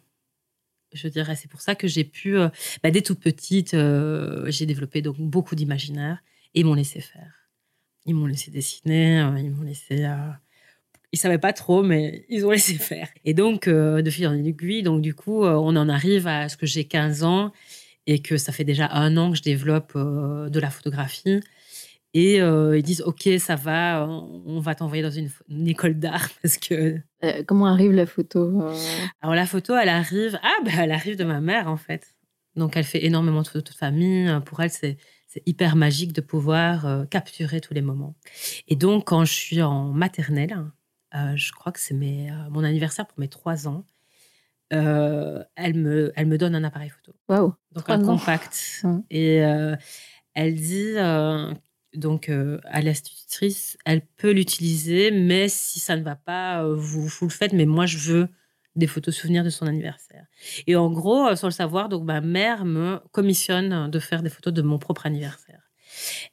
Je 0.93 1.09
dirais, 1.09 1.37
c'est 1.37 1.51
pour 1.51 1.61
ça 1.61 1.75
que 1.75 1.89
j'ai 1.89 2.05
pu, 2.05 2.39
euh, 2.39 2.49
bah, 2.83 2.91
dès 2.91 3.03
toute 3.03 3.21
petite, 3.21 3.73
j'ai 3.73 4.67
développé 4.67 5.03
donc 5.03 5.17
beaucoup 5.19 5.55
d'imaginaire 5.55 6.23
et 6.55 6.61
ils 6.61 6.67
m'ont 6.67 6.75
laissé 6.75 7.01
faire. 7.01 7.49
Ils 8.05 8.15
m'ont 8.15 8.27
laissé 8.27 8.51
dessiner, 8.51 9.29
ils 9.39 9.51
m'ont 9.51 9.65
laissé 9.65 10.07
ils 11.13 11.19
savaient 11.19 11.39
pas 11.39 11.53
trop, 11.53 11.83
mais 11.83 12.25
ils 12.29 12.45
ont 12.47 12.51
laissé 12.59 12.75
faire. 12.75 13.09
Et 13.25 13.35
donc, 13.35 13.69
euh, 13.69 14.03
de 14.03 14.11
fil 14.11 14.27
en 14.27 14.35
aiguille, 14.35 14.83
donc 14.83 15.03
du 15.03 15.15
coup, 15.15 15.45
euh, 15.45 15.55
on 15.55 15.75
en 15.77 15.89
arrive 15.89 16.27
à 16.27 16.49
ce 16.49 16.57
que 16.57 16.67
j'ai 16.67 16.85
15 16.85 17.25
ans 17.25 17.53
et 18.07 18.21
que 18.21 18.37
ça 18.37 18.53
fait 18.53 18.65
déjà 18.65 18.89
un 18.93 19.17
an 19.17 19.33
que 19.33 19.39
je 19.39 19.43
développe 19.43 19.93
euh, 19.97 20.49
de 20.49 20.61
la 20.61 20.71
photographie. 20.71 21.41
Et 22.19 22.37
ils 22.37 22.83
disent, 22.83 23.03
OK, 23.03 23.29
ça 23.39 23.57
va, 23.57 24.07
on 24.09 24.59
va 24.59 24.75
t'envoyer 24.75 25.03
dans 25.03 25.11
une, 25.11 25.29
école 25.69 25.99
d'art 25.99 26.29
parce 26.43 26.57
que... 26.57 26.99
comment 27.47 27.67
arrive 27.67 27.93
la 27.93 28.07
photo 28.07 28.63
Alors 29.21 29.35
la 29.35 29.47
photo, 29.47 29.75
elle 29.77 29.91
arrive... 29.91 30.39
Ah, 30.43 30.57
bah, 30.65 30.71
elle 30.79 30.93
arrive 30.93 31.17
de 31.17 31.25
ma 31.25 31.41
mère, 31.41 31.69
en 31.69 31.77
fait. 31.77 32.15
Donc, 32.55 32.77
elle 32.77 32.85
fait 32.85 33.05
énormément 33.05 33.43
de 33.43 33.49
photos 33.49 33.75
de 33.75 33.79
famille. 33.79 34.31
Pour 34.47 34.61
elle, 34.61 34.71
c'est 34.71 34.97
hyper 35.45 35.77
magique 35.77 36.15
de 36.15 36.23
pouvoir 36.23 37.07
capturer 37.11 37.61
tous 37.61 37.75
les 37.75 37.83
moments. 37.83 38.15
Et 38.67 38.77
donc, 38.77 39.05
quand 39.09 39.25
je 39.27 39.35
suis 39.35 39.61
en 39.61 39.93
maternelle, 39.93 40.57
euh, 41.15 41.37
je 41.37 41.53
crois 41.53 41.73
que 41.73 41.81
c'est 41.81 41.95
euh, 41.95 42.51
mon 42.51 42.65
anniversaire 42.65 43.07
pour 43.07 43.19
mes 43.19 43.29
trois 43.29 43.69
ans. 43.69 43.85
Euh, 44.73 45.45
elle, 45.55 45.75
me, 45.75 46.13
elle 46.17 46.27
me 46.27 46.37
donne 46.37 46.55
un 46.55 46.65
appareil 46.65 46.91
photo. 46.91 47.17
Waouh 47.29 47.55
Donc 47.73 47.89
un 47.89 48.03
compact. 48.03 48.85
Et 49.11 49.37
elle 50.35 50.55
dit 50.57 50.95
donc 51.95 52.29
à 52.29 52.83
l'institutrice, 52.83 53.79
elle 53.85 54.03
peut 54.05 54.33
l'utiliser, 54.33 55.11
mais 55.11 55.49
si 55.49 55.81
ça 55.81 55.97
ne 55.97 56.03
va 56.03 56.17
pas, 56.17 56.67
vous, 56.69 57.07
vous 57.07 57.27
le 57.27 57.31
faites. 57.31 57.53
Mais 57.53 57.67
moi, 57.67 57.87
je 57.87 57.99
veux 57.99 58.29
des 58.75 58.87
photos 58.87 59.15
souvenirs 59.15 59.45
de 59.45 59.51
son 59.51 59.67
anniversaire. 59.67 60.27
Et 60.67 60.77
en 60.77 60.91
gros, 60.91 61.35
sans 61.37 61.47
le 61.47 61.53
savoir, 61.53 61.89
donc 61.89 62.05
ma 62.05 62.21
mère 62.21 62.65
me 62.65 63.01
commissionne 63.13 63.91
de 63.91 63.99
faire 63.99 64.23
des 64.23 64.29
photos 64.29 64.53
de 64.53 64.63
mon 64.63 64.79
propre 64.79 65.07
anniversaire. 65.07 65.71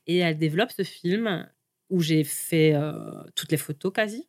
Et 0.08 0.18
elle 0.18 0.38
développe 0.38 0.72
ce 0.72 0.84
film 0.84 1.48
où 1.90 2.02
j'ai 2.02 2.24
fait 2.24 2.76
toutes 3.36 3.52
les 3.52 3.58
photos 3.58 3.94
quasi 3.94 4.28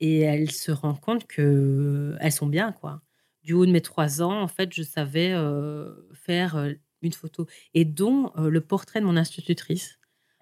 et 0.00 0.20
elle 0.20 0.50
se 0.50 0.72
rend 0.72 0.94
compte 0.94 1.26
que 1.26 2.16
elles 2.20 2.32
sont 2.32 2.46
bien 2.46 2.72
quoi. 2.72 3.02
Du 3.42 3.54
haut 3.54 3.64
de 3.64 3.70
mes 3.70 3.80
trois 3.80 4.20
ans, 4.20 4.42
en 4.42 4.48
fait, 4.48 4.72
je 4.74 4.82
savais 4.82 5.32
euh, 5.32 5.94
faire 6.12 6.56
euh, 6.56 6.72
une 7.00 7.12
photo 7.12 7.46
et 7.72 7.86
dont 7.86 8.32
euh, 8.36 8.50
le 8.50 8.60
portrait 8.60 9.00
de 9.00 9.06
mon 9.06 9.16
institutrice. 9.16 9.98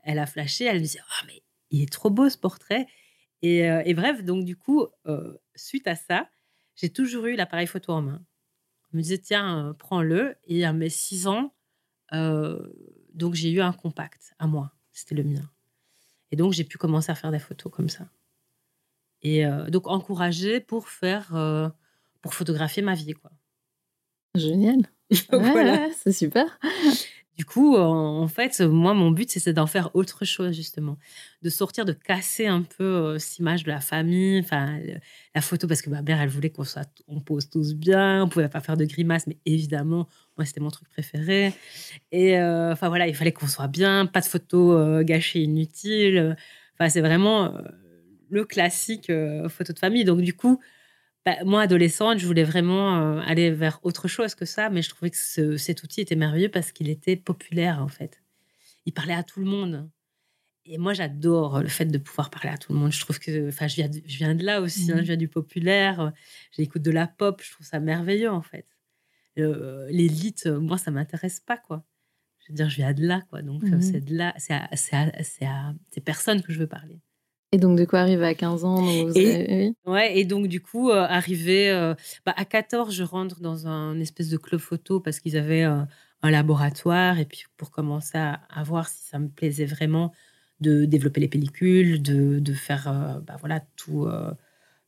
Elle 0.09 0.18
a 0.18 0.27
flashé, 0.27 0.64
elle 0.64 0.81
me 0.81 0.85
dit 0.85 0.99
ah 0.99 1.25
mais 1.27 1.42
il 1.71 1.83
est 1.83 1.92
trop 1.92 2.11
beau 2.11 2.29
ce 2.29 2.38
portrait 2.38 2.87
et, 3.42 3.59
et 3.59 3.94
bref 3.94 4.25
donc 4.25 4.44
du 4.44 4.57
coup 4.57 4.87
suite 5.55 5.87
à 5.87 5.94
ça, 5.97 6.29
j'ai 6.77 6.90
toujours 6.90 7.27
eu 7.27 7.35
l'appareil 7.35 7.66
photo 7.66 7.92
en 7.92 8.03
main. 8.03 8.25
On 8.92 8.97
me 8.97 9.03
disait, 9.03 9.18
tiens, 9.18 9.66
euh, 9.66 9.73
prends-le. 9.75 10.37
Et 10.44 10.64
à 10.64 10.73
mes 10.73 10.88
six 10.88 11.27
ans, 11.27 11.53
euh, 12.14 12.59
donc 13.12 13.35
j'ai 13.35 13.51
eu 13.51 13.61
un 13.61 13.73
compact 13.73 14.35
à 14.38 14.47
moi. 14.47 14.73
C'était 14.92 15.14
le 15.14 15.25
mien. 15.25 15.51
Et 16.31 16.37
donc, 16.37 16.53
j'ai 16.53 16.64
pu 16.64 16.79
commencer 16.79 17.11
à 17.11 17.14
faire 17.14 17.31
des 17.31 17.38
photos 17.38 17.73
comme 17.73 17.88
ça. 17.88 18.09
Et 19.23 19.44
euh, 19.44 19.68
donc, 19.71 19.88
encourager 19.88 20.61
pour 20.61 20.88
faire, 20.88 21.35
euh, 21.35 21.68
pour 22.23 22.35
photographier 22.35 22.83
ma 22.83 22.94
vie, 22.94 23.12
quoi. 23.12 23.31
Génial. 24.35 24.81
Voilà. 25.31 25.73
ouais, 25.73 25.92
c'est 25.97 26.12
super. 26.12 26.59
Du 27.38 27.44
coup, 27.44 27.77
en 27.77 28.27
fait, 28.27 28.61
moi, 28.62 28.94
mon 28.94 29.12
but, 29.12 29.31
c'était 29.31 29.53
d'en 29.53 29.68
faire 29.68 29.94
autre 29.94 30.24
chose, 30.24 30.57
justement. 30.57 30.98
De 31.42 31.51
sortir, 31.51 31.85
de 31.85 31.92
casser 31.92 32.48
un 32.48 32.62
peu 32.62 32.83
euh, 32.83 33.18
cette 33.20 33.38
image 33.38 33.62
de 33.62 33.70
la 33.70 33.79
famille, 33.79 34.40
enfin, 34.40 34.81
la 35.37 35.40
photo, 35.40 35.68
parce 35.68 35.81
que 35.81 35.88
ma 35.88 36.03
mère, 36.03 36.20
elle 36.20 36.31
voulait 36.31 36.51
qu'on 36.51 36.64
soit, 36.64 36.90
on 37.07 37.20
pose 37.20 37.48
tous 37.48 37.74
bien, 37.74 38.24
on 38.24 38.29
pouvait 38.29 38.48
pas 38.48 38.61
faire 38.61 38.77
de 38.77 38.85
grimaces, 38.85 39.29
mais 39.29 39.38
évidemment, 39.46 40.09
moi, 40.37 40.46
c'était 40.46 40.59
mon 40.59 40.70
truc 40.70 40.88
préféré. 40.88 41.55
Et 42.11 42.37
euh, 42.40 42.72
enfin, 42.72 42.88
voilà, 42.88 43.07
il 43.07 43.14
fallait 43.14 43.31
qu'on 43.31 43.46
soit 43.46 43.68
bien, 43.68 44.07
pas 44.07 44.20
de 44.20 44.27
photos 44.27 44.77
euh, 44.77 45.05
gâchées 45.05 45.42
inutiles. 45.42 46.37
Enfin, 46.74 46.88
c'est 46.88 47.01
vraiment 47.01 47.55
le 48.31 48.44
classique 48.44 49.12
photo 49.48 49.72
de 49.72 49.79
famille. 49.79 50.05
Donc, 50.05 50.22
du 50.22 50.35
coup, 50.35 50.61
bah, 51.37 51.45
moi, 51.45 51.62
adolescente, 51.62 52.19
je 52.19 52.27
voulais 52.27 52.45
vraiment 52.45 52.97
euh, 53.19 53.21
aller 53.27 53.51
vers 53.51 53.81
autre 53.83 54.09
chose 54.09 54.35
que 54.35 54.45
ça, 54.45 54.71
mais 54.71 54.83
je 54.83 54.88
trouvais 54.91 55.11
que 55.11 55.17
ce- 55.17 55.57
cet 55.57 55.83
outil 55.83 56.01
était 56.01 56.17
merveilleux 56.17 56.49
parce 56.51 56.73
qu'il 56.73 56.88
était 56.88 57.17
populaire, 57.17 57.83
en 57.83 57.88
fait. 57.88 58.23
Il 58.87 58.93
parlait 58.93 59.14
à 59.14 59.23
tout 59.23 59.41
le 59.41 59.47
monde. 59.47 59.91
Et 60.67 60.79
moi, 60.79 60.93
j'adore 60.95 61.61
le 61.62 61.69
fait 61.69 61.87
de 61.87 61.99
pouvoir 61.99 62.31
parler 62.31 62.51
à 62.51 62.59
tout 62.59 62.73
le 62.75 62.79
monde. 62.79 62.93
Je 62.93 63.01
trouve 63.01 63.19
que, 63.19 63.49
enfin, 63.49 63.67
je 63.69 63.77
viens 63.77 63.88
de, 63.88 64.01
je 64.07 64.17
viens 64.19 64.35
de 64.35 64.45
là 64.45 64.61
aussi, 64.61 64.93
hein, 64.93 64.97
Mhm. 64.97 65.01
je 65.03 65.07
viens 65.07 65.17
du 65.17 65.29
populaire, 65.29 66.12
j'écoute 66.57 66.83
de 66.83 66.91
la 66.91 67.07
pop, 67.07 67.41
je 67.45 67.51
trouve 67.53 67.67
ça 67.67 67.81
merveilleux, 67.81 68.31
en 68.31 68.43
fait. 68.43 68.67
L'élite, 69.37 70.47
euh, 70.47 70.61
moi, 70.61 70.79
ça 70.79 70.91
m'intéresse 70.91 71.41
pas, 71.41 71.57
quoi. 71.57 71.85
Je 72.41 72.53
veux 72.53 72.57
dire, 72.57 72.69
je 72.71 72.77
viens 72.77 72.93
de 72.93 73.07
là, 73.07 73.23
quoi. 73.31 73.43
Donc, 73.43 73.64
euh, 73.64 73.77
Mhm. 73.77 73.83
c'est 73.83 74.01
de 74.01 74.14
là, 74.17 74.35
c'est 74.38 74.55
à, 74.55 74.69
à 74.73 74.77
ces 75.91 76.01
personnes 76.01 76.43
que 76.43 76.53
je 76.53 76.59
veux 76.59 76.67
parler. 76.67 77.01
Et 77.53 77.59
donc, 77.59 77.79
de 77.79 77.85
quoi 77.85 78.01
arriver 78.01 78.27
à 78.27 78.35
15 78.35 78.65
ans 78.65 78.77
donc 78.85 79.09
vous 79.09 79.19
Et- 79.19 79.35
avez- 79.35 79.57
oui. 79.87 79.91
Ouais, 79.91 80.19
et 80.19 80.25
donc 80.25 80.49
du 80.49 80.61
coup, 80.61 80.91
euh, 80.91 81.07
arrivé 81.09 81.71
euh, 81.71 81.95
bah, 82.27 82.35
à 82.37 82.45
14, 82.45 82.95
je 82.95 83.03
rentre 83.03 83.41
dans 83.41 83.67
un 83.67 83.99
espèce 84.01 84.29
de 84.29 84.37
club 84.37 84.61
photo 84.61 85.01
parce 85.01 85.19
qu'ils 85.19 85.37
avaient 85.37 85.65
euh, 85.65 85.81
un 86.23 86.31
laboratoire 86.31 87.19
et 87.19 87.25
puis 87.25 87.45
pour 87.57 87.71
commencer 87.71 88.19
à, 88.19 88.41
à 88.51 88.63
voir 88.65 88.89
si 88.89 89.03
ça 89.09 89.19
me 89.19 89.29
plaisait 89.29 89.65
vraiment 89.65 90.13
de 90.61 90.85
développer 90.85 91.21
les 91.21 91.29
pellicules, 91.29 92.03
de, 92.03 92.39
de 92.39 92.53
faire 92.53 92.89
euh, 92.89 93.21
bah, 93.21 93.37
voilà 93.41 93.61
tout, 93.77 94.07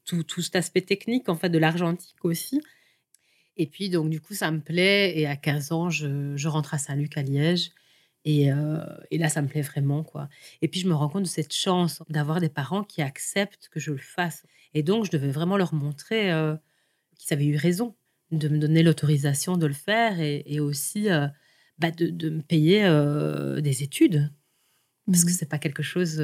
tout 0.04 0.22
tout 0.24 0.42
cet 0.42 0.56
aspect 0.56 0.82
technique 0.82 1.28
en 1.30 1.36
fait 1.36 1.48
de 1.48 1.58
l'argentique 1.58 2.24
aussi. 2.24 2.60
Et 3.56 3.66
puis 3.66 3.88
donc 3.88 4.10
du 4.10 4.20
coup, 4.20 4.34
ça 4.34 4.50
me 4.50 4.60
plaît 4.60 5.18
et 5.18 5.26
à 5.26 5.36
15 5.36 5.72
ans, 5.72 5.88
je, 5.88 6.36
je 6.36 6.48
rentre 6.48 6.74
à 6.74 6.78
Saint-Luc 6.78 7.16
à 7.16 7.22
Liège. 7.22 7.70
Et, 8.24 8.52
euh, 8.52 8.84
et 9.10 9.16
là, 9.18 9.28
ça 9.30 9.40
me 9.42 9.48
plaît 9.48 9.62
vraiment, 9.62 10.02
quoi. 10.04 10.28
Et 10.62 10.68
puis, 10.68 10.80
je 10.80 10.86
me 10.88 10.94
rends 10.94 11.08
compte 11.08 11.22
de 11.22 11.28
cette 11.28 11.54
chance 11.54 12.02
d'avoir 12.10 12.40
des 12.40 12.48
parents 12.50 12.84
qui 12.84 13.00
acceptent 13.02 13.68
que 13.70 13.80
je 13.80 13.92
le 13.92 13.98
fasse. 13.98 14.44
Et 14.74 14.82
donc, 14.82 15.06
je 15.06 15.10
devais 15.10 15.30
vraiment 15.30 15.56
leur 15.56 15.72
montrer 15.74 16.30
euh, 16.32 16.54
qu'ils 17.18 17.32
avaient 17.32 17.46
eu 17.46 17.56
raison 17.56 17.94
de 18.30 18.48
me 18.48 18.58
donner 18.58 18.82
l'autorisation 18.82 19.56
de 19.56 19.66
le 19.66 19.72
faire 19.72 20.20
et, 20.20 20.42
et 20.46 20.60
aussi 20.60 21.10
euh, 21.10 21.26
bah, 21.78 21.90
de, 21.90 22.08
de 22.08 22.28
me 22.30 22.42
payer 22.42 22.82
des 23.62 23.82
études. 23.82 24.30
Parce 25.06 25.24
que 25.24 25.30
Mhm. 25.30 25.36
c'est 25.36 25.48
pas 25.48 25.58
quelque 25.58 25.82
chose 25.82 26.22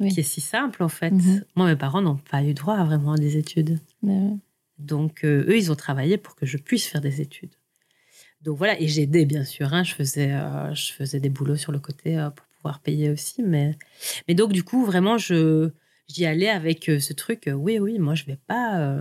Oui. 0.00 0.12
qui 0.12 0.20
est 0.20 0.24
si 0.24 0.40
simple, 0.40 0.82
en 0.82 0.88
fait. 0.88 1.12
Mhm. 1.12 1.44
Moi, 1.54 1.66
mes 1.68 1.76
parents 1.76 2.02
n'ont 2.02 2.16
pas 2.16 2.42
eu 2.42 2.54
droit 2.54 2.74
à 2.76 2.84
vraiment 2.84 3.14
des 3.14 3.36
études. 3.36 3.78
Ouais. 4.02 4.30
Donc, 4.78 5.24
eux, 5.24 5.56
ils 5.56 5.70
ont 5.70 5.76
travaillé 5.76 6.18
pour 6.18 6.34
que 6.34 6.44
je 6.44 6.56
puisse 6.58 6.86
faire 6.86 7.00
des 7.00 7.20
études. 7.20 7.54
Donc 8.44 8.58
voilà, 8.58 8.78
et 8.80 8.86
j'aidais 8.86 9.24
bien 9.24 9.44
sûr. 9.44 9.72
hein, 9.72 9.82
je, 9.84 9.94
faisais, 9.94 10.32
euh, 10.32 10.74
je 10.74 10.92
faisais 10.92 11.18
des 11.20 11.30
boulots 11.30 11.56
sur 11.56 11.72
le 11.72 11.78
côté 11.78 12.18
euh, 12.18 12.30
pour 12.30 12.46
pouvoir 12.58 12.80
payer 12.80 13.10
aussi. 13.10 13.42
Mais, 13.42 13.76
mais 14.28 14.34
donc, 14.34 14.52
du 14.52 14.62
coup, 14.62 14.84
vraiment, 14.84 15.16
je, 15.18 15.70
j'y 16.08 16.26
allais 16.26 16.48
avec 16.50 16.88
euh, 16.88 17.00
ce 17.00 17.12
truc. 17.14 17.48
oui, 17.52 17.78
oui, 17.78 17.98
moi, 17.98 18.14
je 18.14 18.24
vais 18.26 18.38
pas. 18.46 18.96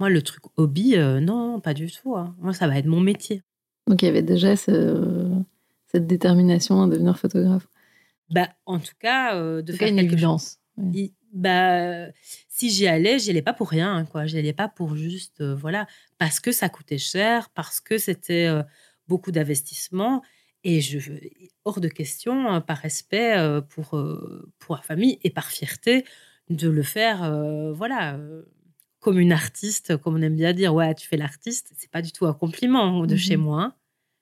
moi, 0.00 0.10
le 0.10 0.20
truc 0.22 0.42
hobby, 0.56 0.96
non, 0.98 1.60
pas 1.60 1.74
du 1.74 1.90
tout. 1.90 2.16
hein. 2.16 2.34
Moi, 2.38 2.52
ça 2.52 2.66
va 2.68 2.76
être 2.78 2.86
mon 2.86 3.00
métier. 3.00 3.42
Donc, 3.86 4.02
il 4.02 4.06
y 4.06 4.08
avait 4.08 4.22
déjà 4.22 4.56
ce- 4.56 5.30
cette 5.86 6.06
détermination 6.08 6.82
à 6.82 6.88
devenir 6.88 7.16
photographe. 7.18 7.68
Bah, 8.30 8.48
en 8.66 8.80
tout 8.80 8.94
cas, 8.98 9.36
de 9.40 9.60
En 9.60 9.62
tout 9.64 9.72
cas, 9.72 9.78
faire 9.78 9.88
une 9.88 9.98
évidence. 10.00 10.58
Il- 10.92 11.12
bah, 11.32 12.06
si 12.58 12.70
j'y 12.70 12.86
allais, 12.86 13.18
j'y 13.18 13.30
allais 13.30 13.42
pas 13.42 13.52
pour 13.52 13.68
rien, 13.68 14.06
quoi. 14.06 14.24
J'y 14.26 14.38
allais 14.38 14.54
pas 14.54 14.68
pour 14.68 14.96
juste, 14.96 15.40
euh, 15.42 15.54
voilà, 15.54 15.86
parce 16.16 16.40
que 16.40 16.52
ça 16.52 16.68
coûtait 16.70 16.96
cher, 16.98 17.50
parce 17.50 17.80
que 17.80 17.98
c'était 17.98 18.46
euh, 18.46 18.62
beaucoup 19.08 19.30
d'investissement. 19.30 20.22
Et 20.64 20.80
je, 20.80 20.98
hors 21.64 21.80
de 21.80 21.88
question, 21.88 22.54
euh, 22.54 22.60
par 22.60 22.78
respect 22.78 23.36
euh, 23.36 23.60
pour, 23.60 24.02
pour 24.58 24.76
la 24.76 24.82
famille 24.82 25.18
et 25.22 25.30
par 25.30 25.48
fierté, 25.50 26.04
de 26.48 26.68
le 26.70 26.82
faire, 26.82 27.18
voilà, 27.74 28.18
comme 29.00 29.18
une 29.18 29.32
artiste, 29.32 29.96
comme 29.98 30.14
on 30.16 30.22
aime 30.22 30.36
bien 30.36 30.52
dire, 30.52 30.72
ouais, 30.74 30.94
tu 30.94 31.06
fais 31.08 31.16
l'artiste. 31.16 31.72
C'est 31.76 31.90
pas 31.90 32.02
du 32.02 32.12
tout 32.12 32.24
un 32.26 32.32
compliment 32.34 33.04
de 33.06 33.14
Mhm. 33.14 33.18
chez 33.18 33.36
moi. 33.36 33.62
hein. 33.62 33.74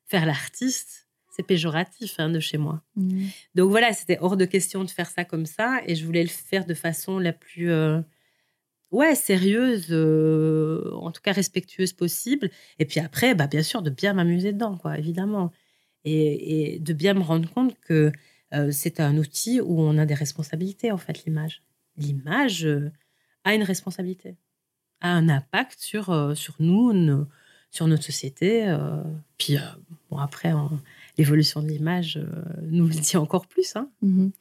Faire 0.07 0.25
l'artiste, 0.27 1.07
c'est 1.37 1.43
péjoratif 1.47 2.15
hein, 2.19 2.31
de 2.31 2.41
chez 2.41 2.57
moi. 2.59 2.83
Mhm. 2.97 3.29
Donc 3.55 3.71
voilà, 3.71 3.93
c'était 3.93 4.19
hors 4.21 4.37
de 4.39 4.45
question 4.47 4.85
de 4.85 4.91
faire 4.91 5.09
ça 5.11 5.25
comme 5.25 5.47
ça 5.47 5.81
et 5.87 5.95
je 5.95 6.05
voulais 6.07 6.23
le 6.23 6.29
faire 6.31 6.65
de 6.67 6.75
façon 6.75 7.19
la 7.19 7.33
plus 7.35 7.71
euh, 7.71 8.01
ouais, 8.95 9.15
sérieuse, 9.15 9.89
euh, 9.91 10.91
en 10.95 11.11
tout 11.11 11.21
cas 11.21 11.33
respectueuse 11.33 11.93
possible. 11.93 12.51
Et 12.79 12.85
puis 12.85 13.01
après, 13.01 13.35
bah, 13.35 13.47
bien 13.47 13.63
sûr, 13.63 13.83
de 13.83 13.91
bien 13.91 14.15
m'amuser 14.15 14.53
dedans, 14.53 14.77
quoi, 14.77 14.99
évidemment. 14.99 15.51
Et, 16.05 16.79
de 16.81 16.93
bien 16.93 17.15
me 17.15 17.23
rendre 17.23 17.51
compte 17.51 17.79
que 17.81 18.13
euh, 18.53 18.71
c'est 18.71 19.01
un 19.01 19.17
outil 19.17 19.61
où 19.61 19.81
on 19.81 19.99
a 19.99 20.07
des 20.07 20.15
responsabilités, 20.15 20.93
en 20.93 20.99
fait, 20.99 21.25
l'image. 21.25 21.63
L'image 21.97 22.67
euh, 22.67 22.93
a 23.45 23.55
une 23.55 23.63
responsabilité, 23.63 24.37
a 25.01 25.11
un 25.11 25.29
impact 25.29 25.79
sur, 25.81 26.37
sur 26.37 26.55
nous, 26.61 27.27
sur 27.71 27.87
notre 27.87 28.05
société. 28.05 28.75
puis, 29.39 29.57
bon, 30.11 30.19
après, 30.19 30.53
on- 30.53 30.81
l'évolution 31.17 31.63
de 31.63 31.69
l'image 31.69 32.19
nous 32.63 32.87
le 32.87 32.95
dit 32.95 33.17
encore 33.17 33.47
plus. 33.47 33.77
Hein. 33.77 33.89
Mhm. 34.03 34.33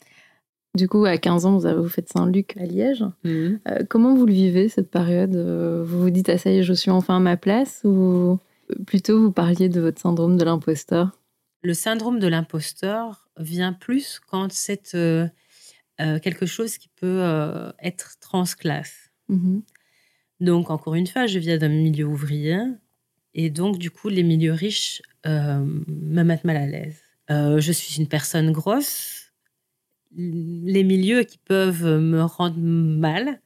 Du 0.76 0.88
coup, 0.88 1.06
à 1.06 1.18
15 1.20 1.46
ans, 1.46 1.56
vous 1.56 1.68
avez 1.68 1.80
vous 1.80 1.88
fait 1.88 2.10
Saint-Luc 2.10 2.58
à 2.58 2.66
Liège. 2.66 3.06
Euh, 3.26 3.60
comment 3.90 4.16
vous 4.16 4.26
le 4.26 4.34
vivez, 4.34 4.70
cette 4.70 4.90
période? 4.90 5.36
Euh, 5.36 5.84
Vous 5.86 6.02
vous 6.02 6.10
dites, 6.10 6.30
ah 6.30 6.40
ça 6.40 6.50
y 6.50 6.58
est, 6.58 6.64
je 6.64 6.74
suis 6.74 6.90
enfin 6.90 7.18
à 7.18 7.20
ma 7.20 7.38
place 7.38 7.82
Ou 7.84 8.40
plutôt 8.88 9.22
vous 9.22 9.32
parliez 9.32 9.70
de 9.70 9.80
votre 9.80 10.02
syndrome 10.02 10.36
de 10.36 10.44
l'imposteur? 10.44 11.12
Le 11.62 11.76
syndrome 11.76 12.20
de 12.20 12.28
l'imposteur 12.28 13.30
vient 13.38 13.72
plus 13.72 14.20
quand 14.28 14.52
c'est 14.52 14.96
euh, 14.96 15.28
euh, 16.02 16.18
quelque 16.18 16.48
chose 16.48 16.80
qui 16.80 16.90
peut 17.00 17.24
être 17.80 18.16
transclasse. 18.20 19.12
Mhm. 19.30 19.62
Donc, 20.40 20.72
encore 20.72 20.96
une 20.96 21.08
fois, 21.08 21.28
je 21.28 21.38
viens 21.38 21.60
d'un 21.60 21.70
milieu 21.70 22.06
ouvrier. 22.06 22.58
Et 23.36 23.52
donc, 23.52 23.78
du 23.78 23.92
coup, 23.92 24.10
les 24.10 24.24
milieux 24.24 24.54
riches 24.54 25.04
me 25.26 26.24
mettent 26.24 26.44
mal 26.44 26.58
à 26.58 26.66
l'aise. 26.66 27.00
Je 27.30 27.72
suis 27.72 28.02
une 28.02 28.08
personne 28.08 28.52
grosse. 28.52 29.23
Les 30.16 30.84
milieux 30.84 31.24
qui 31.24 31.38
peuvent 31.38 31.86
me 31.86 32.22
rendre 32.24 32.58
mal. 32.58 33.42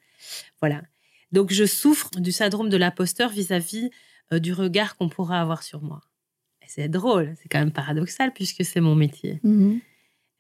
Voilà. 0.62 0.82
Donc, 1.32 1.52
je 1.54 1.66
souffre 1.66 2.10
du 2.20 2.32
syndrome 2.32 2.70
de 2.70 2.78
l'imposteur 2.78 3.30
vis-à-vis 3.30 3.90
euh, 4.34 4.40
du 4.40 4.54
regard 4.54 4.98
qu'on 4.98 5.10
pourra 5.10 5.40
avoir 5.42 5.64
sur 5.64 5.82
moi. 5.82 6.02
Et 6.62 6.66
c'est 6.68 6.90
drôle, 6.90 7.34
c'est 7.42 7.48
quand 7.50 7.60
même 7.60 7.72
paradoxal 7.72 8.34
puisque 8.34 8.66
c'est 8.66 8.82
mon 8.82 8.96
métier. 8.96 9.40
Mhm. 9.44 9.80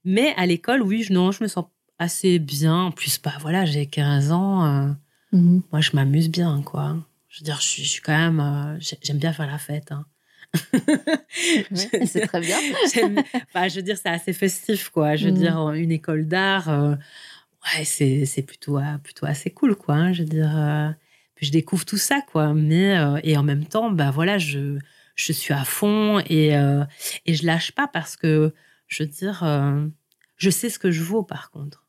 Mais 0.03 0.33
à 0.37 0.45
l'école, 0.45 0.81
oui, 0.81 1.03
je- 1.03 1.13
non, 1.13 1.31
je 1.31 1.43
me 1.43 1.47
sens 1.47 1.65
assez 1.99 2.39
bien. 2.39 2.75
En 2.75 2.91
plus, 2.91 3.19
bah 3.21 3.33
voilà, 3.41 3.65
j'ai 3.65 3.85
15 3.85 4.31
ans. 4.31 4.65
euh, 4.65 4.91
Mhm. 5.33 5.61
moi, 5.71 5.81
je 5.81 5.91
m'amuse 5.93 6.29
bien, 6.29 6.61
quoi. 6.63 6.97
Je 7.29 7.39
veux 7.41 7.45
dire, 7.45 7.57
je 7.61 7.67
suis, 7.67 7.83
je 7.83 7.89
suis 7.89 8.01
quand 8.01 8.17
même. 8.17 8.39
euh, 8.39 8.77
j'ai- 8.79 8.97
J'aime 9.01 9.17
bien 9.17 9.33
faire 9.33 9.47
la 9.47 9.57
fête. 9.57 9.91
hein. 9.91 10.05
Ouais, 11.71 12.05
c'est 12.05 12.21
très 12.21 12.41
bien. 12.41 12.57
Enfin, 13.53 13.67
je 13.67 13.75
veux 13.75 13.81
dire, 13.81 13.97
c'est 13.97 14.09
assez 14.09 14.33
festif, 14.33 14.89
quoi. 14.89 15.15
Je 15.15 15.25
veux 15.25 15.31
Mhm. 15.31 15.37
dire, 15.37 15.57
une 15.71 15.91
école 15.91 16.27
d'art, 16.27 16.69
euh, 16.69 16.95
ouais, 17.77 17.83
c'est 17.85 18.43
plutôt, 18.43 18.77
euh, 18.77 18.97
plutôt 18.99 19.25
assez 19.25 19.51
cool, 19.51 19.75
quoi. 19.75 19.95
hein. 19.95 20.13
Je 20.13 20.23
veux 20.23 20.29
dire, 20.29 20.55
euh, 20.57 20.89
je 21.41 21.51
découvre 21.51 21.85
tout 21.85 21.97
ça, 21.97 22.21
quoi. 22.21 22.53
Mais, 22.53 22.97
euh, 22.97 23.19
et 23.23 23.37
en 23.37 23.43
même 23.43 23.65
temps, 23.65 23.91
bah 23.91 24.11
voilà, 24.11 24.37
je, 24.37 24.77
je 25.15 25.31
suis 25.33 25.53
à 25.53 25.63
fond 25.65 26.19
et, 26.29 26.49
et 27.25 27.33
je 27.33 27.45
lâche 27.45 27.71
pas 27.73 27.87
parce 27.87 28.15
que, 28.15 28.53
je 28.87 29.03
veux 29.03 29.09
dire, 29.09 29.43
je 30.37 30.49
sais 30.49 30.69
ce 30.69 30.79
que 30.79 30.91
je 30.91 31.03
vaux, 31.03 31.23
par 31.23 31.51
contre. 31.51 31.87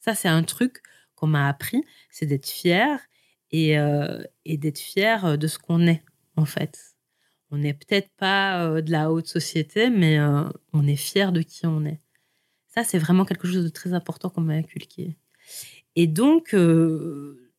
Ça, 0.00 0.14
c'est 0.14 0.28
un 0.28 0.42
truc 0.42 0.82
qu'on 1.14 1.26
m'a 1.26 1.48
appris, 1.48 1.84
c'est 2.10 2.26
d'être 2.26 2.48
fier 2.48 2.98
et, 3.50 3.72
et 4.46 4.56
d'être 4.58 4.78
fier 4.78 5.36
de 5.38 5.46
ce 5.46 5.58
qu'on 5.58 5.86
est, 5.86 6.02
en 6.36 6.46
fait. 6.46 6.89
On 7.50 7.58
n'est 7.58 7.74
peut-être 7.74 8.10
pas 8.16 8.64
euh, 8.64 8.80
de 8.80 8.90
la 8.90 9.10
haute 9.10 9.26
société, 9.26 9.90
mais 9.90 10.18
euh, 10.18 10.44
on 10.72 10.86
est 10.86 10.96
fier 10.96 11.32
de 11.32 11.42
qui 11.42 11.66
on 11.66 11.84
est. 11.84 12.00
Ça, 12.68 12.84
c'est 12.84 12.98
vraiment 12.98 13.24
quelque 13.24 13.48
chose 13.48 13.64
de 13.64 13.68
très 13.68 13.92
important 13.92 14.30
qu'on 14.30 14.42
m'a 14.42 14.54
inculqué. 14.54 15.16
Et 15.96 16.06
donc, 16.06 16.54
euh, 16.54 17.50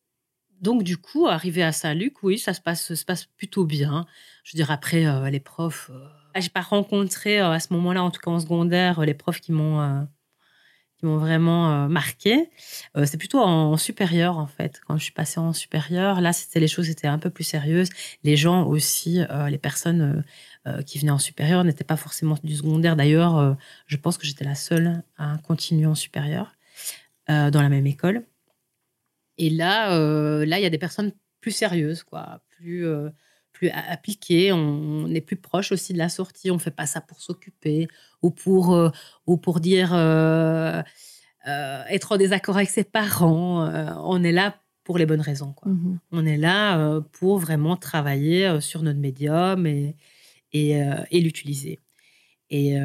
donc, 0.60 0.82
du 0.82 0.96
coup, 0.96 1.26
arrivé 1.26 1.62
à 1.62 1.72
Saint-Luc, 1.72 2.22
oui, 2.22 2.38
ça 2.38 2.54
se 2.54 2.60
passe, 2.60 2.94
se 2.94 3.04
passe 3.04 3.26
plutôt 3.26 3.66
bien. 3.66 4.06
Je 4.44 4.52
veux 4.52 4.56
dire, 4.56 4.70
après, 4.70 5.30
les 5.30 5.40
profs, 5.40 5.90
euh, 5.92 6.08
j'ai 6.40 6.48
pas 6.48 6.62
rencontré 6.62 7.38
à 7.40 7.60
ce 7.60 7.72
moment-là, 7.74 8.02
en 8.02 8.10
tout 8.10 8.20
cas 8.20 8.30
en 8.30 8.40
secondaire, 8.40 9.02
les 9.02 9.14
profs 9.14 9.40
qui 9.40 9.52
m'ont 9.52 10.06
m'ont 11.06 11.18
vraiment 11.18 11.88
marqué. 11.88 12.50
c'est 13.04 13.16
plutôt 13.18 13.40
en, 13.40 13.76
supérieur, 13.76 14.38
en 14.38 14.46
fait. 14.46 14.80
Quand 14.86 14.96
je 14.96 15.04
suis 15.04 15.12
passée 15.12 15.40
en 15.40 15.52
supérieur, 15.52 16.20
là, 16.20 16.32
c'était 16.32 16.60
les 16.60 16.68
choses 16.68 16.90
étaient 16.90 17.08
un 17.08 17.18
peu 17.18 17.30
plus 17.30 17.44
sérieuses. 17.44 17.90
Les 18.24 18.36
gens 18.36 18.64
aussi, 18.66 19.20
les 19.48 19.58
personnes 19.58 20.24
qui 20.86 20.98
venaient 20.98 21.12
en 21.12 21.18
supérieur 21.18 21.64
n'étaient 21.64 21.84
pas 21.84 21.96
forcément 21.96 22.36
du 22.44 22.56
secondaire. 22.56 22.96
D'ailleurs, 22.96 23.56
je 23.86 23.96
pense 23.96 24.18
que 24.18 24.26
j'étais 24.26 24.44
la 24.44 24.54
seule 24.54 25.02
à 25.18 25.38
continuer 25.46 25.86
en 25.86 25.94
supérieur 25.94 26.52
dans 27.28 27.62
la 27.62 27.68
même 27.68 27.86
école. 27.86 28.24
Et 29.38 29.50
là, 29.50 29.96
euh, 29.96 30.44
là, 30.46 30.58
il 30.58 30.62
y 30.62 30.66
a 30.66 30.70
des 30.70 30.78
personnes 30.78 31.12
plus 31.40 31.52
sérieuses, 31.52 32.02
quoi, 32.02 32.42
plus, 32.50 32.86
euh, 32.86 33.10
plus 33.62 33.70
appliquées. 33.70 34.52
On, 34.52 35.08
est 35.08 35.20
plus 35.20 35.36
proche 35.36 35.72
aussi 35.72 35.92
de 35.92 35.98
la 35.98 36.08
sortie. 36.08 36.50
On 36.50 36.58
fait 36.58 36.70
pas 36.70 36.86
ça 36.86 37.00
pour 37.00 37.20
s'occuper 37.20 37.88
ou 38.22 38.30
pour, 38.30 38.74
euh, 38.74 38.90
ou 39.26 39.36
pour 39.36 39.60
dire 39.60 39.94
être 41.44 42.12
en 42.12 42.16
désaccord 42.16 42.56
avec 42.56 42.70
ses 42.70 42.84
parents. 42.84 43.66
on 44.04 44.22
est 44.22 44.32
là 44.32 44.56
pour 44.84 44.98
les 44.98 45.06
bonnes 45.06 45.20
raisons. 45.20 45.52
Quoi. 45.52 45.70
Mhm. 45.70 45.98
On 46.10 46.26
est 46.26 46.36
là 46.36 47.00
pour 47.12 47.38
vraiment 47.38 47.76
travailler 47.76 48.60
sur 48.60 48.82
notre 48.82 48.98
médium 48.98 49.66
et, 49.66 49.96
et, 50.52 50.80
et 51.10 51.20
l'utiliser. 51.20 51.80
Et, 52.50 52.76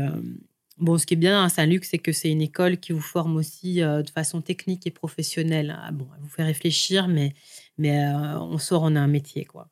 Bon, 0.77 0.99
ce 0.99 1.07
qui 1.07 1.15
est 1.15 1.17
bien 1.17 1.43
à 1.43 1.49
Saint-Luc, 1.49 1.85
c'est 1.85 1.97
que 1.97 2.11
c'est 2.11 2.29
une 2.29 2.41
école 2.41 2.77
qui 2.77 2.91
vous 2.91 3.01
forme 3.01 3.35
aussi 3.35 3.81
euh, 3.81 4.03
de 4.03 4.09
façon 4.11 4.41
technique 4.41 4.85
et 4.85 4.91
professionnelle. 4.91 5.75
Ah, 5.81 5.91
bon, 5.91 6.07
elle 6.15 6.21
vous 6.21 6.29
fait 6.29 6.43
réfléchir, 6.43 7.07
mais, 7.07 7.33
mais 7.79 8.05
euh, 8.05 8.39
on 8.39 8.59
sort, 8.59 8.83
on 8.83 8.95
a 8.95 8.99
un 8.99 9.07
métier, 9.07 9.43
quoi. 9.45 9.69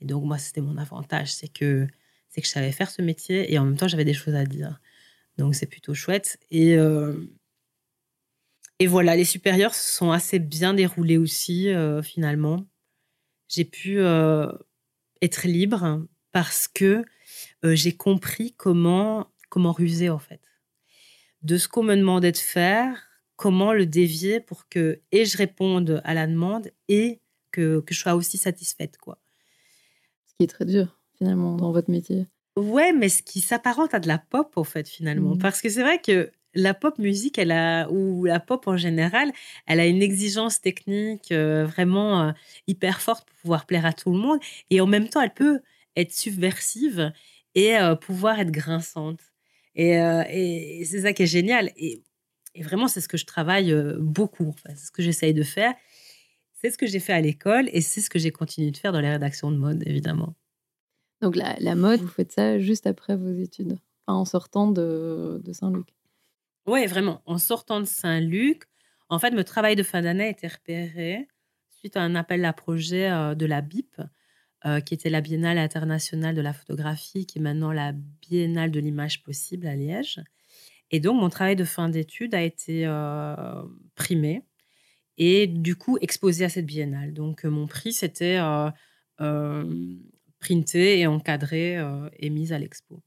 Et 0.00 0.04
donc, 0.04 0.24
moi, 0.24 0.38
c'était 0.38 0.60
mon 0.60 0.76
avantage, 0.76 1.32
c'est 1.32 1.48
que, 1.48 1.86
c'est 2.28 2.40
que 2.40 2.46
je 2.46 2.52
savais 2.52 2.72
faire 2.72 2.90
ce 2.90 3.02
métier 3.02 3.52
et 3.52 3.58
en 3.58 3.64
même 3.64 3.76
temps, 3.76 3.88
j'avais 3.88 4.04
des 4.04 4.14
choses 4.14 4.34
à 4.34 4.44
dire. 4.44 4.80
Donc, 5.36 5.54
c'est 5.54 5.66
plutôt 5.66 5.94
chouette. 5.94 6.38
Et, 6.50 6.76
euh, 6.76 7.14
et 8.78 8.86
voilà, 8.86 9.16
les 9.16 9.24
supérieurs 9.24 9.74
sont 9.74 10.10
assez 10.12 10.38
bien 10.38 10.74
déroulés 10.74 11.18
aussi, 11.18 11.68
finalement. 12.02 12.64
J'ai 13.48 13.64
pu 13.64 13.98
être 14.00 15.46
libre 15.48 16.06
parce 16.32 16.68
que 16.68 17.04
j'ai 17.64 17.96
compris 17.96 18.52
comment 18.52 19.28
comment 19.48 19.72
ruser 19.72 20.10
en 20.10 20.18
fait. 20.18 20.40
De 21.42 21.56
ce 21.56 21.68
qu'on 21.68 21.82
me 21.82 21.96
demandait 21.96 22.32
de 22.32 22.36
faire, 22.36 23.08
comment 23.36 23.72
le 23.72 23.86
dévier 23.86 24.40
pour 24.40 24.68
que 24.68 25.00
et 25.12 25.24
je 25.24 25.36
réponde 25.36 26.00
à 26.04 26.14
la 26.14 26.26
demande 26.26 26.70
et 26.88 27.20
que, 27.52 27.80
que 27.80 27.94
je 27.94 28.00
sois 28.00 28.14
aussi 28.14 28.38
satisfaite 28.38 28.98
quoi. 28.98 29.20
Qui 30.38 30.44
est 30.44 30.48
très 30.48 30.64
dur 30.64 30.98
finalement 31.16 31.56
dans 31.56 31.72
votre 31.72 31.90
métier. 31.90 32.26
Ouais, 32.56 32.92
mais 32.92 33.08
ce 33.08 33.22
qui 33.22 33.40
s'apparente 33.40 33.94
à 33.94 34.00
de 34.00 34.08
la 34.08 34.18
pop 34.18 34.52
en 34.56 34.64
fait 34.64 34.88
finalement, 34.88 35.34
Mmh. 35.34 35.38
parce 35.38 35.60
que 35.60 35.68
c'est 35.68 35.82
vrai 35.82 36.00
que 36.00 36.30
la 36.54 36.74
pop 36.74 36.98
musique, 36.98 37.38
elle 37.38 37.52
a 37.52 37.88
ou 37.90 38.24
la 38.24 38.40
pop 38.40 38.66
en 38.66 38.76
général, 38.76 39.32
elle 39.66 39.80
a 39.80 39.86
une 39.86 40.02
exigence 40.02 40.60
technique 40.60 41.30
euh, 41.32 41.64
vraiment 41.64 42.22
euh, 42.22 42.32
hyper 42.66 43.00
forte 43.00 43.28
pour 43.28 43.36
pouvoir 43.38 43.66
plaire 43.66 43.86
à 43.86 43.92
tout 43.92 44.10
le 44.10 44.18
monde, 44.18 44.40
et 44.70 44.80
en 44.80 44.86
même 44.86 45.08
temps, 45.08 45.20
elle 45.20 45.34
peut 45.34 45.60
être 45.96 46.12
subversive 46.12 47.12
et 47.54 47.76
euh, 47.76 47.94
pouvoir 47.94 48.40
être 48.40 48.50
grinçante. 48.50 49.20
Et, 49.76 49.94
c'est 50.84 51.02
ça 51.02 51.12
qui 51.12 51.22
est 51.22 51.26
génial. 51.26 51.70
Et, 51.76 52.02
vraiment, 52.60 52.88
c'est 52.88 53.00
ce 53.00 53.08
que 53.08 53.16
je 53.16 53.26
travaille 53.26 53.72
beaucoup. 54.00 54.54
c'est 54.66 54.86
ce 54.86 54.90
que 54.90 55.02
j'essaye 55.02 55.34
de 55.34 55.44
faire. 55.44 55.72
C'est 56.60 56.70
ce 56.70 56.78
que 56.78 56.86
j'ai 56.86 57.00
fait 57.00 57.12
à 57.12 57.20
l'école 57.20 57.68
et 57.72 57.80
c'est 57.80 58.00
ce 58.00 58.10
que 58.10 58.18
j'ai 58.18 58.32
continué 58.32 58.70
de 58.70 58.76
faire 58.76 58.92
dans 58.92 59.00
les 59.00 59.10
rédactions 59.10 59.50
de 59.50 59.56
mode, 59.56 59.82
évidemment. 59.86 60.34
Donc 61.20 61.36
la, 61.36 61.56
la 61.60 61.74
mode, 61.74 62.00
vous 62.00 62.08
faites 62.08 62.32
ça 62.32 62.58
juste 62.58 62.86
après 62.86 63.16
vos 63.16 63.30
études, 63.30 63.78
en 64.06 64.24
sortant 64.24 64.70
de, 64.70 65.40
de 65.44 65.52
Saint-Luc. 65.52 65.88
Oui, 66.66 66.86
vraiment. 66.86 67.22
En 67.26 67.38
sortant 67.38 67.80
de 67.80 67.86
Saint-Luc, 67.86 68.64
en 69.08 69.18
fait, 69.18 69.30
mon 69.30 69.42
travail 69.42 69.76
de 69.76 69.82
fin 69.82 70.02
d'année 70.02 70.24
a 70.24 70.28
été 70.28 70.46
repéré 70.46 71.28
suite 71.70 71.96
à 71.96 72.02
un 72.02 72.14
appel 72.14 72.44
à 72.44 72.52
projet 72.52 73.10
euh, 73.10 73.34
de 73.34 73.46
la 73.46 73.60
BIP, 73.60 74.00
euh, 74.66 74.80
qui 74.80 74.94
était 74.94 75.10
la 75.10 75.20
Biennale 75.20 75.58
internationale 75.58 76.34
de 76.34 76.40
la 76.40 76.52
photographie, 76.52 77.24
qui 77.26 77.38
est 77.38 77.42
maintenant 77.42 77.72
la 77.72 77.92
Biennale 77.92 78.70
de 78.70 78.80
l'image 78.80 79.22
possible 79.22 79.66
à 79.66 79.76
Liège. 79.76 80.20
Et 80.90 81.00
donc, 81.00 81.20
mon 81.20 81.28
travail 81.28 81.56
de 81.56 81.64
fin 81.64 81.88
d'études 81.88 82.34
a 82.34 82.42
été 82.42 82.86
euh, 82.86 83.62
primé 83.94 84.42
et 85.18 85.46
du 85.46 85.76
coup 85.76 85.98
exposé 86.00 86.44
à 86.44 86.48
cette 86.48 86.66
biennale. 86.66 87.12
Donc, 87.12 87.44
euh, 87.44 87.50
mon 87.50 87.66
prix, 87.66 87.92
c'était 87.92 88.38
printé 90.38 91.00
et 91.00 91.06
encadré 91.06 91.76
et 92.18 92.30
mis 92.30 92.52
à 92.52 92.58
l'expo. 92.58 93.02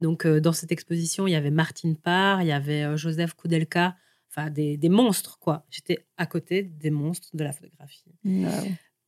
Donc, 0.00 0.26
dans 0.26 0.52
cette 0.52 0.72
exposition, 0.72 1.26
il 1.26 1.32
y 1.32 1.36
avait 1.36 1.50
Martine 1.50 1.96
Parr, 1.96 2.40
il 2.40 2.48
y 2.48 2.52
avait 2.52 2.96
Joseph 2.96 3.34
Koudelka, 3.34 3.96
enfin 4.30 4.48
des, 4.48 4.76
des 4.78 4.88
monstres, 4.88 5.38
quoi. 5.38 5.66
J'étais 5.70 6.06
à 6.16 6.24
côté 6.24 6.62
des 6.62 6.90
monstres 6.90 7.28
de 7.34 7.44
la 7.44 7.52
photographie. 7.52 8.14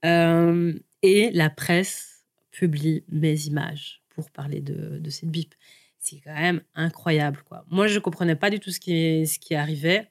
Euh, 0.05 0.79
et 1.03 1.31
la 1.31 1.51
presse 1.51 2.27
publie 2.51 3.05
mes 3.09 3.47
images 3.47 4.03
pour 4.11 4.31
parler 4.31 4.61
de, 4.61 4.99
de 4.99 5.11
cette 5.11 5.31
bip. 5.31 5.55
C'est 5.99 6.21
quand 6.21 6.35
même 6.35 6.62
incroyable. 6.75 7.43
Quoi. 7.45 7.64
Moi, 7.69 7.87
je 7.87 7.95
ne 7.95 8.01
comprenais 8.01 8.37
pas 8.37 8.51
du 8.51 8.61
tout 8.61 8.71
ce 8.71 8.81
qui, 8.81 9.27
ce 9.27 9.38
qui 9.38 9.55
arrivait. 9.55 10.11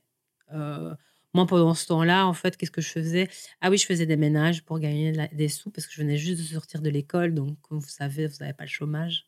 Euh, 0.54 0.96
moi, 1.34 1.46
pendant 1.46 1.74
ce 1.74 1.86
temps-là, 1.88 2.26
en 2.26 2.34
fait, 2.34 2.58
qu'est-ce 2.58 2.72
que 2.72 2.82
je 2.82 2.90
faisais? 2.90 3.30
Ah 3.62 3.70
oui, 3.70 3.78
je 3.78 3.86
faisais 3.86 4.06
des 4.06 4.18
ménages 4.18 4.64
pour 4.64 4.80
gagner 4.80 5.14
des 5.32 5.48
sous 5.48 5.70
parce 5.70 5.86
que 5.86 5.94
je 5.94 6.02
venais 6.02 6.18
juste 6.18 6.42
de 6.42 6.46
sortir 6.46 6.82
de 6.82 6.90
l'école. 6.90 7.34
Donc, 7.34 7.60
comme 7.62 7.80
vous 7.80 7.88
savez, 7.88 8.28
vous 8.28 8.38
n'avez 8.40 8.54
pas 8.54 8.64
le 8.64 8.70
chômage. 8.70 9.26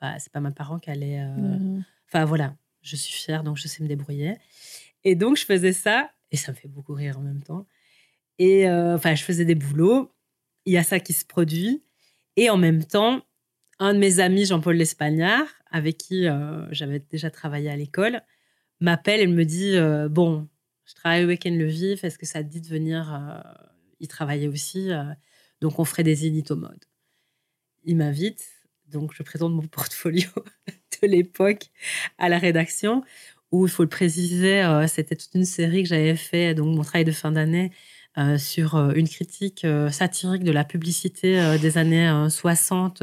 Enfin, 0.00 0.16
c'est 0.18 0.32
pas 0.32 0.40
mes 0.40 0.50
parents 0.50 0.78
qui 0.78 0.90
allaient. 0.90 1.20
Euh, 1.20 1.78
enfin, 2.08 2.24
voilà, 2.24 2.56
je 2.82 2.96
suis 2.96 3.14
fière, 3.14 3.44
donc 3.44 3.56
je 3.56 3.68
sais 3.68 3.82
me 3.82 3.88
débrouiller. 3.88 4.36
Et 5.04 5.14
donc, 5.14 5.36
je 5.36 5.44
faisais 5.44 5.72
ça, 5.72 6.10
et 6.32 6.36
ça 6.36 6.52
me 6.52 6.56
fait 6.56 6.68
beaucoup 6.68 6.94
rire 6.94 7.18
en 7.18 7.22
même 7.22 7.42
temps. 7.42 7.66
Et 8.38 8.68
euh, 8.68 8.96
enfin, 8.96 9.14
je 9.14 9.22
faisais 9.22 9.44
des 9.44 9.54
boulots 9.54 10.10
il 10.66 10.72
y 10.72 10.78
a 10.78 10.82
ça 10.82 11.00
qui 11.00 11.12
se 11.12 11.24
produit. 11.24 11.82
Et 12.36 12.50
en 12.50 12.56
même 12.56 12.84
temps, 12.84 13.22
un 13.78 13.94
de 13.94 13.98
mes 13.98 14.20
amis, 14.20 14.44
Jean-Paul 14.46 14.76
L'Espagnard, 14.76 15.46
avec 15.70 15.98
qui 15.98 16.26
euh, 16.26 16.66
j'avais 16.72 17.00
déjà 17.00 17.30
travaillé 17.30 17.70
à 17.70 17.76
l'école, 17.76 18.22
m'appelle 18.80 19.20
et 19.20 19.26
me 19.26 19.44
dit 19.44 19.76
euh, 19.76 20.08
Bon, 20.08 20.48
je 20.86 20.94
travaille 20.94 21.24
au 21.24 21.28
Week-end 21.28 21.50
Le 21.50 21.66
Vif, 21.66 22.04
est-ce 22.04 22.18
que 22.18 22.26
ça 22.26 22.42
te 22.42 22.48
dit 22.48 22.60
de 22.60 22.66
venir 22.68 23.14
euh, 23.14 23.40
y 24.00 24.08
travailler 24.08 24.48
aussi 24.48 24.90
Donc, 25.60 25.78
on 25.78 25.84
ferait 25.84 26.02
des 26.02 26.26
éditos 26.26 26.56
mode. 26.56 26.84
Il 27.84 27.96
m'invite, 27.96 28.46
donc 28.88 29.12
je 29.14 29.22
présente 29.22 29.52
mon 29.52 29.62
portfolio 29.68 30.28
de 31.02 31.06
l'époque 31.06 31.70
à 32.18 32.28
la 32.28 32.38
rédaction, 32.38 33.02
où 33.52 33.66
il 33.66 33.70
faut 33.70 33.82
le 33.82 33.88
préciser, 33.88 34.64
c'était 34.88 35.14
toute 35.14 35.34
une 35.34 35.44
série 35.44 35.82
que 35.84 35.88
j'avais 35.88 36.16
fait, 36.16 36.54
donc 36.54 36.74
mon 36.74 36.82
travail 36.82 37.04
de 37.04 37.12
fin 37.12 37.30
d'année 37.30 37.70
euh, 38.16 38.38
sur 38.38 38.76
euh, 38.76 38.92
une 38.94 39.08
critique 39.08 39.64
euh, 39.64 39.90
satirique 39.90 40.44
de 40.44 40.52
la 40.52 40.62
publicité 40.62 41.58
des 41.60 41.78
années 41.78 42.28
60 42.28 43.02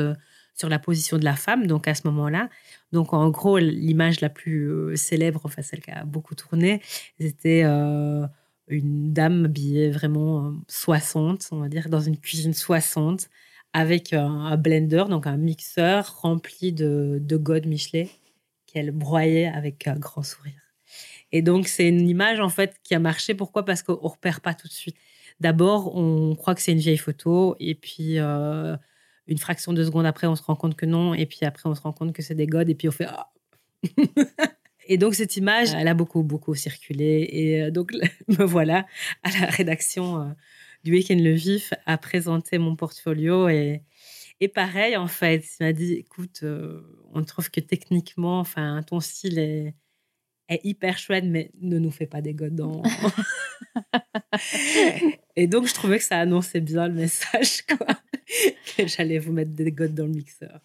sur 0.53 0.69
la 0.69 0.79
position 0.79 1.17
de 1.17 1.25
la 1.25 1.35
femme, 1.35 1.67
donc 1.67 1.87
à 1.87 1.95
ce 1.95 2.07
moment-là. 2.07 2.49
Donc 2.91 3.13
en 3.13 3.29
gros, 3.29 3.57
l'image 3.57 4.21
la 4.21 4.29
plus 4.29 4.95
célèbre, 4.95 5.41
enfin 5.43 5.61
celle 5.61 5.81
qui 5.81 5.91
a 5.91 6.03
beaucoup 6.05 6.35
tourné, 6.35 6.81
c'était 7.19 7.63
une 7.63 9.13
dame 9.13 9.45
habillée 9.45 9.91
vraiment 9.91 10.53
60, 10.67 11.49
on 11.51 11.59
va 11.59 11.69
dire, 11.69 11.89
dans 11.89 11.99
une 11.99 12.17
cuisine 12.17 12.53
60, 12.53 13.29
avec 13.73 14.13
un, 14.13 14.57
blender, 14.57 15.05
donc 15.09 15.27
un 15.27 15.37
mixeur 15.37 16.21
rempli 16.21 16.73
de, 16.73 17.19
de 17.21 17.37
God 17.37 17.65
Michelet 17.65 18.09
qu'elle 18.67 18.91
broyait 18.91 19.47
avec 19.47 19.87
un 19.87 19.95
grand 19.95 20.23
sourire. 20.23 20.53
Et 21.31 21.41
donc, 21.41 21.67
c'est 21.67 21.87
une 21.87 22.07
image, 22.09 22.39
en 22.39 22.49
fait, 22.49 22.79
qui 22.83 22.95
a 22.95 22.99
marché. 22.99 23.33
Pourquoi? 23.35 23.63
Parce 23.65 23.83
qu'on 23.83 23.93
ne 23.93 24.07
repère 24.07 24.41
pas 24.41 24.53
tout 24.53 24.67
de 24.67 24.73
suite. 24.73 24.97
D'abord, 25.39 25.95
on 25.95 26.35
croit 26.35 26.55
que 26.55 26.61
c'est 26.61 26.73
une 26.73 26.79
vieille 26.79 26.97
photo. 26.97 27.55
Et 27.59 27.75
puis, 27.75 28.19
euh, 28.19 28.75
une 29.27 29.37
fraction 29.37 29.73
de 29.73 29.83
seconde 29.83 30.05
après, 30.05 30.27
on 30.27 30.35
se 30.35 30.43
rend 30.43 30.55
compte 30.55 30.75
que 30.75 30.85
non. 30.85 31.13
Et 31.13 31.25
puis 31.25 31.39
après, 31.43 31.69
on 31.69 31.75
se 31.75 31.81
rend 31.81 31.93
compte 31.93 32.13
que 32.13 32.21
c'est 32.21 32.35
des 32.35 32.47
godes. 32.47 32.69
Et 32.69 32.75
puis, 32.75 32.87
on 32.87 32.91
fait 32.91 33.07
ah. 33.07 33.31
Et 34.87 34.97
donc, 34.97 35.15
cette 35.15 35.37
image, 35.37 35.73
elle 35.73 35.87
a 35.87 35.93
beaucoup, 35.93 36.23
beaucoup 36.23 36.55
circulé. 36.55 37.27
Et 37.31 37.63
euh, 37.63 37.71
donc, 37.71 37.93
me 38.27 38.43
voilà 38.43 38.85
à 39.23 39.29
la 39.39 39.45
rédaction 39.47 40.21
euh, 40.21 40.29
du 40.83 40.91
Week-end 40.91 41.17
Le 41.17 41.31
Vif 41.31 41.73
à 41.85 41.97
présenter 41.97 42.57
mon 42.57 42.75
portfolio. 42.75 43.47
Et, 43.47 43.83
et 44.39 44.47
pareil, 44.47 44.97
en 44.97 45.07
fait, 45.07 45.45
il 45.59 45.65
m'a 45.65 45.73
dit 45.73 45.93
écoute, 45.93 46.43
on 47.13 47.23
trouve 47.23 47.51
que 47.51 47.59
techniquement, 47.59 48.39
enfin, 48.39 48.81
ton 48.83 48.99
style 48.99 49.39
est 49.39 49.75
est 50.51 50.65
hyper 50.65 50.97
chouette, 50.97 51.23
mais 51.25 51.51
ne 51.61 51.79
nous 51.79 51.91
fais 51.91 52.05
pas 52.05 52.21
des 52.21 52.33
godons. 52.33 52.83
et 55.35 55.47
donc, 55.47 55.67
je 55.67 55.73
trouvais 55.73 55.97
que 55.97 56.03
ça 56.03 56.19
annonçait 56.19 56.59
bien 56.59 56.87
le 56.87 56.93
message, 56.93 57.63
quoi. 57.65 57.87
Que 58.77 58.87
j'allais 58.87 59.19
vous 59.19 59.31
mettre 59.33 59.51
des 59.51 59.71
godes 59.71 59.95
dans 59.95 60.05
le 60.05 60.11
mixeur. 60.11 60.59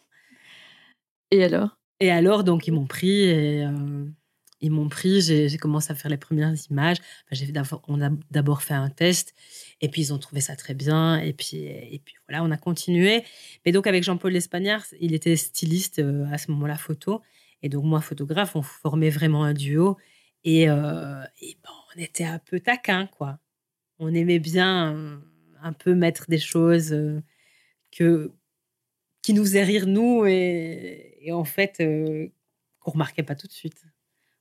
Et 1.31 1.43
alors? 1.45 1.79
Et 2.01 2.11
alors, 2.11 2.45
donc, 2.45 2.67
ils 2.67 2.73
m'ont 2.73 2.87
pris 2.87 3.23
et, 3.23 3.65
euh, 3.65 4.07
ils 4.61 4.71
m'ont 4.71 4.89
pris, 4.89 5.21
j'ai 5.23 5.57
commencé 5.59 5.93
à 5.93 5.95
faire 5.95 6.11
les 6.11 6.17
premières 6.17 6.55
images. 6.71 6.99
Enfin, 6.99 7.33
j'ai 7.33 7.53
d'abord- 7.53 7.83
on 7.89 8.01
a 8.03 8.11
d'abord 8.31 8.63
fait 8.63 8.75
un 8.75 8.89
test, 8.91 9.35
et 9.81 9.89
puis 9.89 10.03
ils 10.03 10.15
ont 10.15 10.19
trouvé 10.19 10.41
ça 10.41 10.57
très 10.57 10.75
bien, 10.75 11.19
et 11.19 11.33
puis, 11.33 11.59
et 11.59 12.01
puis 12.05 12.15
voilà, 12.29 12.43
on 12.43 12.51
a 12.51 12.57
continué. 12.57 13.23
Mais 13.65 13.73
donc 13.73 13.87
avec 13.87 14.03
Jean-Paul 14.05 14.33
Lespagnard, 14.33 14.85
il 15.01 15.15
était 15.15 15.37
styliste 15.37 15.99
euh, 15.99 16.27
à 16.33 16.39
ce 16.39 16.51
moment-là 16.53 16.77
photo, 16.77 17.23
et 17.63 17.69
donc 17.69 17.85
moi 17.85 18.01
photographe, 18.01 18.57
on 18.57 18.63
formait 18.63 19.11
vraiment 19.11 19.45
un 19.45 19.53
duo, 19.55 19.97
et, 20.45 20.71
euh, 20.71 21.23
et 21.43 21.57
bon, 21.65 21.73
on 21.97 22.01
était 22.01 22.25
un 22.25 22.39
peu 22.39 22.61
taquin, 22.61 23.07
quoi. 23.07 23.39
On 23.99 24.15
aimait 24.15 24.39
bien 24.39 25.21
un 25.63 25.73
peu 25.73 25.95
mettre 25.95 26.27
des 26.29 26.39
choses 26.39 26.93
que 27.91 28.33
qui 29.23 29.33
nous 29.35 29.45
faisaient 29.45 29.65
rire 29.65 29.87
nous, 29.87 30.25
et, 30.27 31.17
et 31.21 31.33
en 31.33 31.45
fait 31.45 31.77
euh, 31.81 32.29
qu'on 32.81 32.93
remarquait 32.93 33.23
pas 33.25 33.35
tout 33.35 33.47
de 33.49 33.53
suite. 33.53 33.83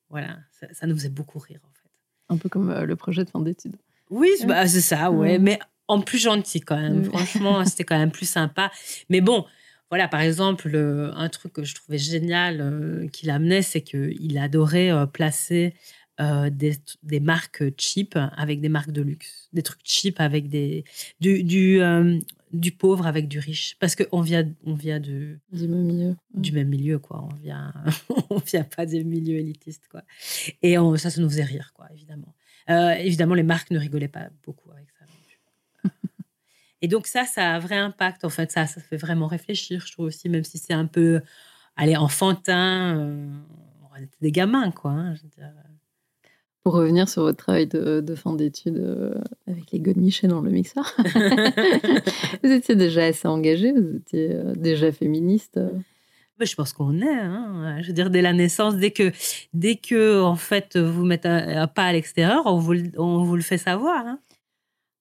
Voilà, 0.10 0.38
ça, 0.52 0.68
ça 0.74 0.86
nous 0.88 0.96
faisait 0.96 1.10
beaucoup 1.10 1.40
rire 1.40 1.60
en 1.64 1.72
fait. 1.74 1.90
Un 2.30 2.38
peu 2.38 2.50
comme 2.50 2.70
euh, 2.70 2.86
le 2.86 2.96
projet 2.96 3.24
de 3.26 3.30
fin 3.30 3.40
d'études. 3.40 3.78
Oui, 4.12 4.30
c'est- 4.38 4.46
bah, 4.46 4.68
c'est 4.68 4.82
ça, 4.82 5.10
ouais. 5.12 5.40
Mais 5.40 5.60
en 5.88 6.02
plus 6.02 6.20
gentil 6.20 6.62
quand 6.62 6.80
même. 6.80 7.04
Franchement, 7.06 7.66
c'était 7.66 7.84
quand 7.84 7.98
même 7.98 8.12
plus 8.12 8.30
sympa. 8.30 8.72
Mais 9.10 9.22
bon, 9.22 9.46
voilà, 9.90 10.08
par 10.08 10.22
exemple, 10.22 10.70
euh, 10.76 11.12
un 11.14 11.30
truc 11.30 11.54
que 11.54 11.64
je 11.64 11.74
trouvais 11.76 11.98
génial 11.98 12.62
euh, 12.62 13.08
qu'il 13.08 13.30
amenait, 13.32 13.62
c'est 13.64 13.82
qu'il 13.82 14.38
adorait 14.38 14.92
placer 15.12 15.74
euh, 16.22 16.50
des, 16.50 16.76
des 17.04 17.20
marques 17.20 17.64
cheap 17.78 18.18
avec 18.38 18.62
des 18.62 18.70
marques 18.70 18.92
de 18.92 19.02
luxe. 19.02 19.50
Des 19.54 19.62
trucs 19.64 19.82
cheap 19.84 20.20
avec 20.20 20.48
des, 20.50 20.84
du, 21.20 21.44
du, 21.44 21.82
euh, 21.82 22.20
du 22.54 22.72
pauvre 22.72 23.06
avec 23.08 23.28
du 23.28 23.40
riche. 23.40 23.76
Parce 23.80 23.96
qu'on 23.96 24.22
vient, 24.22 24.50
on 24.66 24.76
vient 24.76 25.00
de, 25.00 25.38
Du 25.52 25.68
même 25.68 25.84
milieu. 25.84 26.16
du 26.34 26.52
même 26.54 26.70
milieu, 26.70 27.00
quoi. 27.00 27.28
On 27.30 27.34
vient, 27.36 27.74
on 28.30 28.38
vient 28.40 28.64
pas 28.64 28.86
des 28.86 29.04
milieux 29.04 29.38
élitistes, 29.40 29.88
quoi. 29.90 30.04
Et 30.62 30.78
on- 30.78 30.96
ça, 30.98 31.10
ça 31.10 31.20
nous 31.22 31.30
faisait 31.30 31.44
rire, 31.44 31.72
quoi, 31.74 31.88
évidemment. 31.94 32.34
Euh, 32.70 32.92
évidemment, 32.94 33.36
les 33.36 33.44
marques 33.44 33.72
ne 33.72 33.78
rigolaient 33.80 34.08
pas 34.08 34.30
beaucoup 34.44 34.72
avec 34.72 34.88
ça. 34.92 35.06
Et 36.82 36.88
donc 36.88 37.08
ça, 37.08 37.26
ça 37.26 37.50
a 37.52 37.56
un 37.56 37.60
vrai 37.60 37.78
impact, 37.78 38.26
en 38.26 38.30
fait. 38.30 38.52
Ça, 38.52 38.68
ça 38.68 38.80
fait 38.82 38.98
vraiment 38.98 39.28
réfléchir, 39.28 39.84
je 39.86 39.92
trouve 39.92 40.06
aussi, 40.06 40.30
même 40.30 40.44
si 40.44 40.58
c'est 40.60 40.74
un 40.74 40.86
peu, 40.86 41.22
allez, 41.76 41.96
enfantin. 41.96 43.44
on 43.92 43.96
était 43.96 44.18
des 44.22 44.32
gamins, 44.32 44.72
quoi. 44.72 44.92
hein, 44.92 45.16
je 45.16 45.24
veux 45.24 45.30
dire. 45.30 45.52
Pour 46.66 46.74
revenir 46.74 47.08
sur 47.08 47.22
votre 47.22 47.38
travail 47.38 47.68
de, 47.68 48.02
de 48.02 48.16
fin 48.16 48.34
d'études 48.34 48.80
euh, 48.80 49.14
avec 49.48 49.72
les 49.72 49.80
godemichés 49.80 50.28
dans 50.28 50.42
le 50.42 50.50
mixeur, 50.50 50.92
vous 52.44 52.52
étiez 52.52 52.76
déjà 52.76 53.04
assez 53.06 53.28
engagé, 53.28 53.72
vous 53.72 53.98
étiez 53.98 54.32
euh, 54.34 54.56
déjà 54.56 54.92
féministe. 54.92 55.60
Mais 56.40 56.48
je 56.48 56.56
pense 56.56 56.74
qu'on 56.74 57.02
est. 57.02 57.08
hein. 57.08 57.78
Je 57.82 57.88
veux 57.88 57.94
dire, 57.94 58.10
dès 58.10 58.24
la 58.24 58.34
naissance, 58.34 58.76
dès 58.78 58.90
que, 58.90 59.12
dès 59.54 59.76
que 59.76 60.22
en 60.24 60.36
fait, 60.36 60.76
vous 60.76 61.06
mettez 61.06 61.28
un, 61.30 61.62
un 61.62 61.68
pas 61.68 61.84
à 61.84 61.94
l'extérieur, 61.94 62.42
on 62.48 62.58
vous, 62.58 62.74
le- 62.74 62.92
on 62.98 63.24
vous 63.24 63.36
le 63.36 63.44
fait 63.44 63.60
savoir. 63.60 64.04
hein. 64.06 64.20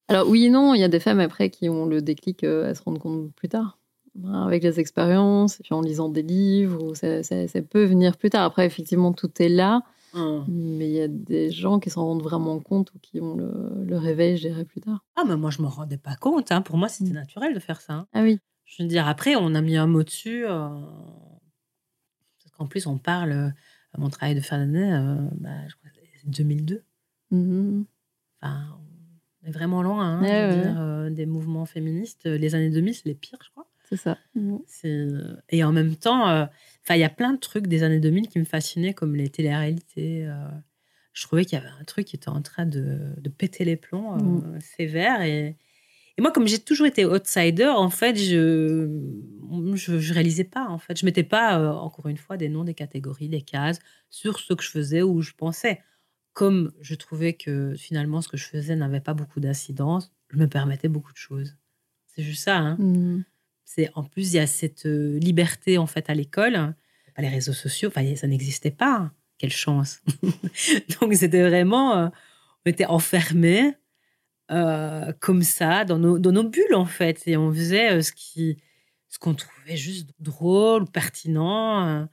Alors 0.09 0.29
oui 0.29 0.45
et 0.45 0.51
non, 0.51 0.75
il 0.75 0.81
y 0.83 0.85
a 0.85 0.89
des 0.89 1.01
femmes 1.01 1.19
après 1.21 1.49
qui 1.49 1.71
ont 1.71 1.87
le 1.87 2.03
déclic 2.03 2.45
euh, 2.45 2.71
à 2.71 2.75
se 2.75 2.83
rendre 2.83 3.01
compte 3.01 3.33
plus 3.33 3.49
tard, 3.49 3.79
hein, 4.23 4.43
avec 4.45 4.63
les 4.63 4.79
expériences, 4.79 5.61
puis 5.65 5.73
en 5.73 5.81
lisant 5.81 6.11
des 6.11 6.21
livres, 6.23 6.83
ou 6.85 6.95
ça, 6.95 7.23
ça- 7.23 7.49
ça 7.49 7.63
peut 7.63 7.85
venir 7.85 8.19
plus 8.19 8.29
tard. 8.29 8.43
Après, 8.45 8.67
effectivement, 8.67 9.15
tout 9.15 9.31
est 9.41 9.49
là, 9.49 9.81
mais 10.49 10.89
il 10.89 10.93
y 10.95 11.01
a 11.01 11.09
des 11.09 11.51
gens 11.51 11.79
qui 11.81 11.91
s'en 11.91 12.05
rendent 12.05 12.23
vraiment 12.23 12.61
compte 12.61 12.93
ou 12.95 12.99
qui 13.01 13.21
ont 13.21 13.35
le, 13.37 13.85
le 13.85 13.97
réveil, 13.99 14.37
je 14.37 14.49
dirais, 14.49 14.65
plus 14.65 14.81
tard. 14.81 15.05
Ah, 15.17 15.25
mais 15.27 15.37
moi, 15.37 15.51
je 15.51 15.61
m'en 15.63 15.69
rendais 15.69 15.97
pas 15.99 16.17
compte. 16.17 16.53
hein. 16.53 16.63
Pour 16.63 16.77
moi, 16.77 16.89
c'était 16.89 17.11
Mm. 17.11 17.15
naturel 17.15 17.55
de 17.55 17.61
faire 17.61 17.81
ça. 17.81 17.93
hein. 17.95 18.07
Ah 18.13 18.23
oui. 18.23 18.39
Je 18.65 18.83
veux 18.83 18.89
dire, 18.89 19.07
après, 19.09 19.37
on 19.37 19.55
a 19.55 19.61
mis 19.61 19.77
un 19.77 19.87
mot 19.87 20.03
dessus. 20.03 20.45
euh, 20.47 20.69
Parce 22.43 22.51
qu'en 22.57 22.67
plus, 22.67 22.87
on 22.87 22.99
parle, 22.99 23.33
euh, 23.33 23.49
à 23.93 23.99
mon 23.99 24.09
travail 24.11 24.35
de 24.35 24.41
fin 24.41 24.59
d'année, 24.59 24.93
euh, 24.93 25.17
bah, 25.39 25.67
je 25.69 25.75
crois 25.77 25.91
que 25.91 25.97
c'est 26.21 26.29
2002. 26.31 26.83
Mhm. 27.31 27.85
Enfin, 28.41 28.79
on 29.43 29.47
est 29.49 29.51
vraiment 29.53 29.83
loin 29.83 30.19
hein, 30.19 30.23
Ouais, 30.23 30.47
ouais, 30.57 30.63
dire, 30.63 30.81
euh, 30.81 31.11
des 31.11 31.27
mouvements 31.27 31.67
féministes. 31.67 32.27
Les 32.27 32.55
années 32.55 32.71
2000, 32.71 32.95
c'est 32.95 33.07
les 33.07 33.15
pires, 33.15 33.39
je 33.45 33.51
crois. 33.51 33.67
C'est 33.89 33.97
ça. 33.97 34.17
Et 35.51 35.63
en 35.65 35.73
même 35.73 35.95
temps, 35.97 36.29
euh, 36.29 36.47
enfin, 36.85 36.97
il 36.97 37.01
y 37.01 37.05
a 37.05 37.11
plein 37.11 37.33
de 37.33 37.39
trucs 37.39 37.67
des 37.67 37.83
années 37.83 38.01
2000 38.01 38.29
qui 38.29 38.39
me 38.39 38.45
fascinaient, 38.45 38.95
comme 38.95 39.17
les 39.17 39.29
téléréalités. 39.31 40.27
euh, 40.27 40.35
je 41.13 41.23
trouvais 41.25 41.45
qu'il 41.45 41.59
y 41.59 41.63
avait 41.63 41.71
un 41.81 41.85
truc 41.85 42.07
qui 42.07 42.17
était 42.17 42.29
en 42.29 42.43
train 42.43 42.67
de, 42.67 43.15
de 43.19 43.29
péter 43.31 43.65
les 43.65 43.77
plombs, 43.77 44.17
euh, 44.19 44.59
sévère. 44.61 45.23
Et, 45.23 45.57
et 46.19 46.23
moi, 46.23 46.33
comme 46.33 46.47
j'ai 46.49 46.59
toujours 46.59 46.87
été 46.87 47.05
outsider, 47.07 47.67
en 47.69 47.91
fait, 47.91 48.17
je 48.17 48.89
je, 49.75 49.99
je 49.99 50.15
réalisais 50.15 50.45
pas. 50.45 50.67
En 50.69 50.79
fait, 50.79 50.99
je 50.99 51.05
mettais 51.07 51.23
pas 51.25 51.59
euh, 51.61 51.71
encore 51.71 52.09
une 52.09 52.17
fois 52.17 52.37
des 52.37 52.49
noms, 52.49 52.65
des 52.65 52.75
catégories, 52.75 53.29
des 53.29 53.43
cases 53.43 53.79
sur 54.11 54.39
ce 54.39 54.55
que 54.55 54.63
je 54.65 54.71
faisais 54.71 55.03
ou 55.03 55.21
je 55.23 55.33
pensais. 55.33 55.81
Comme 56.33 56.73
je 56.81 56.95
trouvais 56.97 57.35
que 57.35 57.75
finalement 57.77 58.21
ce 58.21 58.29
que 58.29 58.37
je 58.37 58.47
faisais 58.47 58.75
n'avait 58.77 59.01
pas 59.01 59.15
beaucoup 59.15 59.41
d'incidence, 59.41 60.13
je 60.31 60.37
me 60.39 60.49
permettais 60.49 60.89
beaucoup 60.89 61.13
de 61.13 61.17
choses. 61.19 61.57
C'est 62.09 62.23
juste 62.23 62.43
ça. 62.45 62.59
Hein. 62.59 62.77
Mhm. 62.79 63.25
C'est 63.65 63.91
en 63.95 64.05
plus 64.05 64.33
il 64.33 64.37
y 64.37 64.39
a 64.39 64.47
cette 64.47 64.87
euh, 64.87 65.19
liberté 65.19 65.79
en 65.79 65.87
fait 65.87 66.11
à 66.11 66.15
l'école, 66.15 66.75
pas 67.15 67.23
les 67.23 67.29
réseaux 67.29 67.53
sociaux, 67.53 67.89
enfin 67.89 68.15
ça 68.17 68.27
n'existait 68.27 68.71
pas. 68.71 69.13
Quelle 69.39 69.53
chance. 69.53 70.01
Donc 71.01 71.15
c'était 71.15 71.43
vraiment, 71.43 71.97
euh, 71.97 72.09
on 72.65 72.71
était 72.71 72.87
enfermés 72.87 73.75
euh, 74.51 75.13
comme 75.21 75.43
ça 75.43 75.85
dans 75.85 75.99
nos, 75.99 76.19
dans 76.19 76.31
nos 76.31 76.45
bulles 76.45 76.75
en 76.75 76.85
fait 76.85 77.27
et 77.27 77.37
on 77.37 77.53
faisait 77.53 78.01
ce 78.03 78.13
qui, 78.13 78.59
ce 79.09 79.19
qu'on 79.19 79.35
trouvait 79.35 79.77
juste 79.77 80.11
drôle, 80.21 80.89
pertinent. 80.89 82.07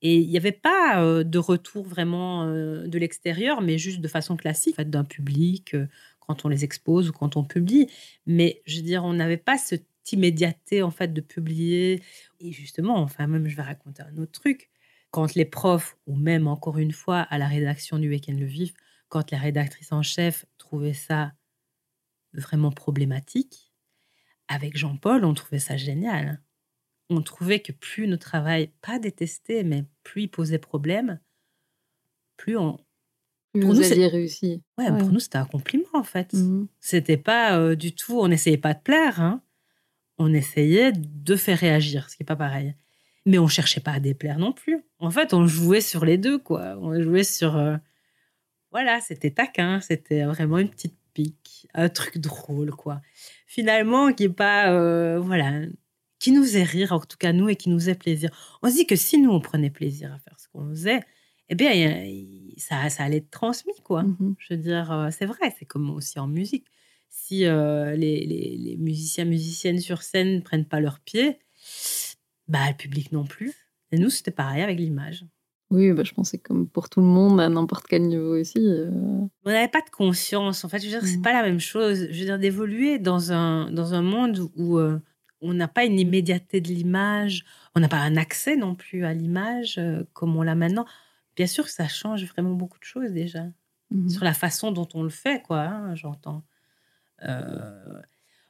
et 0.00 0.16
il 0.16 0.28
n'y 0.28 0.36
avait 0.36 0.52
pas 0.52 1.24
de 1.24 1.38
retour 1.38 1.86
vraiment 1.86 2.46
de 2.46 2.98
l'extérieur, 2.98 3.60
mais 3.60 3.78
juste 3.78 4.00
de 4.00 4.08
façon 4.08 4.36
classique, 4.36 4.74
en 4.74 4.82
fait, 4.82 4.90
d'un 4.90 5.04
public, 5.04 5.76
quand 6.20 6.44
on 6.44 6.48
les 6.48 6.64
expose 6.64 7.08
ou 7.08 7.12
quand 7.12 7.36
on 7.36 7.44
publie. 7.44 7.88
Mais 8.26 8.62
je 8.66 8.76
veux 8.76 8.82
dire, 8.82 9.04
on 9.04 9.14
n'avait 9.14 9.36
pas 9.36 9.58
cette 9.58 9.86
immédiateté 10.10 10.82
en 10.82 10.90
fait 10.90 11.12
de 11.12 11.20
publier. 11.20 12.02
Et 12.40 12.50
justement, 12.52 12.96
enfin 12.98 13.26
même, 13.26 13.46
je 13.48 13.56
vais 13.56 13.62
raconter 13.62 14.02
un 14.02 14.16
autre 14.18 14.32
truc. 14.32 14.70
Quand 15.10 15.34
les 15.34 15.44
profs, 15.44 15.96
ou 16.06 16.16
même 16.16 16.48
encore 16.48 16.78
une 16.78 16.92
fois 16.92 17.20
à 17.20 17.38
la 17.38 17.46
rédaction 17.46 17.98
du 17.98 18.08
Week-end 18.08 18.32
Le 18.36 18.46
Vif, 18.46 18.72
quand 19.08 19.30
la 19.30 19.38
rédactrice 19.38 19.92
en 19.92 20.02
chef 20.02 20.46
trouvait 20.58 20.94
ça 20.94 21.32
vraiment 22.32 22.72
problématique, 22.72 23.72
avec 24.48 24.76
Jean-Paul, 24.76 25.24
on 25.24 25.34
trouvait 25.34 25.58
ça 25.58 25.76
génial. 25.76 26.42
On 27.10 27.20
trouvait 27.22 27.60
que 27.60 27.72
plus 27.72 28.06
notre 28.08 28.24
travail, 28.26 28.72
pas 28.80 28.98
détesté, 28.98 29.64
mais 29.64 29.84
plus 30.02 30.22
il 30.22 30.28
posait 30.28 30.58
problème, 30.58 31.20
plus 32.36 32.56
on... 32.56 32.78
Pour 33.60 33.74
vous 33.74 33.74
nous, 33.74 33.82
aviez 33.82 34.06
réussi. 34.08 34.62
Ouais, 34.78 34.90
Ouais. 34.90 34.98
pour 34.98 35.12
nous, 35.12 35.20
c'était 35.20 35.36
un 35.36 35.44
compliment, 35.44 35.88
en 35.92 36.02
fait. 36.04 36.32
Mhm. 36.32 36.68
C'était 36.80 37.18
pas 37.18 37.58
euh, 37.58 37.76
du 37.76 37.94
tout, 37.94 38.18
on 38.18 38.28
n'essayait 38.28 38.56
pas 38.56 38.72
de 38.72 38.80
plaire, 38.80 39.20
hein. 39.20 39.42
On 40.22 40.32
essayait 40.32 40.92
de 40.92 41.36
faire 41.36 41.58
réagir, 41.58 42.08
ce 42.10 42.16
qui 42.16 42.22
n'est 42.22 42.26
pas 42.26 42.36
pareil. 42.36 42.74
Mais 43.26 43.38
on 43.38 43.48
cherchait 43.48 43.80
pas 43.80 43.92
à 43.92 44.00
déplaire 44.00 44.38
non 44.38 44.52
plus. 44.52 44.82
En 44.98 45.10
fait, 45.10 45.34
on 45.34 45.46
jouait 45.46 45.80
sur 45.80 46.04
les 46.04 46.18
deux, 46.18 46.38
quoi. 46.38 46.76
On 46.80 47.00
jouait 47.02 47.24
sur. 47.24 47.56
euh, 47.56 47.76
Voilà, 48.70 49.00
c'était 49.00 49.30
taquin, 49.30 49.80
c'était 49.80 50.24
vraiment 50.24 50.58
une 50.58 50.70
petite 50.70 50.96
pique, 51.14 51.68
un 51.74 51.88
truc 51.90 52.18
drôle, 52.18 52.70
quoi. 52.72 53.02
Finalement, 53.46 54.12
qui 54.12 54.24
est 54.24 54.28
pas. 54.28 54.72
euh, 54.72 55.20
voilà, 55.20 55.60
qui 56.18 56.32
nous 56.32 56.42
faisait 56.42 56.62
rire, 56.62 56.92
en 56.92 57.00
tout 57.00 57.16
cas 57.18 57.32
nous, 57.32 57.48
et 57.48 57.56
qui 57.56 57.68
nous 57.68 57.78
faisait 57.78 57.94
plaisir. 57.94 58.30
On 58.62 58.70
se 58.70 58.74
dit 58.76 58.86
que 58.86 58.96
si 58.96 59.18
nous, 59.20 59.30
on 59.30 59.40
prenait 59.40 59.70
plaisir 59.70 60.12
à 60.12 60.18
faire 60.18 60.38
ce 60.38 60.48
qu'on 60.48 60.68
faisait, 60.70 61.00
eh 61.48 61.54
bien, 61.54 62.06
ça, 62.56 62.88
ça 62.88 63.04
allait 63.04 63.18
être 63.18 63.30
transmis, 63.30 63.74
quoi. 63.84 64.04
Mhm. 64.04 64.34
Je 64.38 64.54
veux 64.54 64.60
dire, 64.60 64.90
euh, 64.92 65.10
c'est 65.10 65.26
vrai, 65.26 65.54
c'est 65.58 65.66
comme 65.66 65.90
aussi 65.90 66.18
en 66.18 66.26
musique. 66.28 66.66
Si 67.14 67.44
euh, 67.44 67.94
les, 67.94 68.24
les- 68.24 68.56
les 68.56 68.76
musiciens, 68.78 69.26
musiciennes 69.26 69.78
sur 69.80 70.02
scène 70.02 70.42
prennent 70.42 70.64
pas 70.64 70.80
leurs 70.80 70.98
pieds, 71.00 71.38
bah, 72.48 72.68
le 72.70 72.76
public 72.76 73.12
non 73.12 73.24
plus. 73.24 73.52
Et 73.92 73.98
nous, 73.98 74.10
c'était 74.10 74.30
pareil 74.30 74.62
avec 74.62 74.78
l'image. 74.78 75.24
Oui, 75.70 75.92
bah, 75.92 76.04
je 76.04 76.12
pense 76.12 76.28
que 76.28 76.30
c'est 76.32 76.42
comme 76.42 76.66
pour 76.68 76.88
tout 76.88 77.00
le 77.00 77.06
monde, 77.06 77.40
à 77.40 77.48
n'importe 77.48 77.86
quel 77.86 78.02
niveau 78.08 78.38
aussi. 78.40 78.58
euh, 78.58 78.90
On 79.44 79.50
n'avait 79.50 79.68
pas 79.68 79.80
de 79.82 79.90
conscience. 79.90 80.64
En 80.64 80.68
fait, 80.68 80.78
je 80.78 80.84
veux 80.84 80.90
dire, 80.90 81.04
c'est 81.04 81.16
Mhm. 81.18 81.22
pas 81.22 81.32
la 81.32 81.42
même 81.42 81.60
chose. 81.60 82.08
Je 82.10 82.18
veux 82.18 82.24
dire, 82.26 82.38
d'évoluer 82.38 82.98
dans 82.98 83.32
un, 83.32 83.70
dans 83.70 83.92
un 83.94 84.02
monde 84.02 84.50
où 84.56 84.78
euh, 84.78 84.98
on 85.40 85.52
n'a 85.54 85.68
pas 85.68 85.84
une 85.84 85.98
immédiateté 85.98 86.60
de 86.60 86.68
l'image, 86.68 87.44
on 87.74 87.80
n'a 87.80 87.88
pas 87.88 87.98
un 87.98 88.16
accès 88.16 88.56
non 88.56 88.74
plus 88.74 89.04
à 89.04 89.12
l'image 89.14 89.80
comme 90.14 90.36
on 90.36 90.42
l'a 90.42 90.54
maintenant. 90.54 90.86
Bien 91.36 91.46
sûr 91.46 91.64
que 91.64 91.70
ça 91.70 91.88
change 91.88 92.24
vraiment 92.26 92.52
beaucoup 92.54 92.78
de 92.78 92.84
choses 92.84 93.10
déjà. 93.12 93.44
mhm. 93.90 94.08
sur 94.08 94.24
la 94.24 94.34
façon 94.34 94.72
dont 94.72 94.88
on 94.94 95.02
le 95.02 95.10
fait, 95.10 95.42
quoi, 95.42 95.60
hein, 95.62 95.94
j'entends. 95.94 96.42
Euh, 97.24 98.00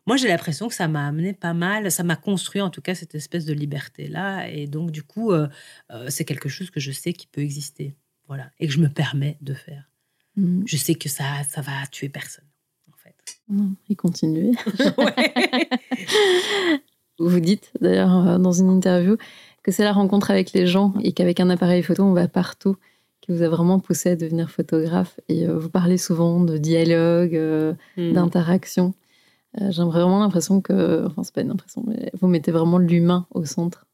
moi, 0.06 0.16
j'ai 0.16 0.28
l'impression 0.28 0.68
que 0.68 0.74
ça 0.74 0.88
m'a 0.88 1.06
amené 1.06 1.32
pas 1.32 1.54
mal, 1.54 1.90
ça 1.90 2.02
m'a 2.02 2.16
construit 2.16 2.60
en 2.60 2.70
tout 2.70 2.82
cas 2.82 2.94
cette 2.94 3.14
espèce 3.14 3.44
de 3.44 3.52
liberté-là. 3.52 4.48
Et 4.48 4.66
donc, 4.66 4.90
du 4.90 5.02
coup, 5.02 5.32
euh, 5.32 5.48
euh, 5.90 6.10
c'est 6.10 6.24
quelque 6.24 6.48
chose 6.48 6.70
que 6.70 6.80
je 6.80 6.90
sais 6.90 7.12
qui 7.12 7.26
peut 7.26 7.40
exister. 7.40 7.94
Voilà. 8.26 8.50
Et 8.58 8.66
que 8.66 8.72
je 8.72 8.80
me 8.80 8.88
permets 8.88 9.36
de 9.40 9.54
faire. 9.54 9.88
Mhm. 10.36 10.64
Je 10.66 10.76
sais 10.76 10.94
que 10.94 11.08
ça, 11.08 11.24
ça 11.48 11.60
va 11.60 11.86
tuer 11.90 12.08
personne, 12.08 12.46
en 12.92 12.96
fait. 12.96 13.40
Et 13.88 13.94
continuer. 13.94 14.52
Vous 17.18 17.40
dites 17.40 17.70
d'ailleurs 17.80 18.40
dans 18.40 18.52
une 18.52 18.70
interview 18.70 19.16
que 19.62 19.70
c'est 19.70 19.84
la 19.84 19.92
rencontre 19.92 20.30
avec 20.30 20.52
les 20.52 20.66
gens 20.66 20.94
et 21.02 21.12
qu'avec 21.12 21.38
un 21.38 21.50
appareil 21.50 21.82
photo, 21.82 22.02
on 22.02 22.14
va 22.14 22.26
partout 22.26 22.76
qui 23.22 23.32
vous 23.32 23.42
a 23.42 23.48
vraiment 23.48 23.78
poussé 23.80 24.10
à 24.10 24.16
devenir 24.16 24.50
photographe. 24.50 25.18
Et 25.28 25.46
euh, 25.48 25.56
vous 25.58 25.70
parlez 25.70 25.96
souvent 25.96 26.40
de 26.44 26.58
dialogue, 26.58 27.34
euh, 27.34 27.72
Mm. 27.96 28.12
d'interaction. 28.12 28.94
Euh, 29.60 29.70
J'ai 29.70 29.82
vraiment 29.84 30.18
l'impression 30.20 30.60
que, 30.60 31.06
enfin, 31.06 31.22
c'est 31.22 31.34
pas 31.34 31.40
une 31.42 31.50
impression, 31.50 31.82
mais 31.86 32.10
vous 32.20 32.26
mettez 32.28 32.50
vraiment 32.52 32.78
l'humain 32.78 33.26
au 33.30 33.44
centre. 33.46 33.86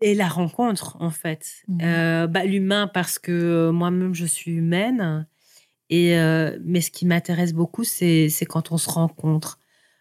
Et 0.00 0.14
la 0.14 0.28
rencontre, 0.28 0.96
en 1.00 1.10
fait. 1.10 1.46
Euh, 1.82 2.26
bah, 2.26 2.44
L'humain, 2.44 2.88
parce 2.92 3.18
que 3.18 3.70
moi-même, 3.70 4.14
je 4.14 4.26
suis 4.26 4.52
humaine. 4.52 5.26
Et, 5.90 6.18
euh, 6.18 6.58
mais 6.64 6.80
ce 6.80 6.90
qui 6.90 7.06
m'intéresse 7.06 7.52
beaucoup, 7.52 7.84
c'est 7.84 8.28
c'est 8.28 8.46
quand 8.46 8.72
on 8.72 8.78
se 8.78 8.90
rencontre. 8.90 9.58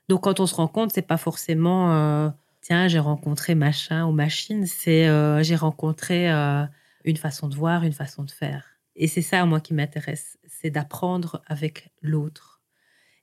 Donc, 0.10 0.22
quand 0.24 0.40
on 0.40 0.46
se 0.48 0.56
rencontre, 0.56 0.94
c'est 0.94 1.02
pas 1.08 1.18
forcément, 1.18 1.92
euh, 1.94 2.30
tiens, 2.62 2.88
j'ai 2.88 3.00
rencontré 3.00 3.56
machin 3.56 4.06
ou 4.06 4.12
machine. 4.12 4.66
C'est 4.66 5.08
euh, 5.08 5.44
j'ai 5.44 5.56
rencontré 5.56 6.32
euh, 6.32 6.64
une 7.04 7.18
façon 7.18 7.48
de 7.48 7.56
voir, 7.56 7.84
une 7.84 7.94
façon 7.94 8.24
de 8.24 8.32
faire. 8.32 8.66
Et 8.96 9.08
c'est 9.08 9.22
ça, 9.22 9.46
moi, 9.46 9.60
qui 9.60 9.74
m'intéresse. 9.74 10.38
C'est 10.48 10.70
d'apprendre 10.70 11.42
avec 11.48 11.92
l'autre 12.02 12.62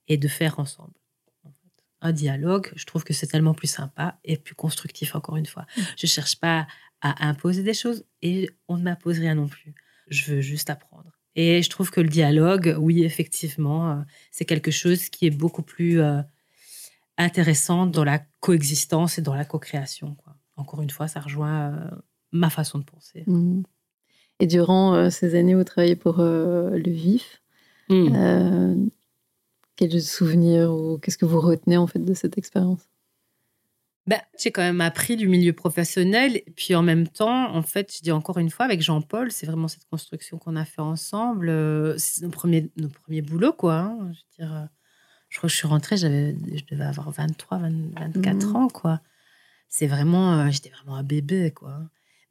et 0.07 0.17
de 0.17 0.27
faire 0.27 0.59
ensemble. 0.59 0.93
Un 2.01 2.11
dialogue, 2.11 2.71
je 2.75 2.85
trouve 2.85 3.03
que 3.03 3.13
c'est 3.13 3.27
tellement 3.27 3.53
plus 3.53 3.67
sympa 3.67 4.19
et 4.23 4.37
plus 4.37 4.55
constructif, 4.55 5.15
encore 5.15 5.37
une 5.37 5.45
fois. 5.45 5.65
Je 5.97 6.07
cherche 6.07 6.39
pas 6.39 6.67
à 7.01 7.27
imposer 7.27 7.63
des 7.63 7.73
choses 7.73 8.05
et 8.21 8.49
on 8.67 8.77
ne 8.77 8.83
m'impose 8.83 9.19
rien 9.19 9.35
non 9.35 9.47
plus. 9.47 9.73
Je 10.07 10.31
veux 10.31 10.41
juste 10.41 10.69
apprendre. 10.69 11.11
Et 11.35 11.61
je 11.61 11.69
trouve 11.69 11.91
que 11.91 12.01
le 12.01 12.09
dialogue, 12.09 12.75
oui, 12.77 13.03
effectivement, 13.03 13.91
euh, 13.91 14.01
c'est 14.31 14.45
quelque 14.45 14.71
chose 14.71 15.09
qui 15.09 15.27
est 15.27 15.31
beaucoup 15.31 15.63
plus 15.63 16.01
euh, 16.01 16.21
intéressant 17.17 17.85
dans 17.85 18.03
la 18.03 18.19
coexistence 18.39 19.17
et 19.17 19.21
dans 19.21 19.35
la 19.35 19.45
co-création. 19.45 20.17
Encore 20.57 20.81
une 20.81 20.89
fois, 20.89 21.07
ça 21.07 21.21
rejoint 21.21 21.71
euh, 21.73 21.89
ma 22.31 22.49
façon 22.49 22.79
de 22.79 22.83
penser. 22.83 23.23
Mhm. 23.27 23.63
Et 24.39 24.47
durant 24.47 24.95
euh, 24.95 25.09
ces 25.09 25.35
années 25.35 25.53
où 25.55 25.59
vous 25.59 25.63
travaillez 25.63 25.95
pour 25.95 26.19
euh, 26.19 26.71
le 26.71 26.91
VIF, 26.91 27.41
Mm. 27.89 28.15
euh, 28.15 28.75
quels 29.75 30.01
souvenirs 30.01 30.71
ou 30.71 30.97
qu'est-ce 30.97 31.17
que 31.17 31.25
vous 31.25 31.41
retenez 31.41 31.75
en 31.77 31.87
fait 31.87 31.99
de 31.99 32.13
cette 32.13 32.37
expérience? 32.37 32.87
Ben, 34.07 34.19
j'ai 34.39 34.51
quand 34.51 34.61
même 34.61 34.81
appris 34.81 35.15
du 35.15 35.27
milieu 35.27 35.53
professionnel. 35.53 36.37
Et 36.37 36.51
puis 36.55 36.73
en 36.73 36.81
même 36.83 37.07
temps, 37.07 37.53
en 37.53 37.61
fait, 37.61 37.93
je 37.95 38.01
dis 38.01 38.11
encore 38.11 38.37
une 38.39 38.49
fois, 38.49 38.65
avec 38.65 38.81
Jean-Paul, 38.81 39.31
c'est 39.31 39.45
vraiment 39.45 39.67
cette 39.67 39.85
construction 39.89 40.37
qu'on 40.39 40.55
a 40.55 40.65
fait 40.65 40.81
ensemble. 40.81 41.53
C'est 41.99 42.23
nos 42.23 42.29
premiers, 42.31 42.71
nos 42.77 42.87
premiers 42.89 43.21
boulots, 43.21 43.53
quoi. 43.53 43.75
hein. 43.75 44.11
Je 44.13 44.43
veux 44.43 44.47
dire, 44.49 44.67
je 45.29 45.37
crois 45.37 45.47
que 45.47 45.51
je 45.53 45.57
suis 45.57 45.67
rentrée, 45.67 45.97
j'avais, 45.97 46.35
je 46.55 46.63
devais 46.71 46.83
avoir 46.85 47.11
23, 47.11 47.57
20 47.59 47.93
24 47.99 48.47
Mhm. 48.47 48.55
ans, 48.55 48.67
quoi. 48.69 49.01
C'est 49.69 49.87
vraiment, 49.87 50.49
j'étais 50.49 50.69
vraiment 50.69 50.95
un 50.95 51.03
bébé, 51.03 51.51
quoi. 51.51 51.79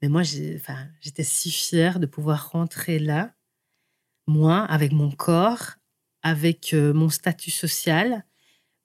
Mais 0.02 0.08
moi, 0.08 0.22
j'étais 0.22 1.24
si 1.24 1.50
fière 1.50 2.00
de 2.00 2.06
pouvoir 2.06 2.50
rentrer 2.50 2.98
là, 2.98 3.34
moi, 4.26 4.64
avec 4.64 4.92
mon 4.92 5.10
corps, 5.10 5.76
avec 6.22 6.72
euh, 6.74 6.92
mon 6.92 7.10
statut 7.10 7.50
social, 7.50 8.24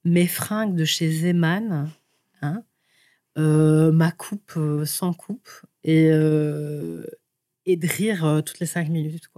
mes 0.03 0.27
fringues 0.27 0.75
de 0.75 0.85
chez 0.85 1.11
Zeman, 1.11 1.91
hein, 2.41 2.63
euh, 3.37 3.91
ma 3.91 4.11
coupe 4.11 4.53
euh, 4.57 4.85
sans 4.85 5.13
coupe 5.13 5.49
et, 5.83 6.05
et 6.05 7.77
de 7.77 7.87
rire 7.87 8.41
toutes 8.45 8.59
les 8.59 8.65
cinq 8.65 8.89
minutes. 8.89 9.29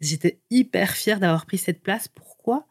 J'étais 0.00 0.40
hyper 0.50 0.92
fière 0.92 1.18
d'avoir 1.18 1.46
pris 1.46 1.58
cette 1.58 1.82
place. 1.82 2.08
Pourquoi? 2.08 2.66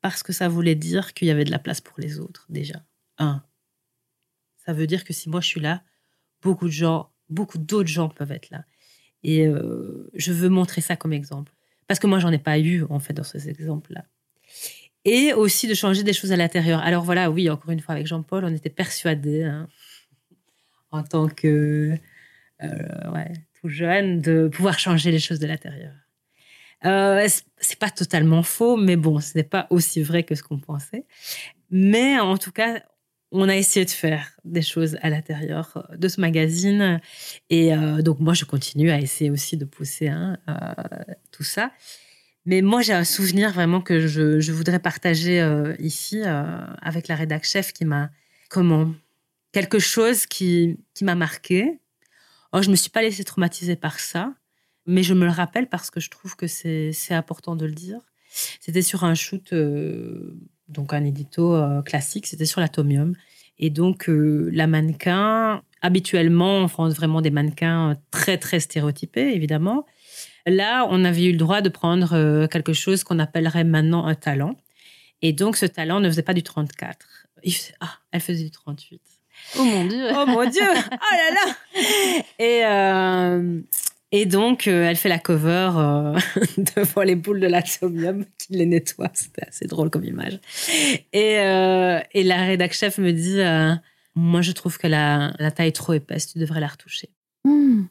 Parce 0.00 0.22
que 0.22 0.32
ça 0.32 0.48
voulait 0.48 0.74
dire 0.74 1.12
qu'il 1.12 1.28
y 1.28 1.30
avait 1.30 1.44
de 1.44 1.50
la 1.50 1.58
place 1.58 1.80
pour 1.80 2.00
les 2.00 2.18
autres, 2.18 2.46
déjà. 2.48 2.84
Ça 3.18 4.72
veut 4.72 4.86
dire 4.86 5.04
que 5.04 5.12
si 5.12 5.28
moi 5.28 5.40
je 5.40 5.48
suis 5.48 5.60
là, 5.60 5.82
beaucoup 6.40 6.66
de 6.66 6.72
gens, 6.72 7.11
beaucoup 7.32 7.58
d'autres 7.58 7.88
gens 7.88 8.08
peuvent 8.08 8.32
être 8.32 8.50
là. 8.50 8.64
Et 9.24 9.46
euh, 9.46 10.10
je 10.14 10.32
veux 10.32 10.48
montrer 10.48 10.80
ça 10.80 10.96
comme 10.96 11.12
exemple. 11.12 11.52
Parce 11.86 12.00
que 12.00 12.06
moi, 12.06 12.18
j'en 12.18 12.30
ai 12.30 12.38
pas 12.38 12.58
eu, 12.58 12.84
en 12.90 13.00
fait, 13.00 13.12
dans 13.12 13.22
ces 13.24 13.48
exemples-là. 13.48 14.04
Et 15.04 15.32
aussi 15.32 15.66
de 15.66 15.74
changer 15.74 16.02
des 16.02 16.12
choses 16.12 16.32
à 16.32 16.36
l'intérieur. 16.36 16.80
Alors 16.80 17.02
voilà, 17.02 17.30
oui, 17.30 17.50
encore 17.50 17.70
une 17.70 17.80
fois, 17.80 17.94
avec 17.94 18.06
Jean-Paul, 18.06 18.44
on 18.44 18.54
était 18.54 18.70
persuadés, 18.70 19.42
hein, 19.42 19.68
en 20.90 21.02
tant 21.02 21.28
que 21.28 21.96
euh, 22.62 23.24
tout 23.60 23.68
jeune, 23.68 24.20
de 24.20 24.48
pouvoir 24.48 24.78
changer 24.78 25.10
les 25.10 25.18
choses 25.18 25.40
de 25.40 25.46
l'intérieur. 25.46 25.92
Euh, 26.84 27.26
c'est 27.58 27.78
pas 27.78 27.90
totalement 27.90 28.42
faux, 28.42 28.76
mais 28.76 28.96
bon, 28.96 29.20
ce 29.20 29.36
n'est 29.36 29.44
pas 29.44 29.66
aussi 29.70 30.02
vrai 30.02 30.24
que 30.24 30.34
ce 30.34 30.42
qu'on 30.42 30.58
pensait. 30.58 31.04
Mais 31.70 32.18
en 32.18 32.36
tout 32.38 32.52
cas, 32.52 32.82
on 33.32 33.48
a 33.48 33.56
essayé 33.56 33.84
de 33.84 33.90
faire 33.90 34.30
des 34.44 34.62
choses 34.62 34.98
à 35.02 35.10
l'intérieur 35.10 35.88
de 35.96 36.08
ce 36.08 36.20
magazine. 36.20 37.00
Et 37.50 37.74
euh, 37.74 38.02
donc, 38.02 38.20
moi, 38.20 38.34
je 38.34 38.44
continue 38.44 38.90
à 38.90 39.00
essayer 39.00 39.30
aussi 39.30 39.56
de 39.56 39.64
pousser 39.64 40.08
hein, 40.08 40.38
euh, 40.48 40.54
tout 41.30 41.42
ça. 41.42 41.72
Mais 42.44 42.60
moi, 42.60 42.82
j'ai 42.82 42.92
un 42.92 43.04
souvenir 43.04 43.52
vraiment 43.52 43.80
que 43.80 44.06
je, 44.06 44.52
voudrais 44.52 44.80
partager 44.80 45.40
euh, 45.40 45.74
ici 45.78 46.20
euh, 46.24 46.44
avec 46.80 47.08
la 47.08 47.14
rédac 47.14 47.44
chef 47.44 47.72
qui 47.72 47.84
m'a. 47.84 48.10
Comment 48.48 48.92
Quelque 49.52 49.78
chose 49.78 50.26
qui, 50.26 50.78
qui 50.94 51.04
m'a 51.04 51.14
marqué. 51.14 51.78
Oh, 52.52 52.60
je 52.62 52.66
ne 52.66 52.72
me 52.72 52.76
suis 52.76 52.90
pas 52.90 53.02
laissée 53.02 53.24
traumatiser 53.24 53.76
par 53.76 54.00
ça, 54.00 54.34
mais 54.86 55.02
je 55.02 55.14
me 55.14 55.24
le 55.24 55.30
rappelle 55.30 55.68
parce 55.68 55.90
que 55.90 56.00
je 56.00 56.10
trouve 56.10 56.36
que 56.36 56.46
c'est 56.46 56.92
important 57.10 57.54
de 57.54 57.66
le 57.66 57.72
dire. 57.72 58.00
C'était 58.60 58.82
sur 58.82 59.04
un 59.04 59.14
shoot, 59.14 59.52
euh, 59.52 60.34
donc 60.72 60.92
un 60.92 61.04
édito 61.04 61.54
euh, 61.54 61.82
classique, 61.82 62.26
c'était 62.26 62.46
sur 62.46 62.60
l'atomium. 62.60 63.14
Et 63.58 63.70
donc, 63.70 64.08
euh, 64.08 64.50
la 64.52 64.66
mannequin, 64.66 65.62
habituellement, 65.82 66.58
on 66.58 66.68
prend 66.68 66.88
vraiment 66.88 67.20
des 67.20 67.30
mannequins 67.30 67.96
très, 68.10 68.38
très 68.38 68.58
stéréotypés, 68.60 69.34
évidemment. 69.34 69.86
Là, 70.46 70.86
on 70.90 71.04
avait 71.04 71.24
eu 71.24 71.32
le 71.32 71.38
droit 71.38 71.60
de 71.60 71.68
prendre 71.68 72.14
euh, 72.14 72.46
quelque 72.48 72.72
chose 72.72 73.04
qu'on 73.04 73.18
appellerait 73.20 73.64
maintenant 73.64 74.06
un 74.06 74.14
talent. 74.16 74.56
Et 75.20 75.32
donc, 75.32 75.56
ce 75.56 75.66
talent 75.66 76.00
ne 76.00 76.08
faisait 76.08 76.22
pas 76.22 76.34
du 76.34 76.42
34. 76.42 77.06
Il 77.44 77.54
faisait- 77.54 77.74
ah, 77.80 77.92
elle 78.10 78.20
faisait 78.20 78.44
du 78.44 78.50
38. 78.50 79.00
Oh 79.58 79.64
mon 79.64 79.84
dieu 79.86 80.06
Oh 80.16 80.26
mon 80.26 80.48
Dieu 80.48 80.62
Oh 80.66 81.14
là 81.14 81.34
là 81.34 82.22
Et, 82.38 82.64
euh, 82.64 83.60
et 84.14 84.26
donc, 84.26 84.68
euh, 84.68 84.84
elle 84.84 84.96
fait 84.96 85.08
la 85.08 85.18
cover 85.18 85.70
euh, 85.74 86.18
devant 86.76 87.00
les 87.00 87.16
boules 87.16 87.40
de 87.40 87.46
l'atomium 87.46 88.26
qui 88.36 88.52
les 88.52 88.66
nettoie. 88.66 89.10
C'était 89.14 89.48
assez 89.48 89.66
drôle 89.66 89.88
comme 89.88 90.04
image. 90.04 90.38
Et, 91.14 91.38
euh, 91.38 91.98
et 92.12 92.22
la 92.22 92.44
rédac 92.44 92.74
chef 92.74 92.98
me 92.98 93.10
dit 93.10 93.40
Moi, 94.14 94.42
je 94.42 94.52
trouve 94.52 94.76
que 94.76 94.86
la, 94.86 95.34
la 95.38 95.50
taille 95.50 95.68
est 95.68 95.72
trop 95.72 95.94
épaisse, 95.94 96.30
tu 96.30 96.38
devrais 96.38 96.60
la 96.60 96.68
retoucher. 96.68 97.08
Hmm. 97.44 97.84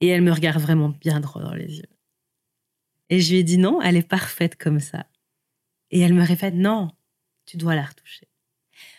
Et 0.00 0.08
elle 0.08 0.22
me 0.22 0.32
regarde 0.32 0.60
vraiment 0.60 0.88
bien 0.88 1.20
droit 1.20 1.40
dans 1.40 1.54
les 1.54 1.78
yeux. 1.78 1.88
Et 3.10 3.20
je 3.20 3.30
lui 3.30 3.38
ai 3.38 3.44
dit 3.44 3.58
Non, 3.58 3.80
elle 3.80 3.96
est 3.96 4.06
parfaite 4.06 4.56
comme 4.56 4.80
ça. 4.80 5.06
Et 5.92 6.00
elle 6.00 6.14
me 6.14 6.24
répète 6.24 6.54
Non, 6.54 6.90
tu 7.46 7.56
dois 7.58 7.76
la 7.76 7.84
retoucher. 7.84 8.26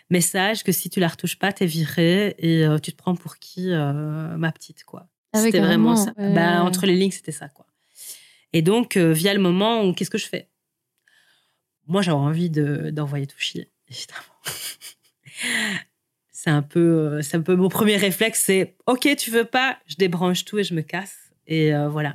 Mais 0.09 0.21
sache 0.21 0.63
que 0.63 0.71
si 0.71 0.89
tu 0.89 1.01
la 1.01 1.09
retouches 1.09 1.37
pas, 1.37 1.51
t'es 1.51 1.65
virée 1.65 2.35
et 2.37 2.65
tu 2.81 2.91
te 2.91 2.97
prends 2.97 3.15
pour 3.15 3.37
qui, 3.39 3.67
ma 3.71 4.51
petite, 4.53 4.83
quoi. 4.85 5.11
Avec 5.34 5.53
C'était 5.53 5.65
vraiment 5.65 5.95
ça. 5.95 6.13
ouais, 6.17 6.34
Bah, 6.34 6.63
entre 6.63 6.86
les 6.86 6.95
lignes, 6.95 7.11
c'était 7.11 7.32
ça, 7.32 7.47
quoi. 7.49 7.65
Et 8.53 8.61
donc, 8.61 8.97
euh, 8.97 9.13
via 9.13 9.34
le 9.34 9.39
moment 9.39 9.84
où, 9.86 9.93
qu'est-ce 9.93 10.09
que 10.09 10.17
je 10.17 10.27
fais? 10.27 10.49
Moi, 11.88 12.01
j'avais 12.01 12.17
envie 12.17 12.49
de- 12.49 12.89
d'envoyer 12.91 13.27
tout 13.27 13.39
chier, 13.39 13.69
évidemment. 13.89 14.21
c'est 16.32 16.49
un 16.49 16.61
peu, 16.61 16.79
euh, 16.79 17.21
c'est 17.21 17.38
un 17.38 17.41
peu 17.41 17.55
mon 17.55 17.69
premier 17.69 17.97
réflexe, 17.97 18.41
c'est 18.45 18.75
ok, 18.88 19.15
tu 19.17 19.32
veux 19.32 19.45
pas, 19.45 19.77
je 19.88 19.95
débranche 19.95 20.45
tout 20.45 20.59
et 20.59 20.63
je 20.63 20.73
me 20.73 20.82
casse. 20.82 21.17
Et 21.47 21.73
euh, 21.73 21.89
voilà. 21.89 22.13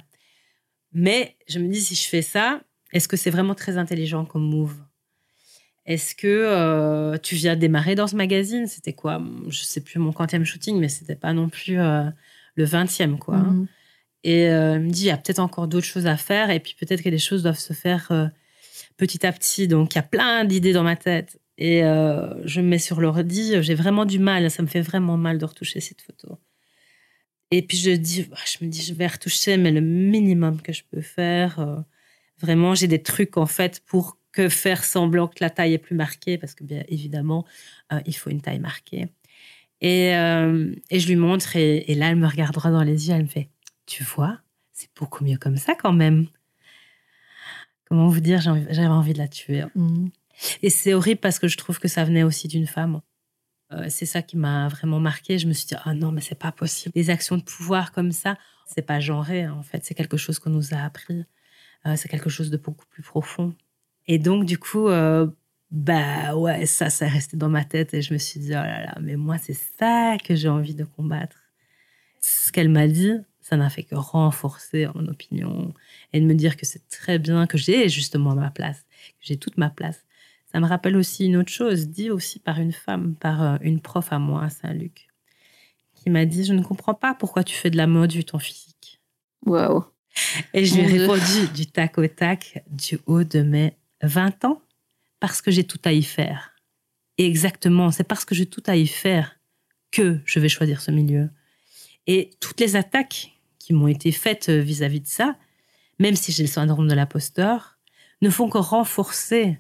Mais 0.93 1.37
je 1.49 1.59
me 1.59 1.69
dis, 1.69 1.81
si 1.81 1.95
je 1.95 2.07
fais 2.09 2.23
ça, 2.23 2.61
est-ce 2.93 3.09
que 3.09 3.17
c'est 3.17 3.31
vraiment 3.31 3.55
très 3.55 3.77
intelligent 3.77 4.25
comme 4.25 4.43
move? 4.45 4.77
Est-ce 5.85 6.15
que 6.15 6.27
euh, 6.27 7.17
tu 7.19 7.35
viens 7.37 7.55
de 7.55 7.61
démarrer 7.61 7.95
dans 7.95 8.07
ce 8.09 8.17
magazine? 8.17 8.67
C'était 8.67 8.93
quoi? 8.93 9.23
Je 9.49 9.61
sais 9.63 9.81
plus 9.81 9.99
mon 10.01 10.13
quantième 10.13 10.45
shooting, 10.45 10.79
mais 10.81 10.89
c'était 10.89 11.15
pas 11.17 11.33
non 11.33 11.49
plus 11.49 11.79
le 12.57 12.65
vingtième, 12.65 13.19
quoi. 13.19 13.37
hein. 13.37 13.53
Mhm. 13.53 13.69
Et 14.27 14.49
euh, 14.49 14.81
me 14.81 14.91
dit, 14.91 15.03
il 15.03 15.07
y 15.07 15.11
a 15.11 15.17
peut-être 15.17 15.39
encore 15.39 15.69
d'autres 15.69 15.87
choses 15.87 16.07
à 16.07 16.17
faire. 16.17 16.51
Et 16.51 16.59
puis 16.59 16.75
peut-être 16.79 17.01
que 17.01 17.09
les 17.09 17.19
choses 17.19 17.45
doivent 17.45 17.61
se 17.61 17.73
faire 17.73 18.09
euh, 18.11 18.27
petit 18.97 19.25
à 19.25 19.31
petit. 19.31 19.69
Donc 19.69 19.95
il 19.95 19.99
y 19.99 20.01
a 20.01 20.03
plein 20.03 20.45
d'idées 20.45 20.73
dans 20.73 20.83
ma 20.83 20.97
tête. 20.97 21.41
Et 21.59 21.85
euh, 21.85 22.35
je 22.45 22.61
me 22.61 22.67
mets 22.67 22.81
sur 22.81 23.01
l'ordi. 23.01 23.55
J'ai 23.63 23.77
vraiment 23.77 24.05
du 24.05 24.19
mal. 24.19 24.51
Ça 24.51 24.65
me 24.65 24.67
fait 24.67 24.81
vraiment 24.81 25.17
mal 25.17 25.39
de 25.39 25.45
retoucher 25.45 25.81
cette 25.81 26.03
photo. 26.03 26.41
Et 27.53 27.63
puis 27.63 27.79
je, 27.79 27.93
dis, 27.93 28.29
ah, 28.33 28.39
je 28.45 28.65
me 28.65 28.69
dis, 28.69 28.83
je 28.83 28.95
vais 28.95 29.07
retoucher, 29.07 29.57
mais 29.57 29.71
le 29.71 29.81
minimum 29.81 30.61
que 30.61 30.73
je 30.73 30.83
peux 30.91 31.03
faire. 31.03 31.85
vraiment, 32.41 32.75
j'ai 32.75 32.89
des 32.89 33.01
trucs 33.01 33.37
en 33.37 33.47
fait 33.47 33.81
pour 33.87 34.19
que 34.33 34.49
faire 34.49 34.83
semblant 34.83 35.29
que 35.29 35.37
la 35.41 35.51
taille 35.51 35.75
est 35.75 35.79
plus 35.79 35.95
marquée. 35.95 36.37
Parce 36.37 36.57
que 36.57 36.65
bien 36.65 36.83
évidemment, 36.89 37.47
il 38.07 38.17
faut 38.17 38.31
une 38.31 38.41
taille 38.41 38.59
marquée. 38.59 39.07
Et, 39.81 40.15
euh, 40.17 40.75
et 40.91 41.01
je 41.01 41.09
lui 41.09 41.17
montre. 41.17 41.57
Et, 41.57 41.91
et 41.91 41.95
là, 41.95 42.11
elle 42.11 42.17
me 42.17 42.27
regarde 42.27 42.55
droit 42.55 42.71
dans 42.71 42.83
les 42.83 43.09
yeux. 43.09 43.15
Elle 43.15 43.23
me 43.23 43.29
fait 43.29 43.51
tu 43.87 44.03
vois, 44.03 44.41
c'est 44.73 44.91
beaucoup 44.97 45.25
mieux 45.25 45.39
comme 45.39 45.57
ça 45.57 45.75
quand 45.75 45.93
même. 45.93 46.27
Comment 47.89 48.09
vous 48.09 48.21
dire, 48.21 48.41
j'avais 48.41 48.87
envie 48.87 49.13
de 49.13 49.19
la 49.19 49.29
tuer. 49.29 49.61
hein. 49.63 49.71
Mhm. 49.77 50.11
Et 50.63 50.69
c'est 50.71 50.93
horrible 50.93 51.21
parce 51.21 51.39
que 51.39 51.49
je 51.49 51.57
trouve 51.57 51.79
que 51.79 51.89
ça 51.89 52.05
venait 52.05 52.25
aussi 52.25 52.49
d'une 52.49 52.67
femme. 52.67 53.01
Euh, 53.73 53.87
c'est 53.89 54.07
ça 54.07 54.23
qui 54.23 54.37
m'a 54.37 54.69
vraiment 54.69 55.01
marqué. 55.01 55.39
Je 55.39 55.47
me 55.47 55.53
suis 55.53 55.67
dit, 55.67 55.75
ah 55.85 55.95
non, 55.95 56.13
mais 56.13 56.21
c'est 56.21 56.35
pas 56.39 56.53
possible. 56.53 56.93
Les 56.95 57.11
actions 57.11 57.37
de 57.39 57.43
pouvoir 57.43 57.93
comme 57.93 58.13
ça, 58.13 58.37
c'est 58.67 58.83
pas 58.83 59.01
genré, 59.01 59.45
hein, 59.45 59.55
en 59.57 59.63
fait. 59.63 59.85
C'est 59.85 59.95
quelque 59.95 60.17
chose 60.17 60.39
qu'on 60.39 60.51
nous 60.51 60.75
a 60.75 60.79
appris. 60.79 61.25
Euh, 61.87 61.95
c'est 61.97 62.09
quelque 62.09 62.29
chose 62.29 62.51
de 62.51 62.57
beaucoup 62.57 62.87
plus 62.87 63.03
profond. 63.03 63.55
Et 64.09 64.19
donc, 64.19 64.45
du 64.45 64.59
coup, 64.59 64.89
euh, 64.89 65.29
bah 65.71 66.37
ouais, 66.37 66.67
ça, 66.67 66.91
ça 66.91 67.07
est 67.07 67.11
resté 67.11 67.37
dans 67.37 67.49
ma 67.49 67.65
tête. 67.65 67.95
Et 67.95 68.03
je 68.03 68.13
me 68.13 68.19
suis 68.19 68.41
dit, 68.41 68.51
oh 68.51 68.55
là 68.55 68.85
là, 68.85 68.95
mais 69.01 69.17
moi, 69.17 69.39
c'est 69.39 69.59
ça 69.79 70.17
que 70.23 70.35
j'ai 70.35 70.49
envie 70.49 70.75
de 70.75 70.85
combattre. 70.85 71.39
Ce 72.21 72.53
qu'elle 72.53 72.69
m'a 72.69 72.89
dit, 72.89 73.13
ça 73.41 73.57
n'a 73.57 73.71
fait 73.71 73.85
que 73.85 73.95
renforcer 73.95 74.89
mon 74.95 75.07
opinion 75.07 75.73
et 76.13 76.21
de 76.21 76.27
me 76.27 76.35
dire 76.35 76.57
que 76.57 76.67
c'est 76.67 76.89
très 76.89 77.19
bien, 77.19 77.47
que 77.47 77.59
j'ai 77.59 77.89
justement 77.89 78.35
ma 78.35 78.51
place, 78.51 78.87
que 79.21 79.27
j'ai 79.27 79.37
toute 79.37 79.57
ma 79.57 79.71
place. 79.71 80.05
Ça 80.53 80.61
me 80.61 80.67
rappelle 80.67 80.97
aussi 80.97 81.27
une 81.27 81.37
autre 81.37 81.53
chose, 81.53 81.89
dit 81.89 82.11
aussi 82.11 82.39
par 82.39 82.59
une 82.59 82.73
femme, 82.73 83.15
par 83.15 83.43
euh, 83.43 83.57
une 83.61 83.81
prof 83.81 84.13
à 84.13 84.19
moi 84.19 84.45
à 84.45 84.51
Saint-Luc, 84.51 85.09
qui 85.95 86.11
m'a 86.11 86.25
dit 86.25 86.45
Je 86.45 86.55
ne 86.55 86.63
comprends 86.63 86.95
pas 86.95 87.15
pourquoi 87.15 87.45
tu 87.45 87.55
fais 87.55 87.71
de 87.71 87.77
la 87.77 87.87
mode 87.87 88.13
vu 88.13 88.25
ton 88.25 88.39
physique. 88.39 89.01
Waouh. 89.45 89.85
Et 90.55 90.65
je 90.65 90.75
lui 90.75 90.83
ai 90.83 90.99
répondu 90.99 91.49
du 91.55 91.67
tac 91.67 91.99
au 91.99 92.07
tac, 92.07 92.65
du 92.71 92.99
haut 93.07 93.25
de 93.25 93.43
mes 93.43 93.75
20 94.03 94.45
ans, 94.45 94.63
parce 95.21 95.43
que 95.43 95.51
j'ai 95.51 95.65
tout 95.65 95.81
à 95.85 95.93
y 95.93 96.03
faire. 96.03 96.53
Et 97.19 97.27
exactement, 97.27 97.91
c'est 97.91 98.05
parce 98.05 98.25
que 98.25 98.35
j'ai 98.35 98.47
tout 98.47 98.63
à 98.67 98.77
y 98.77 98.87
faire 98.87 99.39
que 99.91 100.21
je 100.25 100.39
vais 100.39 100.49
choisir 100.49 100.81
ce 100.81 100.91
milieu. 100.91 101.31
Et 102.07 102.31
toutes 102.41 102.61
les 102.61 102.77
attaques 102.77 103.33
qui 103.59 103.73
m'ont 103.73 103.89
été 103.89 104.13
faites 104.13 104.49
euh, 104.49 104.61
vis-à-vis 104.61 105.01
de 105.01 105.07
ça, 105.07 105.37
même 105.99 106.15
si 106.15 106.33
j'ai 106.33 106.43
le 106.43 106.49
syndrome 106.49 106.89
de 106.89 106.95
l'imposteur, 106.95 107.79
ne 108.23 108.31
font 108.31 108.49
que 108.49 108.59
renforcer 108.59 109.59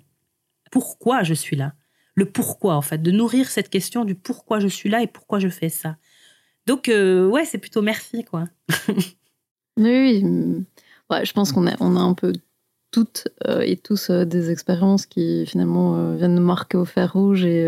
pourquoi 0.70 1.22
je 1.22 1.34
suis 1.34 1.56
là. 1.56 1.74
Le 2.14 2.26
pourquoi, 2.26 2.76
en 2.76 2.82
fait, 2.82 3.02
de 3.02 3.10
nourrir 3.10 3.48
cette 3.48 3.68
question 3.68 4.04
du 4.04 4.14
pourquoi 4.14 4.60
je 4.60 4.68
suis 4.68 4.88
là 4.88 5.02
et 5.02 5.06
pourquoi 5.06 5.38
je 5.38 5.48
fais 5.48 5.68
ça. 5.68 5.96
Donc, 6.66 6.88
euh, 6.88 7.26
ouais, 7.26 7.44
c'est 7.44 7.58
plutôt 7.58 7.82
merci, 7.82 8.24
quoi. 8.24 8.44
Oui, 9.78 10.22
oui. 10.24 10.64
Ouais, 11.10 11.26
je 11.26 11.32
pense 11.34 11.52
qu'on 11.52 11.66
a, 11.66 11.76
on 11.80 11.96
a 11.96 12.00
un 12.00 12.14
peu 12.14 12.32
toutes 12.96 13.28
euh, 13.46 13.60
et 13.60 13.76
tous 13.76 14.08
euh, 14.10 14.24
des 14.24 14.50
expériences 14.50 15.04
qui 15.06 15.44
finalement 15.46 15.88
euh, 15.96 16.16
viennent 16.16 16.34
nous 16.40 16.42
marquer 16.54 16.76
au 16.78 16.84
fer 16.86 17.12
rouge 17.12 17.44
et, 17.44 17.62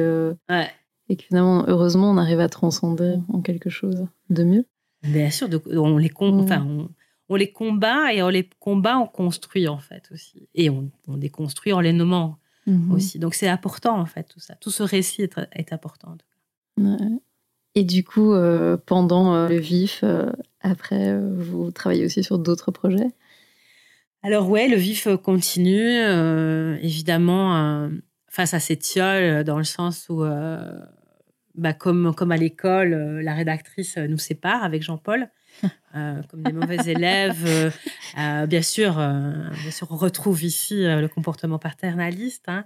Ouais. 0.49 0.69
et 1.11 1.17
que 1.17 1.25
finalement, 1.25 1.65
heureusement, 1.69 2.11
on 2.11 2.17
arrive 2.17 2.41
à 2.41 2.49
transcender 2.49 3.13
en 3.37 3.41
quelque 3.43 3.71
chose 3.79 4.07
de 4.31 4.43
mieux. 4.45 4.65
Bien 5.03 5.31
sûr, 5.31 5.49
donc 5.49 5.63
on 5.67 5.99
les, 5.99 6.09
com- 6.09 6.47
Mm. 6.49 6.67
on, 6.67 6.89
on 7.29 7.37
les 7.37 7.51
combat 7.53 8.13
et 8.15 8.23
on 8.23 8.31
les 8.31 8.49
combat, 8.59 8.97
on 8.99 9.07
construit, 9.07 9.69
en 9.69 9.79
fait, 9.89 10.05
aussi. 10.15 10.49
Et 10.55 10.71
on, 10.71 10.91
on 11.07 11.17
les 11.17 11.31
construit 11.31 11.73
en 11.75 11.81
les 11.81 11.93
nommant 11.93 12.39
Mhm. 12.67 12.93
aussi. 12.93 13.19
Donc, 13.19 13.35
c'est 13.35 13.49
important, 13.49 13.99
en 13.99 14.07
fait, 14.07 14.25
tout 14.25 14.41
ça. 14.41 14.55
Tout 14.57 14.71
ce 14.71 14.83
récit 14.83 15.23
est, 15.23 15.35
est 15.53 15.73
important. 15.73 16.17
Ouais. 16.79 16.97
Et 17.75 17.85
du 17.85 18.03
coup, 18.05 18.33
euh, 18.33 18.77
pendant 18.93 19.35
euh, 19.35 19.49
le 19.49 19.59
vif, 19.59 20.01
euh, 20.03 20.31
après, 20.61 21.17
vous 21.19 21.71
travaillez 21.71 22.05
aussi 22.07 22.23
sur 22.25 22.39
d'autres 22.39 22.71
projets? 22.73 23.11
Alors 24.29 24.51
ouais, 24.51 24.69
le 24.69 24.77
vif 24.77 25.07
euh, 25.07 25.17
continue, 25.17 26.03
euh, 26.03 26.77
évidemment, 26.83 27.57
euh, 27.57 27.89
face 28.29 28.53
à 28.53 28.61
ces 28.61 28.77
tioles, 28.77 29.43
dans 29.43 29.57
le 29.57 29.65
sens 29.65 30.05
où, 30.11 30.23
euh, 30.23 30.79
bah, 31.55 31.73
comme, 31.73 32.15
comme 32.15 32.31
à 32.31 32.37
l'école, 32.37 32.91
la 33.23 33.33
rédactrice 33.33 33.97
nous 33.97 34.19
sépare 34.19 34.63
avec 34.65 34.83
Jean-Paul, 34.83 35.31
comme 35.95 36.43
des 36.43 36.53
mauvais 36.53 36.77
élèves. 36.93 37.73
bien, 38.15 38.61
sûr, 38.61 38.97
bien 38.97 39.71
sûr, 39.71 39.89
on 39.91 39.97
retrouve 39.97 40.45
ici 40.45 40.75
le 40.83 41.07
comportement 41.07 41.59
paternaliste, 41.59 42.45
hein, 42.49 42.65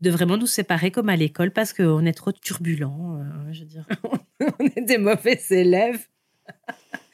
de 0.00 0.10
vraiment 0.10 0.36
nous 0.36 0.48
séparer 0.48 0.90
comme 0.90 1.10
à 1.10 1.14
l'école 1.14 1.52
parce 1.52 1.72
qu'on 1.72 2.04
est 2.04 2.12
trop 2.12 2.32
turbulents. 2.32 3.20
euh, 3.20 3.52
je 3.52 3.60
veux 3.60 3.66
dire, 3.66 3.86
on 4.40 4.64
est 4.64 4.84
des 4.84 4.98
mauvais 4.98 5.40
élèves. 5.50 6.08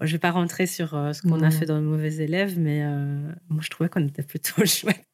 Je 0.00 0.12
vais 0.12 0.18
pas 0.18 0.30
rentrer 0.30 0.66
sur 0.66 0.94
euh, 0.94 1.12
ce 1.12 1.22
qu'on 1.22 1.42
a 1.42 1.50
fait 1.50 1.66
dans 1.66 1.76
les 1.76 1.84
mauvais 1.84 2.14
élèves, 2.16 2.58
mais 2.58 2.82
euh, 2.82 3.32
moi 3.48 3.60
je 3.62 3.68
trouvais 3.68 3.88
qu'on 3.88 4.06
était 4.06 4.22
plutôt 4.22 4.64
chouette. 4.64 5.04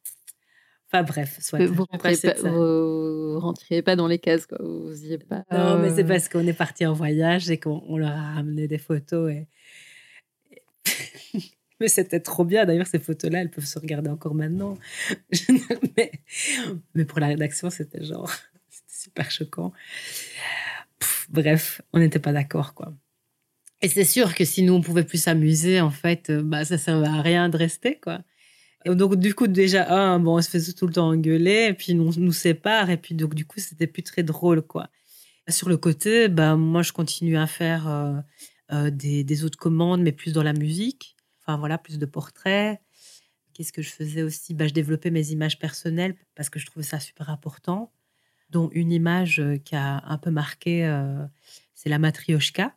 Enfin 0.87 1.03
bref, 1.03 1.39
soit. 1.41 1.65
vous, 1.65 1.85
rentriez 1.89 2.33
pas, 2.33 2.49
vous 2.49 3.39
rentriez 3.39 3.81
pas 3.81 3.95
dans 3.95 4.07
les 4.07 4.19
cases, 4.19 4.45
quoi. 4.45 4.59
Vous 4.61 4.89
faisiez 4.89 5.17
pas. 5.17 5.43
Non, 5.51 5.79
mais 5.79 5.89
c'est 5.89 6.03
euh, 6.03 6.07
parce 6.07 6.29
qu'on 6.29 6.45
est 6.45 6.53
parti 6.53 6.85
en 6.85 6.93
voyage 6.93 7.49
et 7.49 7.59
qu'on 7.59 7.83
on 7.87 7.97
leur 7.97 8.11
a 8.11 8.33
ramené 8.33 8.67
des 8.67 8.77
photos. 8.77 9.31
Et... 9.31 9.47
mais 11.79 11.87
c'était 11.87 12.19
trop 12.19 12.45
bien. 12.45 12.65
D'ailleurs, 12.65 12.87
ces 12.87 12.99
photos-là, 12.99 13.41
elles 13.41 13.49
peuvent 13.49 13.65
se 13.65 13.79
regarder 13.79 14.09
encore 14.09 14.35
maintenant. 14.35 14.77
Mais... 15.97 16.11
mais 16.93 17.05
pour 17.05 17.19
la 17.19 17.27
rédaction, 17.27 17.69
c'était 17.69 18.03
genre. 18.03 18.31
C'était 18.69 18.93
super 18.93 19.31
choquant. 19.31 19.73
Pff, 20.99 21.27
bref, 21.29 21.81
on 21.93 21.99
n'était 21.99 22.19
pas 22.19 22.31
d'accord, 22.31 22.73
quoi. 22.73 22.93
Et 23.81 23.89
c'est 23.89 24.05
sûr 24.05 24.35
que 24.35 24.45
si 24.45 24.63
nous, 24.63 24.73
on 24.73 24.81
pouvait 24.81 25.03
plus 25.03 25.17
s'amuser, 25.17 25.81
en 25.81 25.91
fait, 25.91 26.29
euh, 26.29 26.41
bah, 26.41 26.65
ça 26.65 26.77
servait 26.77 27.07
à 27.07 27.21
rien 27.21 27.49
de 27.49 27.57
rester, 27.57 27.99
quoi. 27.99 28.21
Donc, 28.85 29.15
du 29.15 29.33
coup, 29.33 29.47
déjà, 29.47 29.91
un, 29.91 30.19
bon, 30.19 30.37
on 30.37 30.41
se 30.41 30.49
faisait 30.49 30.73
tout 30.73 30.85
le 30.85 30.93
temps 30.93 31.09
engueuler, 31.09 31.67
et 31.69 31.73
puis 31.73 31.93
on 31.93 32.11
nous 32.17 32.33
sépare, 32.33 32.91
et 32.91 32.97
puis 32.97 33.15
donc, 33.15 33.33
du 33.33 33.45
coup, 33.45 33.59
c'était 33.59 33.87
plus 33.87 34.03
très 34.03 34.21
drôle, 34.23 34.61
quoi. 34.61 34.89
Sur 35.49 35.69
le 35.69 35.77
côté, 35.77 36.29
bah, 36.29 36.55
moi, 36.55 36.83
je 36.83 36.93
continue 36.93 37.37
à 37.37 37.47
faire 37.47 37.87
euh, 37.87 38.15
euh, 38.71 38.91
des, 38.91 39.43
autres 39.43 39.57
commandes, 39.57 40.01
mais 40.01 40.11
plus 40.11 40.33
dans 40.33 40.43
la 40.43 40.53
musique. 40.53 41.15
Enfin, 41.41 41.57
voilà, 41.57 41.77
plus 41.77 41.99
de 41.99 42.05
portraits. 42.05 42.79
Qu'est-ce 43.53 43.73
que 43.73 43.81
je 43.81 43.89
faisais 43.89 44.23
aussi? 44.23 44.53
Bah, 44.53 44.67
Je 44.67 44.73
développais 44.73 45.11
mes 45.11 45.31
images 45.31 45.59
personnelles 45.59 46.15
parce 46.35 46.49
que 46.49 46.59
je 46.59 46.65
trouvais 46.65 46.85
ça 46.85 46.99
super 46.99 47.29
important. 47.29 47.91
Dont 48.51 48.69
une 48.73 48.91
image 48.91 49.41
qui 49.63 49.75
a 49.75 50.03
un 50.05 50.17
peu 50.17 50.29
marqué, 50.29 50.87
c'est 51.73 51.89
la 51.89 51.97
matrioshka. 51.97 52.75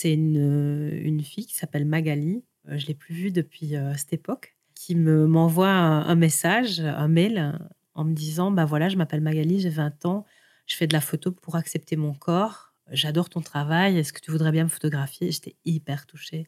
C'est 0.00 0.12
une, 0.12 0.36
euh, 0.38 1.00
une 1.02 1.24
fille 1.24 1.44
qui 1.44 1.56
s'appelle 1.56 1.84
Magali. 1.84 2.44
Euh, 2.68 2.78
Je 2.78 2.86
l'ai 2.86 2.94
plus 2.94 3.16
vue 3.16 3.32
depuis 3.32 3.74
euh, 3.74 3.96
cette 3.96 4.12
époque. 4.12 4.56
Qui 4.76 4.94
me 4.94 5.26
m'envoie 5.26 5.70
un, 5.70 6.14
message, 6.14 6.78
un 6.78 7.08
mail, 7.08 7.58
en 7.94 8.04
me 8.04 8.14
disant 8.14 8.52
bah 8.52 8.64
voilà, 8.64 8.88
je 8.88 8.96
m'appelle 8.96 9.20
Magali, 9.20 9.58
j'ai 9.58 9.70
20 9.70 10.06
ans, 10.06 10.24
je 10.66 10.76
fais 10.76 10.86
de 10.86 10.92
la 10.92 11.00
photo 11.00 11.32
pour 11.32 11.56
accepter 11.56 11.96
mon 11.96 12.14
corps. 12.14 12.74
J'adore 12.92 13.28
ton 13.28 13.40
travail. 13.40 13.98
Est-ce 13.98 14.12
que 14.12 14.20
tu 14.20 14.30
voudrais 14.30 14.52
bien 14.52 14.62
me 14.62 14.68
photographier? 14.68 15.32
J'étais 15.32 15.56
hyper 15.64 16.06
touchée. 16.06 16.46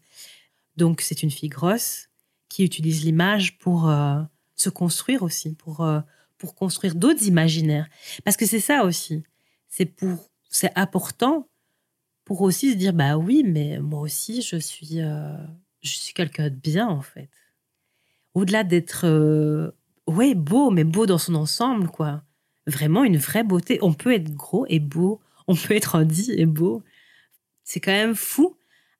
Donc, 0.76 1.00
c'est 1.00 1.24
une 1.24 1.32
fille 1.32 1.48
grosse 1.48 2.06
qui 2.48 2.64
utilise 2.64 3.04
l'image 3.04 3.58
pour 3.58 3.92
se 4.54 4.70
construire 4.70 5.24
aussi, 5.24 5.56
pour, 5.56 5.84
pour 6.38 6.54
construire 6.54 6.94
d'autres 6.94 7.24
imaginaires. 7.24 7.88
Parce 8.24 8.36
que 8.36 8.46
c'est 8.46 8.60
ça 8.60 8.84
aussi. 8.84 9.24
C'est 9.66 9.92
important 10.76 11.49
pour 12.30 12.42
aussi 12.42 12.70
se 12.70 12.76
dire, 12.76 12.92
bah 12.92 13.16
oui, 13.16 13.42
mais 13.44 13.80
moi 13.80 14.02
aussi, 14.02 14.40
je 14.40 14.54
suis, 14.54 15.00
euh, 15.00 15.36
je 15.82 15.90
suis 15.90 16.14
quelqu'un 16.14 16.44
de 16.44 16.54
bien, 16.54 16.86
en 16.86 17.02
fait. 17.02 17.28
Au-delà 18.34 18.62
d'être, 18.62 19.04
euh, 19.04 19.72
ouais, 20.06 20.36
beau, 20.36 20.70
mais 20.70 20.84
beau 20.84 21.06
dans 21.06 21.18
son 21.18 21.34
ensemble, 21.34 21.88
quoi. 21.88 22.22
Vraiment 22.68 23.02
une 23.02 23.16
vraie 23.16 23.42
beauté. 23.42 23.80
On 23.82 23.92
peut 23.92 24.14
être 24.14 24.32
gros 24.32 24.64
et 24.68 24.78
beau. 24.78 25.20
On 25.48 25.56
peut 25.56 25.74
être 25.74 25.96
handi 25.96 26.30
et 26.30 26.46
beau. 26.46 26.84
C'est 27.64 27.80
quand 27.80 27.90
même 27.90 28.14
fou 28.14 28.56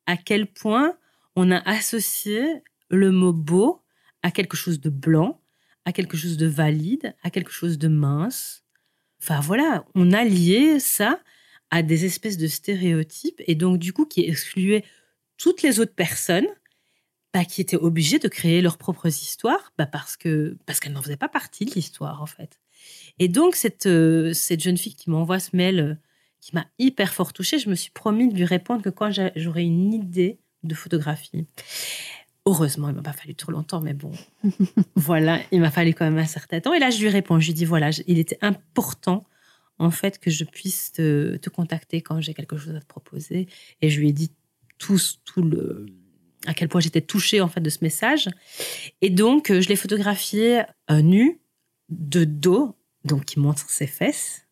à 0.06 0.16
quel 0.16 0.48
point 0.48 0.98
on 1.36 1.52
a 1.52 1.58
associé 1.70 2.64
le 2.88 3.12
mot 3.12 3.32
beau 3.32 3.80
à 4.24 4.32
quelque 4.32 4.56
chose 4.56 4.80
de 4.80 4.90
blanc, 4.90 5.40
à 5.84 5.92
quelque 5.92 6.16
chose 6.16 6.36
de 6.36 6.48
valide, 6.48 7.14
à 7.22 7.30
quelque 7.30 7.52
chose 7.52 7.78
de 7.78 7.86
mince. 7.86 8.64
Enfin 9.22 9.38
voilà, 9.38 9.84
on 9.94 10.10
a 10.10 10.24
lié 10.24 10.80
ça 10.80 11.20
à 11.70 11.82
des 11.82 12.04
espèces 12.04 12.36
de 12.36 12.46
stéréotypes 12.46 13.40
et 13.46 13.54
donc 13.54 13.78
du 13.78 13.92
coup 13.92 14.04
qui 14.06 14.20
excluaient 14.22 14.84
toutes 15.36 15.62
les 15.62 15.80
autres 15.80 15.94
personnes 15.94 16.46
bah, 17.32 17.44
qui 17.44 17.60
étaient 17.60 17.76
obligées 17.76 18.18
de 18.18 18.28
créer 18.28 18.60
leurs 18.60 18.76
propres 18.78 19.06
histoires 19.06 19.72
bah, 19.78 19.86
parce 19.86 20.16
que 20.16 20.56
parce 20.66 20.80
qu'elles 20.80 20.92
n'en 20.92 21.02
faisaient 21.02 21.16
pas 21.16 21.28
partie 21.28 21.64
de 21.64 21.70
l'histoire 21.72 22.22
en 22.22 22.26
fait. 22.26 22.58
Et 23.18 23.28
donc 23.28 23.54
cette, 23.54 23.86
euh, 23.86 24.32
cette 24.32 24.60
jeune 24.62 24.76
fille 24.78 24.94
qui 24.94 25.10
m'envoie 25.10 25.38
ce 25.38 25.54
mail 25.54 25.80
euh, 25.80 25.94
qui 26.40 26.54
m'a 26.54 26.66
hyper 26.78 27.12
fort 27.14 27.32
touchée, 27.32 27.58
je 27.58 27.68
me 27.68 27.74
suis 27.74 27.90
promis 27.90 28.28
de 28.28 28.34
lui 28.34 28.44
répondre 28.46 28.82
que 28.82 28.88
quand 28.88 29.10
j'a- 29.10 29.30
j'aurais 29.36 29.64
une 29.64 29.92
idée 29.92 30.38
de 30.62 30.74
photographie. 30.74 31.46
Heureusement, 32.46 32.88
il 32.88 32.94
m'a 32.94 33.02
pas 33.02 33.12
fallu 33.12 33.34
trop 33.34 33.52
longtemps, 33.52 33.80
mais 33.82 33.92
bon, 33.92 34.12
voilà, 34.96 35.40
il 35.52 35.60
m'a 35.60 35.70
fallu 35.70 35.92
quand 35.92 36.06
même 36.06 36.18
un 36.18 36.24
certain 36.26 36.60
temps. 36.60 36.72
Et 36.72 36.78
là, 36.78 36.88
je 36.90 36.98
lui 37.00 37.08
réponds, 37.10 37.38
je 37.38 37.46
lui 37.48 37.54
dis 37.54 37.66
voilà, 37.66 37.90
il 38.06 38.18
était 38.18 38.38
important 38.40 39.24
en 39.80 39.90
fait 39.90 40.18
que 40.18 40.30
je 40.30 40.44
puisse 40.44 40.92
te, 40.92 41.36
te 41.36 41.50
contacter 41.50 42.02
quand 42.02 42.20
j'ai 42.20 42.34
quelque 42.34 42.56
chose 42.56 42.76
à 42.76 42.80
te 42.80 42.86
proposer. 42.86 43.48
Et 43.80 43.90
je 43.90 43.98
lui 43.98 44.10
ai 44.10 44.12
dit 44.12 44.30
tout, 44.78 44.98
tout 45.24 45.42
le 45.42 45.86
à 46.46 46.54
quel 46.54 46.68
point 46.68 46.80
j'étais 46.80 47.00
touchée 47.00 47.40
en 47.40 47.48
fait 47.48 47.60
de 47.60 47.70
ce 47.70 47.78
message. 47.82 48.28
Et 49.00 49.10
donc, 49.10 49.50
euh, 49.50 49.60
je 49.60 49.68
l'ai 49.68 49.76
photographié 49.76 50.62
euh, 50.90 51.02
nu, 51.02 51.40
de 51.88 52.24
dos, 52.24 52.76
donc 53.04 53.24
qui 53.24 53.40
montre 53.40 53.68
ses 53.68 53.86
fesses, 53.86 54.46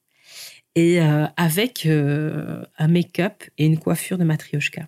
et 0.75 1.01
euh, 1.01 1.27
avec 1.37 1.87
un 1.87 2.89
make-up 2.89 3.43
et 3.59 3.67
une 3.67 3.79
coiffure 3.79 4.19
de 4.19 4.25
matrioshka. 4.25 4.87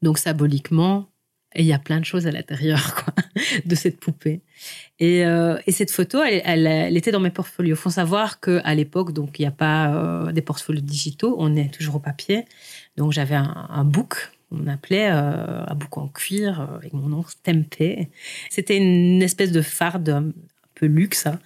Donc 0.00 0.18
symboliquement, 0.18 1.11
Et 1.54 1.62
il 1.62 1.66
y 1.66 1.72
a 1.72 1.78
plein 1.78 2.00
de 2.00 2.04
choses 2.04 2.26
à 2.26 2.30
l'intérieur 2.30 3.04
de 3.64 3.74
cette 3.74 4.00
poupée. 4.00 4.40
Et, 4.98 5.24
euh, 5.24 5.58
et 5.66 5.72
cette 5.72 5.90
photo, 5.90 6.22
elle, 6.22 6.96
était 6.96 7.10
dans 7.12 7.20
mes 7.20 7.30
portfolios. 7.30 7.74
Il 7.74 7.78
faut 7.78 7.90
savoir 7.90 8.40
qu'à 8.40 8.74
l'époque, 8.74 9.12
donc 9.12 9.38
il 9.38 9.42
n'y 9.42 9.48
a 9.48 9.52
pas 9.52 9.94
euh, 9.94 10.32
des 10.32 10.42
portfolios 10.42 10.80
digitaux, 10.80 11.36
on 11.38 11.54
est 11.56 11.72
toujours 11.72 11.96
au 11.96 12.00
papier. 12.00 12.44
Donc 12.96 13.12
j'avais 13.12 13.34
un, 13.34 13.66
un 13.68 13.84
book, 13.84 14.30
on 14.50 14.66
appelait 14.66 15.10
euh, 15.10 15.64
un 15.66 15.74
book 15.74 15.96
en 15.98 16.08
cuir 16.08 16.60
avec 16.60 16.92
mon 16.92 17.08
nom 17.08 17.24
Tempé. 17.42 18.08
C'était 18.50 18.76
une 18.76 19.22
espèce 19.22 19.52
de 19.52 19.62
farde 19.62 20.08
un 20.08 20.32
peu 20.74 20.86
luxe. 20.86 21.26
hein. 21.26 21.38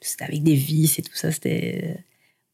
C'était 0.00 0.24
avec 0.24 0.42
des 0.42 0.54
vis 0.54 0.98
et 0.98 1.02
tout 1.02 1.14
ça. 1.14 1.32
C'était 1.32 2.04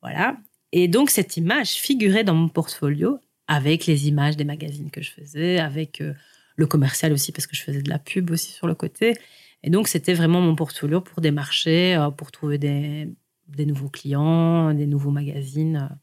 voilà. 0.03 0.37
Et 0.73 0.89
donc 0.89 1.11
cette 1.11 1.37
image 1.37 1.71
figurait 1.71 2.25
dans 2.25 2.35
mon 2.35 2.49
portfolio 2.49 3.19
avec 3.49 3.87
les 3.87 4.09
images 4.09 4.37
des 4.37 4.45
magazines 4.45 4.91
que 4.91 5.03
je 5.03 5.11
faisais, 5.11 5.59
avec 5.59 6.03
le 6.57 6.67
commercial 6.67 7.13
aussi 7.13 7.33
parce 7.33 7.47
que 7.47 7.55
je 7.55 7.63
faisais 7.63 7.83
de 7.83 7.91
la 7.91 7.99
pub 7.99 8.31
aussi 8.31 8.53
sur 8.53 8.67
le 8.67 8.75
côté. 8.75 9.15
Et 9.63 9.71
donc 9.71 9.89
c'était 9.89 10.15
vraiment 10.15 10.41
mon 10.41 10.55
portfolio 10.55 11.01
pour 11.01 11.21
démarcher, 11.21 11.95
euh, 11.97 12.11
pour 12.11 12.33
trouver 12.33 12.59
des, 12.59 13.09
des 13.49 13.67
nouveaux 13.67 13.89
clients, 13.89 14.73
des 14.75 14.87
nouveaux 14.87 15.11
magazines, 15.11 15.89
euh, 15.91 15.95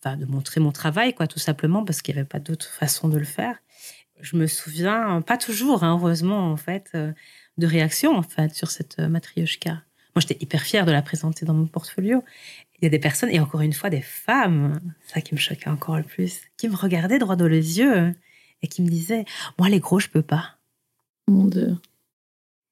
enfin 0.00 0.16
de 0.16 0.24
montrer 0.24 0.60
mon 0.60 0.72
travail 0.72 1.14
quoi, 1.14 1.26
tout 1.26 1.38
simplement 1.38 1.84
parce 1.84 2.02
qu'il 2.02 2.14
n'y 2.14 2.20
avait 2.20 2.28
pas 2.28 2.40
d'autre 2.40 2.66
façon 2.66 3.08
de 3.08 3.18
le 3.18 3.24
faire. 3.24 3.56
Je 4.20 4.36
me 4.36 4.46
souviens, 4.46 5.20
pas 5.22 5.36
toujours, 5.36 5.82
hein, 5.84 5.98
heureusement 5.98 6.50
en 6.50 6.56
fait, 6.56 6.90
euh, 6.94 7.12
de 7.58 7.66
réactions 7.66 8.16
en 8.16 8.22
fait 8.22 8.54
sur 8.54 8.70
cette 8.70 8.98
euh, 8.98 9.08
matrioshka. 9.08 9.70
Moi 10.14 10.20
j'étais 10.20 10.38
hyper 10.40 10.62
fière 10.62 10.86
de 10.86 10.92
la 10.92 11.02
présenter 11.02 11.44
dans 11.44 11.54
mon 11.54 11.66
portfolio. 11.66 12.22
Il 12.78 12.84
y 12.84 12.86
a 12.86 12.90
des 12.90 12.98
personnes, 12.98 13.30
et 13.30 13.40
encore 13.40 13.60
une 13.60 13.72
fois 13.72 13.90
des 13.90 14.02
femmes, 14.02 14.80
ça 15.06 15.20
qui 15.20 15.34
me 15.34 15.40
choquait 15.40 15.70
encore 15.70 15.96
le 15.96 16.02
plus, 16.02 16.40
qui 16.56 16.68
me 16.68 16.76
regardaient 16.76 17.18
droit 17.18 17.36
dans 17.36 17.46
les 17.46 17.78
yeux 17.78 18.14
et 18.62 18.68
qui 18.68 18.82
me 18.82 18.88
disaient 18.88 19.24
Moi, 19.58 19.68
les 19.68 19.80
gros, 19.80 19.98
je 20.00 20.08
peux 20.08 20.22
pas. 20.22 20.58
Mon 21.28 21.46
Dieu. 21.46 21.76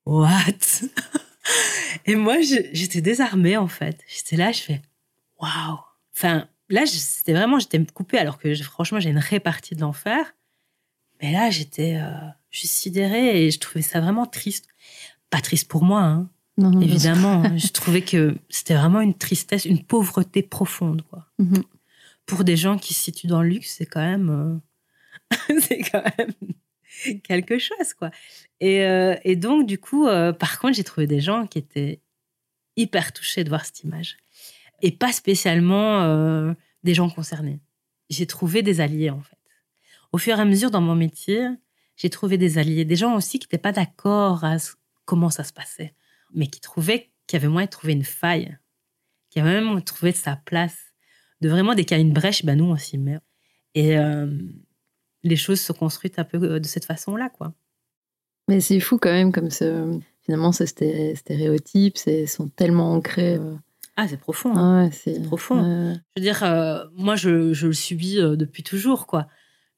What? 0.06 0.42
Et 2.06 2.14
moi, 2.16 2.40
je- 2.40 2.68
j'étais 2.72 3.00
désarmée 3.00 3.56
en 3.56 3.68
fait. 3.68 4.00
J'étais 4.08 4.36
là, 4.36 4.52
je 4.52 4.60
fais 4.62 4.82
Waouh 5.40 5.78
Enfin, 6.16 6.48
là, 6.68 6.84
je- 6.84 6.90
c'était 6.92 7.32
vraiment, 7.32 7.58
j'étais 7.58 7.84
coupée 7.86 8.18
alors 8.18 8.38
que 8.38 8.54
je- 8.54 8.62
franchement, 8.62 9.00
j'ai 9.00 9.10
une 9.10 9.18
répartie 9.18 9.74
de 9.74 9.80
l'enfer. 9.80 10.34
Mais 11.22 11.32
là, 11.32 11.50
j'étais 11.50 11.96
euh, 11.96 12.10
juste 12.50 12.72
sidérée 12.74 13.44
et 13.46 13.50
je 13.50 13.58
trouvais 13.58 13.82
ça 13.82 14.00
vraiment 14.00 14.26
triste. 14.26 14.66
Pas 15.30 15.40
triste 15.40 15.68
pour 15.68 15.82
moi, 15.84 16.02
hein, 16.02 16.30
Non, 16.58 16.80
évidemment. 16.80 17.42
je 17.56 17.68
trouvais 17.68 18.02
que 18.02 18.36
c'était 18.48 18.74
vraiment 18.74 19.00
une 19.00 19.14
tristesse, 19.14 19.64
une 19.64 19.82
pauvreté 19.84 20.42
profonde, 20.42 21.02
quoi. 21.02 21.26
Mhm. 21.38 21.62
Pour 22.26 22.44
des 22.44 22.56
gens 22.56 22.78
qui 22.78 22.94
se 22.94 23.02
situent 23.04 23.26
dans 23.26 23.42
le 23.42 23.48
luxe, 23.48 23.74
c'est 23.78 23.86
quand 23.86 24.00
même, 24.04 24.30
euh, 24.30 24.58
c'est 25.60 25.80
quand 25.90 26.02
même 26.18 26.34
quelque 27.22 27.58
chose, 27.58 27.94
quoi. 27.98 28.10
Et, 28.60 28.84
euh, 28.84 29.16
et 29.24 29.36
donc, 29.36 29.66
du 29.66 29.78
coup, 29.78 30.06
euh, 30.06 30.32
par 30.32 30.58
contre, 30.58 30.74
j'ai 30.74 30.84
trouvé 30.84 31.06
des 31.06 31.20
gens 31.20 31.46
qui 31.46 31.58
étaient 31.58 32.00
hyper 32.76 33.12
touchés 33.12 33.44
de 33.44 33.48
voir 33.48 33.64
cette 33.64 33.82
image. 33.84 34.16
Et 34.82 34.92
pas 34.92 35.12
spécialement 35.12 36.02
euh, 36.02 36.52
des 36.82 36.94
gens 36.94 37.10
concernés. 37.10 37.60
J'ai 38.08 38.26
trouvé 38.26 38.62
des 38.62 38.80
alliés, 38.80 39.10
en 39.10 39.20
fait. 39.20 39.36
Au 40.12 40.18
fur 40.18 40.36
et 40.36 40.40
à 40.40 40.44
mesure 40.44 40.70
dans 40.70 40.80
mon 40.80 40.94
métier, 40.94 41.46
j'ai 41.96 42.10
trouvé 42.10 42.38
des 42.38 42.58
alliés. 42.58 42.84
Des 42.84 42.96
gens 42.96 43.14
aussi 43.14 43.38
qui 43.38 43.46
n'étaient 43.46 43.58
pas 43.58 43.72
d'accord 43.72 44.44
à 44.44 44.56
comment 45.04 45.30
ça 45.30 45.44
se 45.44 45.52
passait, 45.52 45.94
mais 46.34 46.46
qui 46.46 46.60
trouvaient 46.60 47.10
qu'il 47.26 47.38
y 47.38 47.42
avait 47.42 47.52
moyen 47.52 47.68
une 47.84 48.04
faille, 48.04 48.58
qui 49.30 49.38
avait 49.38 49.60
même 49.60 49.82
trouvé 49.82 50.12
sa 50.12 50.36
place. 50.36 50.76
De 51.40 51.48
vraiment, 51.48 51.74
dès 51.74 51.84
qu'il 51.84 51.96
y 51.96 52.00
a 52.00 52.02
une 52.02 52.12
brèche, 52.12 52.44
ben 52.44 52.56
nous, 52.56 52.64
on 52.64 52.76
s'y 52.76 52.98
met. 52.98 53.18
Et 53.74 53.96
les 55.22 55.36
choses 55.36 55.60
se 55.60 55.72
construisent 55.72 56.18
un 56.18 56.24
peu 56.24 56.38
euh, 56.42 56.60
de 56.60 56.66
cette 56.66 56.84
façon-là, 56.84 57.28
quoi. 57.30 57.52
Mais 58.48 58.60
c'est 58.60 58.80
fou 58.80 58.98
quand 58.98 59.10
même, 59.12 59.32
comme 59.32 59.50
ce, 59.50 59.98
finalement, 60.22 60.50
ces 60.52 60.64
sté- 60.64 61.14
stéréotypes 61.14 61.98
sont 62.26 62.48
tellement 62.48 62.92
ancrés. 62.94 63.36
euh. 63.36 63.54
Ah, 63.96 64.08
c'est 64.08 64.16
profond. 64.18 64.56
hein. 64.56 64.82
Ah 64.82 64.84
ouais, 64.86 64.90
c'est 64.92 65.20
profond. 65.22 65.62
Je 65.62 66.20
veux 66.20 66.22
dire, 66.22 66.42
euh, 66.42 66.84
moi, 66.94 67.16
je, 67.16 67.52
je 67.52 67.66
le 67.66 67.72
subis 67.72 68.16
depuis 68.16 68.62
toujours, 68.62 69.06
quoi. 69.06 69.28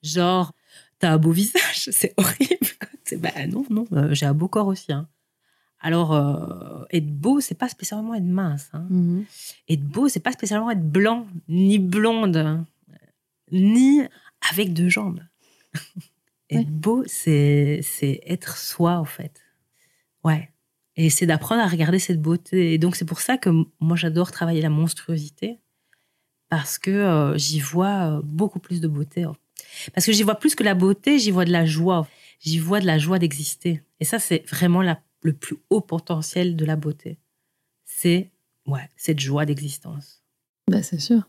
Genre, 0.02 0.52
t'as 1.00 1.10
un 1.12 1.18
beau 1.18 1.32
visage, 1.32 1.88
c'est 1.90 2.14
horrible. 2.16 2.66
C'est, 3.04 3.16
bah 3.20 3.30
non, 3.48 3.64
non, 3.68 3.86
j'ai 4.12 4.26
un 4.26 4.34
beau 4.34 4.48
corps 4.48 4.68
aussi. 4.68 4.92
hein. 4.92 5.08
Alors, 5.80 6.12
euh, 6.14 6.84
être 6.92 7.08
beau, 7.08 7.40
c'est 7.40 7.56
pas 7.56 7.68
spécialement 7.68 8.14
être 8.14 8.22
mince. 8.22 8.68
Hein. 8.72 8.86
Mhm. 8.88 9.24
Être 9.68 9.82
beau, 9.82 10.08
c'est 10.08 10.20
pas 10.20 10.30
spécialement 10.32 10.70
être 10.70 10.88
blanc, 10.88 11.26
ni 11.48 11.80
blonde, 11.80 12.64
ni 13.50 14.02
avec 14.50 14.72
deux 14.72 14.88
jambes. 14.88 15.20
Être 16.50 16.68
beau, 16.70 17.02
c'est, 17.06 17.80
c'est 17.82 18.20
être 18.26 18.56
soi, 18.56 18.98
en 18.98 19.04
fait. 19.04 19.40
Ouais. 20.24 20.50
Et 20.96 21.08
c'est 21.08 21.26
d'apprendre 21.26 21.62
à 21.62 21.66
regarder 21.66 21.98
cette 21.98 22.20
beauté. 22.20 22.74
Et 22.74 22.78
donc, 22.78 22.96
c'est 22.96 23.04
pour 23.06 23.20
ça 23.20 23.38
que 23.38 23.48
moi, 23.80 23.96
j'adore 23.96 24.30
travailler 24.30 24.60
la 24.60 24.68
monstruosité. 24.70 25.58
Parce 26.50 26.78
que 26.78 26.90
euh, 26.90 27.38
j'y 27.38 27.60
vois 27.60 28.18
euh, 28.18 28.20
beaucoup 28.22 28.58
plus 28.58 28.80
de 28.82 28.88
beauté. 28.88 29.22
hein. 29.22 29.34
Parce 29.94 30.04
que 30.04 30.12
j'y 30.12 30.22
vois 30.22 30.34
plus 30.34 30.54
que 30.54 30.62
la 30.62 30.74
beauté, 30.74 31.18
j'y 31.18 31.30
vois 31.30 31.46
de 31.46 31.50
la 31.52 31.64
joie. 31.64 32.06
J'y 32.40 32.58
vois 32.58 32.80
de 32.80 32.86
la 32.86 32.98
joie 32.98 33.18
d'exister. 33.18 33.80
Et 34.00 34.04
ça, 34.04 34.18
c'est 34.18 34.46
vraiment 34.50 34.82
la- 34.82 35.00
le 35.22 35.32
plus 35.32 35.56
haut 35.70 35.80
potentiel 35.80 36.56
de 36.56 36.64
la 36.66 36.76
beauté. 36.76 37.18
C'est 37.86 38.30
ouais, 38.66 38.86
cette 38.96 39.20
joie 39.20 39.46
d'existence. 39.46 40.22
Bah, 40.68 40.82
c'est 40.82 41.00
sûr. 41.00 41.22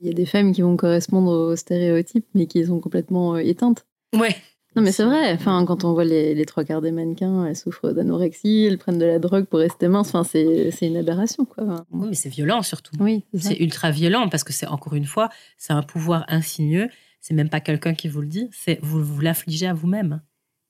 Il 0.00 0.06
y 0.06 0.10
a 0.10 0.12
des 0.12 0.26
femmes 0.26 0.52
qui 0.52 0.62
vont 0.62 0.76
correspondre 0.76 1.30
aux 1.30 1.56
stéréotypes, 1.56 2.26
mais 2.34 2.46
qui 2.46 2.64
sont 2.66 2.80
complètement 2.80 3.34
euh, 3.34 3.38
éteintes. 3.38 3.86
Ouais. 4.14 4.36
Non, 4.76 4.82
mais 4.82 4.92
c'est 4.92 5.04
vrai. 5.04 5.32
Enfin, 5.32 5.64
quand 5.64 5.84
on 5.84 5.94
voit 5.94 6.04
les, 6.04 6.34
les 6.34 6.44
trois 6.44 6.62
quarts 6.62 6.82
des 6.82 6.90
mannequins, 6.90 7.46
elles 7.46 7.56
souffrent 7.56 7.92
d'anorexie, 7.92 8.66
elles 8.68 8.76
prennent 8.76 8.98
de 8.98 9.06
la 9.06 9.18
drogue 9.18 9.46
pour 9.46 9.58
rester 9.60 9.88
minces. 9.88 10.08
Enfin, 10.08 10.22
c'est 10.22 10.70
c'est 10.70 10.86
une 10.86 10.98
aberration, 10.98 11.46
quoi. 11.46 11.86
Oui, 11.90 12.08
mais 12.10 12.14
c'est 12.14 12.28
violent 12.28 12.60
surtout. 12.62 12.94
Oui, 13.00 13.24
c'est 13.38 13.56
ultra 13.56 13.90
violent 13.90 14.28
parce 14.28 14.44
que 14.44 14.52
c'est 14.52 14.66
encore 14.66 14.92
une 14.92 15.06
fois, 15.06 15.30
c'est 15.56 15.72
un 15.72 15.82
pouvoir 15.82 16.26
insinueux. 16.28 16.90
C'est 17.22 17.32
même 17.32 17.48
pas 17.48 17.60
quelqu'un 17.60 17.94
qui 17.94 18.08
vous 18.08 18.20
le 18.20 18.26
dit, 18.26 18.50
c'est 18.52 18.78
vous 18.82 19.02
vous 19.02 19.20
l'affligez 19.22 19.66
à 19.66 19.72
vous-même. 19.72 20.20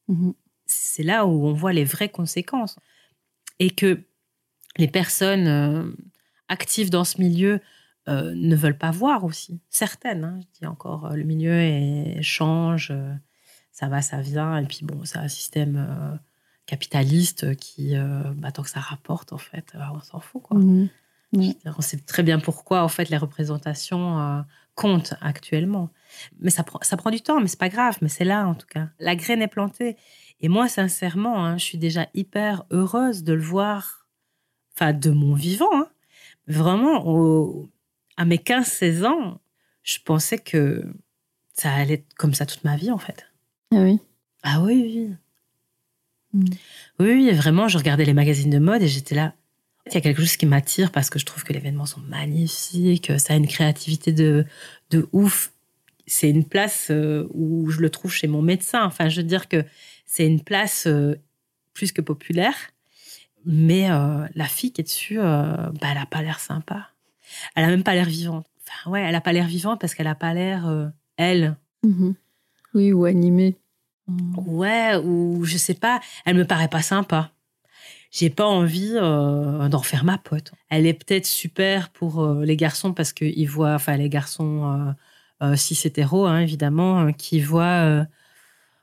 Mhm. 0.07 0.35
C'est 0.67 1.03
là 1.03 1.27
où 1.27 1.47
on 1.47 1.53
voit 1.53 1.73
les 1.73 1.85
vraies 1.85 2.09
conséquences 2.09 2.77
et 3.59 3.71
que 3.71 4.01
les 4.77 4.89
personnes 4.89 5.49
euh, 5.49 5.83
actives 6.49 6.91
dans 6.91 7.05
ce 7.05 7.21
milieu 7.21 7.61
euh, 8.09 8.33
ne 8.37 8.55
veulent 8.57 8.79
pas 8.79 8.91
voir 8.91 9.25
aussi. 9.25 9.61
Certaines, 9.71 10.25
hein, 10.25 10.41
je 10.41 10.61
dis 10.61 10.67
encore, 10.67 11.07
euh, 11.07 11.17
le 11.17 11.25
milieu 11.25 11.53
est- 11.53 12.23
change, 12.23 12.89
euh, 12.91 13.13
ça 13.73 13.89
va, 13.89 14.01
ça 14.03 14.21
vient, 14.21 14.59
et 14.59 14.67
puis 14.67 14.81
bon, 14.83 15.05
c'est 15.05 15.19
un 15.19 15.29
système 15.29 15.77
euh, 15.77 16.17
capitaliste 16.67 17.57
qui, 17.57 17.95
bah, 18.37 18.51
tant 18.53 18.63
que 18.63 18.71
ça 18.71 18.81
rapporte, 18.81 19.33
en 19.33 19.39
fait, 19.39 19.73
on 19.95 20.01
s'en 20.01 20.21
fout, 20.21 20.43
quoi. 20.43 20.59
Mhm. 20.59 20.89
Dire, 21.33 21.75
On 21.79 21.83
sait 21.83 21.99
très 21.99 22.23
bien 22.23 22.39
pourquoi, 22.39 22.83
en 22.83 22.89
fait, 22.89 23.09
les 23.11 23.17
représentations 23.17 24.45
comptent 24.75 25.15
actuellement. 25.21 25.91
Mais 26.41 26.51
ça 26.51 26.63
prend, 26.65 26.79
ça 26.83 26.97
prend 26.97 27.11
du 27.11 27.21
temps, 27.21 27.41
mais 27.41 27.49
c'est 27.49 27.59
pas 27.59 27.69
grave. 27.69 27.99
Mais 28.01 28.09
c'est 28.09 28.25
là, 28.25 28.47
en 28.47 28.55
tout 28.55 28.67
cas. 28.67 28.89
La 28.99 29.17
graine 29.17 29.43
est 29.43 29.49
plantée. 29.49 29.97
Et 30.41 30.49
moi, 30.49 30.69
sincèrement, 30.69 31.45
hein, 31.45 31.57
je 31.59 31.65
suis 31.65 31.79
déjà 31.79 32.07
hyper 32.15 32.65
heureuse 32.71 33.23
de 33.23 33.33
le 33.33 33.43
voir, 33.43 34.07
enfin, 34.75 34.93
de 34.93 35.11
mon 35.11 35.35
vivant. 35.35 35.71
hein. 35.75 35.89
Vraiment, 36.47 37.07
au- 37.07 37.69
à 38.17 38.25
mes 38.25 38.37
15-16 38.37 39.05
ans, 39.07 39.41
je 39.83 39.99
pensais 40.05 40.39
que 40.39 40.85
ça 41.53 41.73
allait 41.73 41.95
être 41.95 42.15
comme 42.15 42.35
ça 42.35 42.47
toute 42.47 42.65
ma 42.65 42.77
vie, 42.77 42.91
en 42.91 42.99
fait. 42.99 43.27
Ah 43.73 43.79
oui. 43.79 43.99
Ah 44.43 44.61
oui, 44.63 44.83
oui. 46.35 46.41
Mm. 46.41 46.45
Oui, 47.01 47.13
oui, 47.13 47.31
vraiment, 47.33 47.69
je 47.69 47.79
regardais 47.79 48.05
les 48.05 48.15
magazines 48.15 48.51
de 48.51 48.59
mode 48.59 48.83
et 48.83 48.89
j'étais 48.89 49.15
là. 49.15 49.35
Il 49.87 49.95
y 49.95 49.97
a 49.99 50.01
quelque 50.01 50.21
chose 50.21 50.37
qui 50.37 50.47
m'attire 50.47 50.91
parce 50.91 51.11
que 51.11 51.19
je 51.19 51.25
trouve 51.25 51.45
que 51.45 51.53
les 51.53 51.61
vêtements 51.61 51.87
sont 51.87 52.01
magnifiques, 52.01 53.13
ça 53.19 53.35
a 53.35 53.37
une 53.37 53.47
créativité 53.47 54.13
de, 54.13 54.45
de 54.91 55.09
ouf. 55.13 55.53
C'est 56.09 56.29
une 56.29 56.45
place 56.45 56.89
euh, 56.91 57.29
où 57.35 57.71
je 57.71 57.81
le 57.81 57.91
trouve 57.91 58.13
chez 58.13 58.27
mon 58.27 58.43
médecin. 58.43 58.85
Enfin, 58.85 59.09
je 59.09 59.21
veux 59.21 59.27
dire 59.27 59.49
que 59.49 59.65
c'est 60.05 60.27
une 60.27 60.41
place 60.41 60.87
euh, 60.87 61.17
plus 61.73 61.93
que 61.93 62.01
populaire. 62.01 62.55
Mais 63.45 63.91
euh, 63.91 64.27
la 64.35 64.47
fille 64.47 64.73
qui 64.73 64.81
est 64.81 64.85
dessus, 64.85 65.21
euh, 65.21 65.25
bah, 65.81 65.89
elle 65.89 65.95
n'a 65.95 66.07
pas 66.07 66.21
l'air 66.21 66.41
sympa. 66.41 66.91
Elle 67.55 67.65
a 67.65 67.69
même 67.69 67.83
pas 67.83 67.95
l'air 67.95 68.07
vivante. 68.07 68.47
Enfin, 68.67 68.91
ouais, 68.91 69.03
elle 69.03 69.13
n'a 69.13 69.21
pas 69.21 69.33
l'air 69.33 69.47
vivante 69.47 69.81
parce 69.81 69.95
qu'elle 69.95 70.07
n'a 70.07 70.15
pas 70.15 70.35
l'air, 70.35 70.67
euh, 70.67 70.89
elle, 71.17 71.57
Mhm. 71.87 72.15
Oui, 72.75 72.93
ou 72.93 73.05
animé. 73.05 73.57
Ouais, 74.47 74.97
ou 74.97 75.45
je 75.45 75.57
sais 75.57 75.75
pas, 75.75 76.01
elle 76.25 76.37
me 76.37 76.45
paraît 76.45 76.69
pas 76.69 76.83
sympa. 76.83 77.33
J'ai 78.13 78.31
pas 78.31 78.47
envie 78.47 78.93
euh, 78.95 79.69
d'en 79.69 79.83
faire 79.83 80.05
ma 80.05 80.19
pote. 80.19 80.53
Elle 80.69 80.87
est 80.87 80.95
peut-être 80.95 81.27
super 81.27 81.91
pour 81.91 82.23
euh, 82.23 82.45
les 82.45 82.57
garçons 82.57 82.93
parce 82.93 83.13
qu'ils 83.13 83.49
voient, 83.49 83.75
enfin 83.75 83.97
les 83.97 84.09
garçons 84.09 84.95
cis 85.57 85.79
hétéros, 85.85 86.27
hein, 86.27 86.39
évidemment, 86.39 87.07
euh, 87.07 87.13
qui 87.13 87.41
voient 87.41 88.07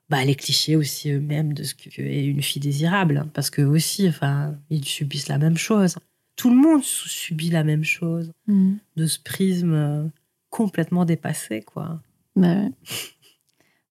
bah, 0.10 0.26
les 0.26 0.36
clichés 0.36 0.76
aussi 0.76 1.10
eux-mêmes 1.12 1.54
de 1.54 1.64
ce 1.64 1.74
qu'est 1.74 2.26
une 2.26 2.42
fille 2.42 2.62
désirable. 2.62 3.26
Parce 3.34 3.50
que 3.50 3.62
aussi, 3.62 4.08
enfin, 4.10 4.56
ils 4.70 4.86
subissent 4.86 5.30
la 5.30 5.38
même 5.38 5.58
chose. 5.58 5.96
Tout 6.36 6.50
le 6.50 6.56
monde 6.56 6.84
subit 6.84 7.50
la 7.50 7.64
même 7.64 7.84
chose 7.84 8.34
Mhm. 8.48 8.80
de 8.96 9.06
ce 9.06 9.20
prisme 9.20 9.74
euh, 9.74 10.08
complètement 10.50 11.06
dépassé, 11.06 11.62
quoi. 11.62 12.02
Bah 12.36 12.56
ouais. 12.56 12.72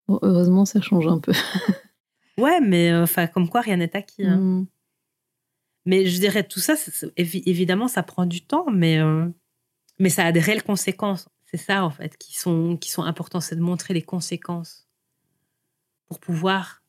Bon, 0.08 0.18
heureusement, 0.22 0.64
ça 0.64 0.80
change 0.80 1.06
un 1.06 1.18
peu. 1.18 1.32
Ouais, 2.38 2.60
mais 2.60 2.90
euh, 2.90 3.02
enfin, 3.04 3.26
comme 3.26 3.48
quoi 3.48 3.60
rien 3.60 3.76
n'est 3.76 3.94
acquis. 3.94 4.24
hein. 4.26 4.38
Mm. 4.38 4.66
Mais 5.84 6.06
je 6.06 6.18
dirais 6.18 6.42
tout 6.44 6.60
ça, 6.60 6.74
évi- 7.18 7.42
évidemment, 7.46 7.88
ça 7.88 8.02
prend 8.02 8.24
du 8.24 8.40
temps, 8.40 8.66
mais, 8.72 8.98
euh, 8.98 9.28
mais 9.98 10.08
ça 10.08 10.24
a 10.24 10.32
des 10.32 10.40
réelles 10.40 10.62
conséquences. 10.62 11.28
C'est 11.44 11.58
ça, 11.58 11.84
en 11.84 11.90
fait, 11.90 12.16
qui 12.16 12.38
sont, 12.38 12.78
qui 12.78 12.90
sont 12.90 13.02
importants, 13.02 13.40
c'est 13.40 13.54
de 13.56 13.60
montrer 13.60 13.92
les 13.92 14.00
conséquences 14.02 14.88
pour 16.08 16.20
pouvoir 16.20 16.82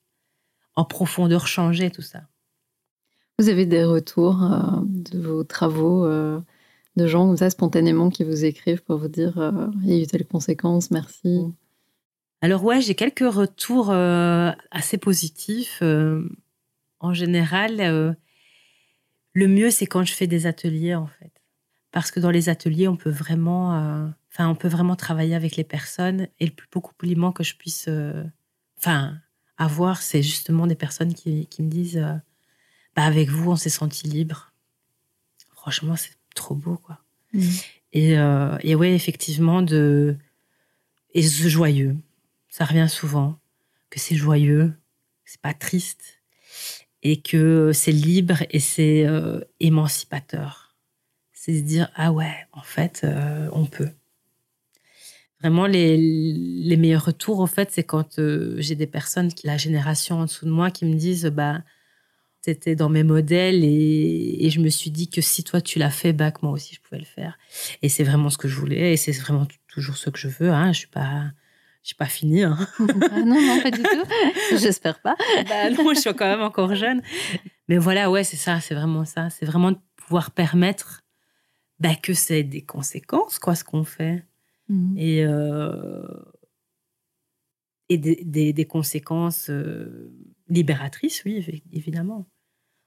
en 0.75 0.85
profondeur 0.85 1.45
changer 1.45 1.91
tout 1.91 2.01
ça. 2.01 2.21
Vous 3.39 3.49
avez 3.49 3.65
des 3.65 3.83
retours 3.83 4.43
euh, 4.43 4.59
de 4.83 5.19
vos 5.19 5.43
travaux 5.43 6.05
euh, 6.05 6.39
de 6.97 7.07
gens 7.07 7.25
comme 7.25 7.37
ça 7.37 7.49
spontanément 7.49 8.11
qui 8.11 8.23
vous 8.23 8.45
écrivent 8.45 8.83
pour 8.83 8.99
vous 8.99 9.07
dire 9.07 9.39
euh, 9.39 9.67
il 9.81 9.89
y 9.89 9.99
a 9.99 10.03
eu 10.03 10.05
telle 10.05 10.27
conséquence, 10.27 10.91
merci. 10.91 11.41
Alors 12.41 12.63
ouais, 12.63 12.81
j'ai 12.81 12.93
quelques 12.93 13.27
retours 13.27 13.89
assez 13.89 14.97
positifs. 14.97 15.81
en 16.99 17.13
général, 17.13 18.17
le 19.31 19.47
mieux, 19.47 19.69
c'est 19.69 19.85
quand 19.85 20.03
je 20.03 20.13
fais 20.13 20.27
des 20.27 20.45
ateliers, 20.45 20.93
en 20.93 21.07
fait. 21.07 21.31
Parce 21.91 22.11
que 22.11 22.19
dans 22.19 22.31
les 22.31 22.49
ateliers, 22.49 22.89
on 22.89 22.97
peut 22.97 23.09
vraiment, 23.09 23.69
enfin, 24.29 24.49
on 24.49 24.55
peut 24.55 24.67
vraiment 24.67 24.97
travailler 24.97 25.35
avec 25.35 25.55
les 25.55 25.63
personnes. 25.63 26.27
Et 26.41 26.45
le 26.45 26.51
plus 26.51 26.67
beau 26.69 26.81
compliment 26.81 27.31
que 27.31 27.45
je 27.45 27.55
puisse, 27.55 27.89
enfin, 28.77 29.15
avoir, 29.55 30.01
c'est 30.01 30.21
justement 30.21 30.67
des 30.67 30.75
personnes 30.75 31.13
qui, 31.13 31.47
qui 31.47 31.63
me 31.63 31.69
disent, 31.69 32.05
bah, 32.95 33.03
avec 33.03 33.29
vous, 33.29 33.51
on 33.51 33.55
s'est 33.55 33.69
senti 33.69 34.07
libre. 34.07 34.51
Franchement, 35.53 35.95
c'est 35.95 36.15
trop 36.35 36.55
beau, 36.55 36.77
quoi. 36.77 36.99
Mhm. 37.33 37.51
Et, 37.93 38.17
euh, 38.17 38.57
et 38.61 38.75
ouais, 38.75 38.93
effectivement, 38.93 39.61
de 39.61 40.17
et 41.13 41.21
ce 41.21 41.47
joyeux. 41.47 41.95
Ça 42.49 42.65
revient 42.65 42.87
souvent 42.89 43.39
que 43.89 43.99
c'est 43.99 44.15
joyeux, 44.15 44.73
c'est 45.25 45.41
pas 45.41 45.53
triste 45.53 46.21
et 47.03 47.21
que 47.21 47.71
c'est 47.73 47.91
libre 47.91 48.43
et 48.49 48.59
c'est 48.59 49.05
euh, 49.05 49.41
émancipateur. 49.59 50.75
C'est 51.33 51.57
se 51.57 51.63
dire 51.63 51.89
ah 51.95 52.11
ouais, 52.11 52.33
en 52.51 52.61
fait, 52.61 53.01
euh, 53.03 53.49
on 53.51 53.65
peut. 53.65 53.89
Vraiment, 55.41 55.67
les, 55.67 55.97
les 55.97 56.77
meilleurs 56.77 57.05
retours, 57.05 57.41
en 57.41 57.47
fait, 57.47 57.69
c'est 57.71 57.83
quand 57.83 58.17
euh, 58.17 58.55
j'ai 58.59 58.75
des 58.75 58.87
personnes, 58.87 59.33
qui 59.33 59.45
la 59.45 59.57
génération 59.57 60.19
en 60.19 60.25
dessous 60.25 60.45
de 60.45 60.51
moi, 60.51 60.71
qui 60.71 60.85
me 60.85 60.95
disent 60.95 61.25
bah 61.25 61.61
c'était 62.45 62.75
dans 62.75 62.89
mes 62.89 63.03
modèles 63.03 63.63
et, 63.63 64.45
et 64.45 64.49
je 64.49 64.59
me 64.59 64.69
suis 64.69 64.91
dit 64.91 65.09
que 65.09 65.21
si 65.21 65.43
toi 65.43 65.61
tu 65.61 65.79
l'as 65.79 65.89
fait, 65.91 66.11
bah 66.13 66.31
que 66.31 66.39
moi 66.43 66.51
aussi 66.51 66.75
je 66.75 66.81
pouvais 66.81 66.99
le 66.99 67.05
faire. 67.05 67.37
Et 67.81 67.89
c'est 67.89 68.03
vraiment 68.03 68.29
ce 68.29 68.37
que 68.37 68.47
je 68.47 68.55
voulais 68.59 68.93
et 68.93 68.97
c'est 68.97 69.11
vraiment 69.13 69.47
toujours 69.67 69.95
ce 69.97 70.09
que 70.09 70.19
je 70.19 70.27
veux. 70.27 70.49
Hein. 70.51 70.71
Je 70.73 70.79
suis 70.79 70.87
pas, 70.87 71.31
je 71.83 71.87
suis 71.87 71.95
pas 71.95 72.05
finie. 72.07 72.43
Hein. 72.43 72.57
Ah 73.11 73.21
non, 73.21 73.41
non, 73.41 73.61
pas 73.61 73.71
du 73.71 73.81
tout. 73.81 74.03
J'espère 74.57 74.99
pas. 75.01 75.15
Bah 75.47 75.69
non, 75.77 75.93
je 75.93 75.99
suis 76.01 76.13
quand 76.13 76.25
même 76.27 76.41
encore 76.41 76.75
jeune. 76.75 77.01
Mais 77.69 77.77
voilà, 77.77 78.11
ouais, 78.11 78.23
c'est 78.25 78.35
ça, 78.37 78.59
c'est 78.59 78.75
vraiment 78.75 79.05
ça. 79.05 79.29
C'est 79.29 79.45
vraiment 79.45 79.71
de 79.71 79.77
pouvoir 79.95 80.31
permettre 80.31 81.01
bah, 81.79 81.95
que 81.95 82.13
c'est 82.13 82.43
des 82.43 82.61
conséquences, 82.61 83.39
quoi, 83.39 83.55
ce 83.55 83.63
qu'on 83.63 83.85
fait. 83.85 84.25
Mhm. 84.69 84.95
Et, 84.97 85.23
euh, 85.25 86.03
et 87.89 87.97
des, 87.97 88.21
des- 88.25 88.53
des 88.53 88.65
conséquences 88.65 89.49
euh, 89.49 90.11
libératrices, 90.49 91.23
oui, 91.25 91.39
évi- 91.39 91.63
évidemment. 91.71 92.25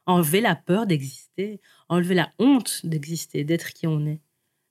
Enlever 0.07 0.41
la 0.41 0.55
peur 0.55 0.87
d'exister, 0.87 1.61
enlever 1.89 2.15
la 2.15 2.33
honte 2.39 2.81
d'exister, 2.85 3.45
d'être 3.45 3.73
qui 3.73 3.87
on 3.87 4.07
est. 4.07 4.21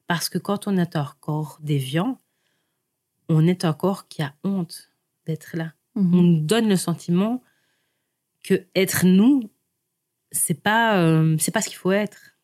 Parce 0.08 0.30
que 0.30 0.38
quand 0.38 0.68
on 0.68 0.78
est 0.78 0.96
un 0.96 1.12
corps 1.20 1.60
déviant, 1.62 2.22
on 3.30 3.48
est 3.48 3.66
un 3.66 3.74
corps 3.74 4.08
qui 4.08 4.22
a 4.22 4.36
honte 4.44 4.92
d'être 5.26 5.58
là 5.58 5.74
Mhm. 5.96 6.16
on 6.16 6.22
nous 6.22 6.40
donne 6.42 6.70
le 6.70 6.76
sentiment 6.76 7.42
que 8.44 8.68
être 8.76 9.06
nous, 9.06 9.50
c'est 10.32 10.62
pas, 10.62 11.00
euh, 11.00 11.38
c'est 11.40 11.52
pas 11.52 11.62
ce 11.62 11.70
qu'il 11.70 11.78
faut 11.78 11.92
être. 11.92 12.38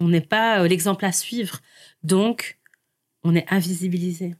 On 0.00 0.08
n'est 0.08 0.20
pas 0.20 0.60
euh, 0.60 0.68
l'exemple 0.68 1.04
à 1.04 1.12
suivre. 1.12 1.60
Donc, 2.02 2.58
on 3.24 3.34
est 3.34 3.50
invisibilisé. 3.52 4.36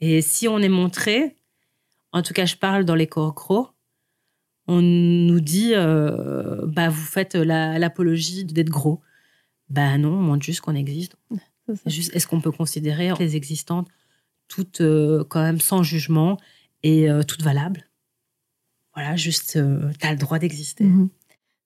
Et 0.00 0.20
si 0.22 0.48
on 0.48 0.58
est 0.58 0.68
montré, 0.68 1.36
en 2.12 2.22
tout 2.22 2.34
cas, 2.34 2.46
je 2.46 2.56
parle 2.56 2.84
dans 2.84 2.94
les 2.94 3.06
corps 3.06 3.34
gros, 3.34 3.68
on 4.66 4.80
nous 4.82 5.40
dit, 5.40 5.72
euh, 5.74 6.64
bah, 6.66 6.88
vous 6.88 7.02
faites 7.04 7.34
la- 7.34 7.78
l'apologie 7.78 8.44
d'être 8.44 8.70
gros. 8.70 9.00
Bah 9.68 9.96
non, 9.98 10.10
on 10.14 10.22
montre 10.22 10.44
juste 10.44 10.60
qu'on 10.60 10.74
existe. 10.74 11.16
C'est 11.66 11.76
ça. 11.76 11.90
Juste, 11.90 12.14
est-ce 12.14 12.26
qu'on 12.26 12.40
peut 12.40 12.52
considérer 12.52 13.10
les 13.18 13.36
existantes 13.36 13.88
toutes 14.48 14.80
euh, 14.82 15.24
quand 15.24 15.42
même 15.42 15.60
sans 15.60 15.82
jugement 15.82 16.38
et 16.82 17.10
euh, 17.10 17.22
toutes 17.22 17.42
valables? 17.42 17.88
Voilà, 18.94 19.16
juste, 19.16 19.58
tu 20.00 20.06
as 20.06 20.10
le 20.12 20.18
droit 20.18 20.38
d'exister. 20.38 20.84
Mhm. 20.84 21.08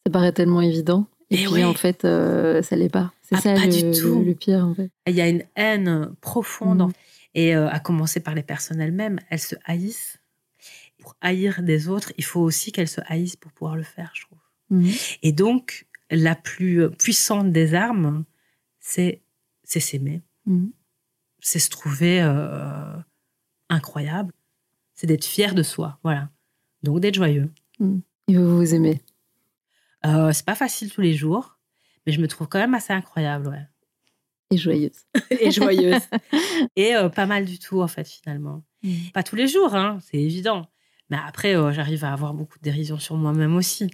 Ça 0.06 0.12
paraît 0.12 0.32
tellement 0.32 0.60
évident. 0.62 1.06
Et 1.30 1.36
Mais 1.36 1.42
puis 1.44 1.52
ouais. 1.54 1.64
en 1.64 1.74
fait, 1.74 2.02
ça 2.02 2.76
l'est 2.76 2.88
pas. 2.88 3.12
C'est 3.22 3.34
Ah, 3.36 3.40
ça 3.40 3.54
pas 3.54 3.66
le, 3.66 3.72
du 3.92 4.00
tout. 4.00 4.22
le- 4.22 4.34
pire 4.34 4.64
en 4.66 4.74
fait. 4.74 4.90
Il 5.06 5.14
y 5.14 5.20
a 5.20 5.28
une 5.28 5.42
haine 5.56 6.10
profonde, 6.22 6.80
Mhm. 6.84 6.92
et 7.34 7.52
à 7.54 7.78
commencer 7.80 8.20
par 8.20 8.34
les 8.34 8.42
personnes 8.42 8.80
elles-mêmes, 8.80 9.18
elles 9.28 9.38
se 9.40 9.54
haïssent. 9.66 10.17
Pour 10.98 11.16
haïr 11.20 11.62
des 11.62 11.88
autres, 11.88 12.12
il 12.18 12.24
faut 12.24 12.40
aussi 12.40 12.72
qu'elles 12.72 12.88
se 12.88 13.00
haïssent 13.06 13.36
pour 13.36 13.52
pouvoir 13.52 13.76
le 13.76 13.82
faire, 13.84 14.10
je 14.14 14.22
trouve. 14.22 14.38
Mhm. 14.70 14.90
Et 15.22 15.32
donc, 15.32 15.86
la 16.10 16.34
plus 16.34 16.90
puissante 16.90 17.52
des 17.52 17.74
armes, 17.74 18.24
c'est 18.80 19.22
s'aimer, 19.64 20.22
Mhm. 20.46 20.72
c'est 21.40 21.58
se 21.58 21.68
trouver 21.70 22.20
euh, 22.22 22.96
incroyable, 23.68 24.32
c'est 24.94 25.06
d'être 25.06 25.24
fier 25.26 25.54
de 25.54 25.62
soi, 25.62 25.98
voilà. 26.02 26.30
Donc 26.82 27.00
d'être 27.00 27.14
joyeux. 27.14 27.52
Et 27.80 28.36
vous 28.36 28.56
vous 28.56 28.74
aimez? 28.74 29.00
Euh, 30.06 30.32
c'est 30.32 30.44
pas 30.46 30.54
facile 30.54 30.90
tous 30.92 31.00
les 31.00 31.14
jours, 31.14 31.58
mais 32.06 32.12
je 32.12 32.20
me 32.20 32.28
trouve 32.28 32.48
quand 32.48 32.58
même 32.58 32.74
assez 32.74 32.92
incroyable, 32.92 33.48
ouais. 33.48 33.66
Et 34.50 34.56
joyeuse. 34.56 35.04
Et 35.30 35.50
joyeuse. 35.50 36.00
Et 36.76 36.96
euh, 36.96 37.08
pas 37.10 37.26
mal 37.26 37.44
du 37.44 37.58
tout, 37.58 37.82
en 37.82 37.88
fait, 37.88 38.08
finalement. 38.08 38.64
Mhm. 38.82 39.10
Pas 39.12 39.22
tous 39.22 39.36
les 39.36 39.46
jours, 39.48 39.74
hein, 39.74 39.98
c'est 40.02 40.16
évident. 40.18 40.66
Mais 41.10 41.16
après, 41.26 41.56
euh, 41.56 41.72
j'arrive 41.72 42.04
à 42.04 42.12
avoir 42.12 42.34
beaucoup 42.34 42.58
de 42.58 42.62
dérision 42.62 42.98
sur 42.98 43.16
moi-même 43.16 43.56
aussi. 43.56 43.90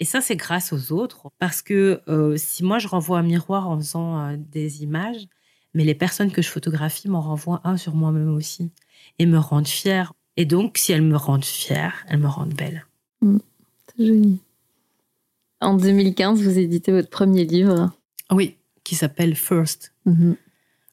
Et 0.00 0.04
ça, 0.04 0.20
c'est 0.20 0.36
grâce 0.36 0.72
aux 0.72 0.92
autres. 0.92 1.30
Parce 1.38 1.62
que 1.62 2.00
euh, 2.08 2.36
si 2.36 2.64
moi, 2.64 2.78
je 2.78 2.88
renvoie 2.88 3.18
un 3.18 3.22
miroir 3.22 3.68
en 3.68 3.78
faisant 3.78 4.18
euh, 4.18 4.36
des 4.36 4.82
images, 4.82 5.26
mais 5.74 5.84
les 5.84 5.94
personnes 5.94 6.32
que 6.32 6.42
je 6.42 6.48
photographie 6.48 7.08
m'en 7.08 7.20
renvoient 7.20 7.60
un 7.64 7.76
sur 7.76 7.94
moi-même 7.94 8.34
aussi. 8.34 8.70
Et 9.18 9.26
me 9.26 9.38
rendent 9.38 9.68
fière. 9.68 10.12
Et 10.36 10.44
donc, 10.44 10.78
si 10.78 10.92
elles 10.92 11.02
me 11.02 11.16
rendent 11.16 11.44
fière, 11.44 12.04
elles 12.08 12.18
me 12.18 12.28
rendent 12.28 12.54
belle. 12.54 12.86
C'est 13.22 14.06
joli. 14.06 14.40
En 15.60 15.74
2015, 15.74 16.42
vous 16.42 16.58
éditez 16.58 16.92
votre 16.92 17.08
premier 17.08 17.44
livre. 17.44 17.90
Oui, 18.30 18.56
qui 18.84 18.94
s'appelle 18.94 19.34
First. 19.34 19.94
Mhm. 20.04 20.36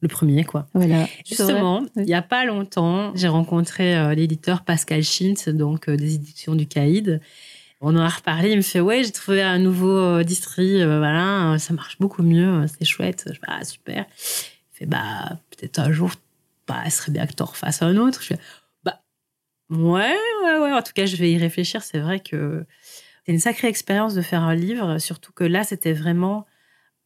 Le 0.03 0.09
premier, 0.09 0.43
quoi. 0.43 0.67
Voilà. 0.73 1.07
Justement, 1.25 1.85
il 1.95 2.03
n'y 2.03 2.13
a 2.13 2.21
pas 2.21 2.43
longtemps, 2.43 3.13
j'ai 3.15 3.29
rencontré 3.29 3.95
euh, 3.95 4.13
l'éditeur 4.13 4.63
Pascal 4.65 5.01
Schintz, 5.01 5.47
donc 5.47 5.87
euh, 5.87 5.95
des 5.95 6.15
éditions 6.15 6.55
du 6.55 6.67
Caïd. 6.67 7.21
On 7.79 7.95
en 7.95 7.99
a 8.01 8.09
reparlé, 8.09 8.51
il 8.51 8.57
me 8.57 8.61
fait 8.61 8.81
Ouais, 8.81 9.01
j'ai 9.05 9.11
trouvé 9.11 9.41
un 9.41 9.59
nouveau 9.59 9.95
euh, 9.97 10.23
distri, 10.25 10.83
voilà, 10.83 11.55
ça 11.57 11.73
marche 11.73 11.97
beaucoup 11.99 12.21
mieux, 12.21 12.65
c'est 12.67 12.83
chouette. 12.83 13.23
Je 13.27 13.35
fais 13.35 13.45
Ah, 13.47 13.63
super. 13.63 14.05
Il 14.73 14.77
fait 14.77 14.85
Bah, 14.85 15.39
peut-être 15.51 15.79
un 15.79 15.93
jour, 15.93 16.11
bah, 16.67 16.83
ce 16.89 16.97
serait 16.97 17.13
bien 17.13 17.25
que 17.25 17.33
tu 17.33 17.41
en 17.41 17.45
refasses 17.45 17.81
un 17.81 17.95
autre. 17.95 18.21
Je 18.21 18.27
fais 18.27 18.39
Bah, 18.83 18.99
ouais, 19.69 20.17
ouais, 20.43 20.57
ouais, 20.59 20.73
en 20.73 20.81
tout 20.81 20.91
cas, 20.93 21.05
je 21.05 21.15
vais 21.15 21.31
y 21.31 21.37
réfléchir. 21.37 21.81
C'est 21.81 21.99
vrai 21.99 22.19
que 22.19 22.65
c'est 23.25 23.31
une 23.31 23.39
sacrée 23.39 23.69
expérience 23.69 24.15
de 24.15 24.21
faire 24.21 24.41
un 24.41 24.53
livre, 24.53 24.97
surtout 24.97 25.31
que 25.31 25.45
là, 25.45 25.63
c'était 25.63 25.93
vraiment 25.93 26.45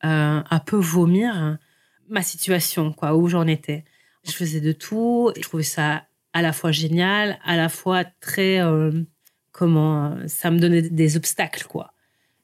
euh, 0.04 0.42
un 0.50 0.60
peu 0.60 0.78
vomir 0.78 1.60
ma 2.10 2.22
situation, 2.24 2.94
quoi, 2.94 3.16
où 3.16 3.28
j'en 3.28 3.48
étais. 3.48 3.84
Je 4.26 4.32
faisais 4.32 4.62
de 4.62 4.72
tout. 4.72 5.32
Je 5.36 5.42
trouvais 5.42 5.64
ça 5.64 6.06
à 6.34 6.42
la 6.42 6.54
fois 6.54 6.72
génial, 6.72 7.40
à 7.46 7.56
la 7.56 7.70
fois 7.70 8.04
très. 8.20 8.60
euh, 8.62 8.92
comment. 9.52 10.18
Ça 10.28 10.52
me 10.52 10.60
donnait 10.60 10.82
des 10.84 11.18
obstacles, 11.18 11.66
quoi. 11.68 11.94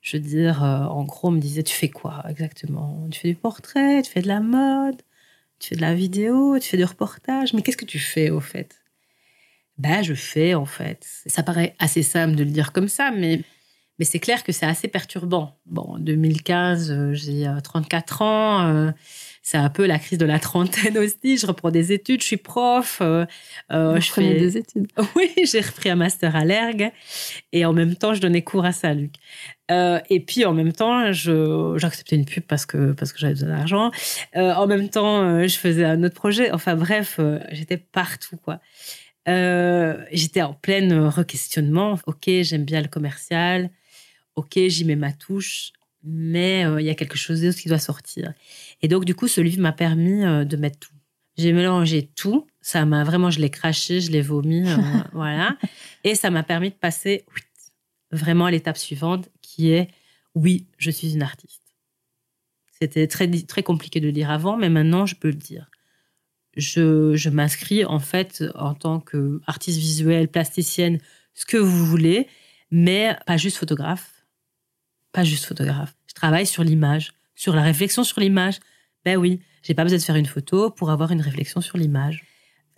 Je 0.02 0.18
veux 0.18 0.24
dire, 0.24 0.64
euh, 0.64 0.84
en 0.86 1.04
gros, 1.06 1.30
on 1.30 1.32
me 1.32 1.40
disait 1.40 1.64
Tu 1.64 1.74
fais 1.74 1.90
quoi 1.90 2.24
exactement? 2.30 3.08
Tu 3.12 3.20
fais 3.20 3.30
du 3.30 3.36
portrait, 3.36 4.02
tu 4.02 4.12
fais 4.12 4.22
de 4.22 4.28
la 4.28 4.40
mode, 4.42 5.02
tu 5.60 5.70
fais 5.70 5.76
de 5.76 5.82
la 5.82 5.94
vidéo, 5.94 6.58
tu 6.60 6.68
fais 6.70 6.78
du 6.78 6.84
reportage. 6.86 7.54
Mais 7.54 7.62
qu'est-ce 7.62 7.78
que 7.78 7.86
tu 7.86 8.00
fais, 8.00 8.30
au 8.30 8.40
fait? 8.40 8.80
Ben, 9.78 10.04
je 10.04 10.14
fais, 10.14 10.54
en 10.54 10.66
fait. 10.66 11.06
Ça 11.26 11.42
paraît 11.44 11.76
assez 11.80 12.04
simple 12.04 12.36
de 12.36 12.44
le 12.44 12.52
dire 12.52 12.72
comme 12.74 12.88
ça, 12.88 13.12
mais. 13.12 13.42
Mais 14.00 14.06
c'est 14.06 14.20
clair 14.20 14.44
que 14.44 14.52
c'est 14.52 14.66
assez 14.66 14.88
perturbant. 14.88 15.60
Bon, 15.68 15.84
en 15.84 16.00
2015, 16.00 16.90
euh, 16.92 17.14
j'ai 17.14 17.48
euh, 17.48 17.60
34 17.62 18.22
ans. 18.24 18.68
euh, 18.68 18.92
c'est 19.46 19.58
un 19.58 19.70
peu 19.70 19.86
la 19.86 20.00
crise 20.00 20.18
de 20.18 20.26
la 20.26 20.40
trentaine 20.40 20.98
aussi. 20.98 21.38
Je 21.38 21.46
reprends 21.46 21.70
des 21.70 21.92
études, 21.92 22.22
je 22.22 22.26
suis 22.28 22.38
prof. 22.38 23.00
euh, 23.02 23.26
euh, 23.74 23.96
Vous 23.96 24.02
je 24.02 24.12
fais 24.12 24.40
des 24.40 24.58
études. 24.58 24.88
oui, 25.18 25.32
j'ai 25.44 25.60
repris 25.60 25.90
un 25.90 25.96
master 25.96 26.34
à 26.38 26.46
l'ERG 26.46 26.94
et 27.52 27.66
en 27.66 27.74
même 27.74 27.96
temps, 27.96 28.14
je 28.14 28.22
donnais 28.22 28.42
cours 28.42 28.64
à 28.64 28.72
Saint-Luc. 28.72 29.16
Euh, 29.70 30.00
et 30.10 30.22
puis, 30.22 30.46
en 30.46 30.54
même 30.54 30.72
temps, 30.72 31.12
j'acceptais 31.12 32.16
une 32.16 32.26
pub 32.26 32.44
parce 32.44 32.66
que, 32.66 32.94
parce 32.94 33.12
que 33.12 33.20
j'avais 33.20 33.34
besoin 33.34 33.50
d'argent. 33.50 33.92
Euh, 34.38 34.54
en 34.54 34.66
même 34.66 34.88
temps, 34.88 35.46
je 35.46 35.58
faisais 35.58 35.84
un 35.84 36.02
autre 36.04 36.16
projet. 36.16 36.50
Enfin, 36.52 36.76
bref, 36.76 37.20
j'étais 37.52 37.78
partout, 37.78 38.38
quoi. 38.38 38.62
J'étais 39.28 40.42
en 40.42 40.54
plein 40.54 41.10
re-questionnement. 41.10 42.00
Ok, 42.08 42.30
j'aime 42.44 42.64
bien 42.64 42.82
le 42.82 42.88
commercial. 42.88 43.70
Ok, 44.36 44.54
j'y 44.56 44.86
mets 44.86 44.96
ma 44.96 45.12
touche, 45.12 45.74
mais 46.04 46.66
euh, 46.66 46.82
il 46.82 46.86
y 46.86 46.90
a 46.90 46.96
quelque 46.96 47.18
chose 47.18 47.42
d'autre 47.42 47.58
qui 47.58 47.70
doit 47.70 47.80
sortir. 47.80 48.34
Et 48.82 48.88
donc, 48.88 49.06
du 49.06 49.16
coup, 49.16 49.28
ce 49.28 49.42
livre 49.42 49.62
m'a 49.62 49.72
permis 49.72 50.24
euh, 50.24 50.44
de 50.44 50.58
mettre 50.58 50.80
tout. 50.80 50.94
J'ai 51.38 51.54
mélangé 51.54 52.10
tout. 52.16 52.48
Ça 52.62 52.86
m'a 52.86 53.04
vraiment, 53.04 53.32
je 53.32 53.40
l'ai 53.40 53.50
craché, 53.50 54.02
je 54.02 54.12
l'ai 54.12 54.22
vomi, 54.22 54.70
euh, 54.70 54.78
voilà. 55.14 55.58
Et 56.04 56.16
ça 56.16 56.30
m'a 56.30 56.44
permis 56.44 56.70
de 56.70 56.76
passer 56.76 57.26
oui, 57.34 57.42
vraiment 58.12 58.46
à 58.46 58.52
l'étape 58.52 58.78
suivante, 58.78 59.30
qui 59.42 59.72
est 59.72 59.90
oui, 60.36 60.68
je 60.78 60.92
suis 60.92 61.14
une 61.14 61.22
artiste. 61.22 61.62
C'était 62.80 63.08
très, 63.08 63.30
très 63.30 63.64
compliqué 63.64 64.00
de 64.00 64.08
le 64.08 64.12
dire 64.12 64.30
avant, 64.30 64.58
mais 64.58 64.70
maintenant, 64.70 65.06
je 65.06 65.16
peux 65.16 65.30
le 65.30 65.36
dire. 65.36 65.70
Je, 66.56 67.16
je 67.16 67.30
m'inscris 67.30 67.86
en 67.86 68.00
fait 68.00 68.44
en 68.56 68.74
tant 68.74 69.00
qu'artiste 69.00 69.80
visuelle, 69.80 70.28
plasticienne, 70.28 71.00
ce 71.34 71.46
que 71.46 71.58
vous 71.58 71.86
voulez, 71.86 72.28
mais 72.72 73.16
pas 73.26 73.38
juste 73.38 73.58
photographe. 73.58 74.13
Pas 75.14 75.24
juste 75.24 75.46
photographe. 75.46 75.96
Je 76.08 76.14
travaille 76.14 76.46
sur 76.46 76.64
l'image, 76.64 77.14
sur 77.36 77.56
la 77.56 77.62
réflexion 77.62 78.04
sur 78.04 78.20
l'image. 78.20 78.60
Ben 79.06 79.18
oui, 79.18 79.40
j'ai 79.62 79.74
pas 79.74 79.84
besoin 79.84 79.98
de 80.00 80.04
faire 80.04 80.16
une 80.16 80.26
photo 80.26 80.70
pour 80.70 80.92
avoir 80.92 81.12
une 81.12 81.22
réflexion 81.22 81.62
sur 81.62 81.78
l'image. 81.78 82.24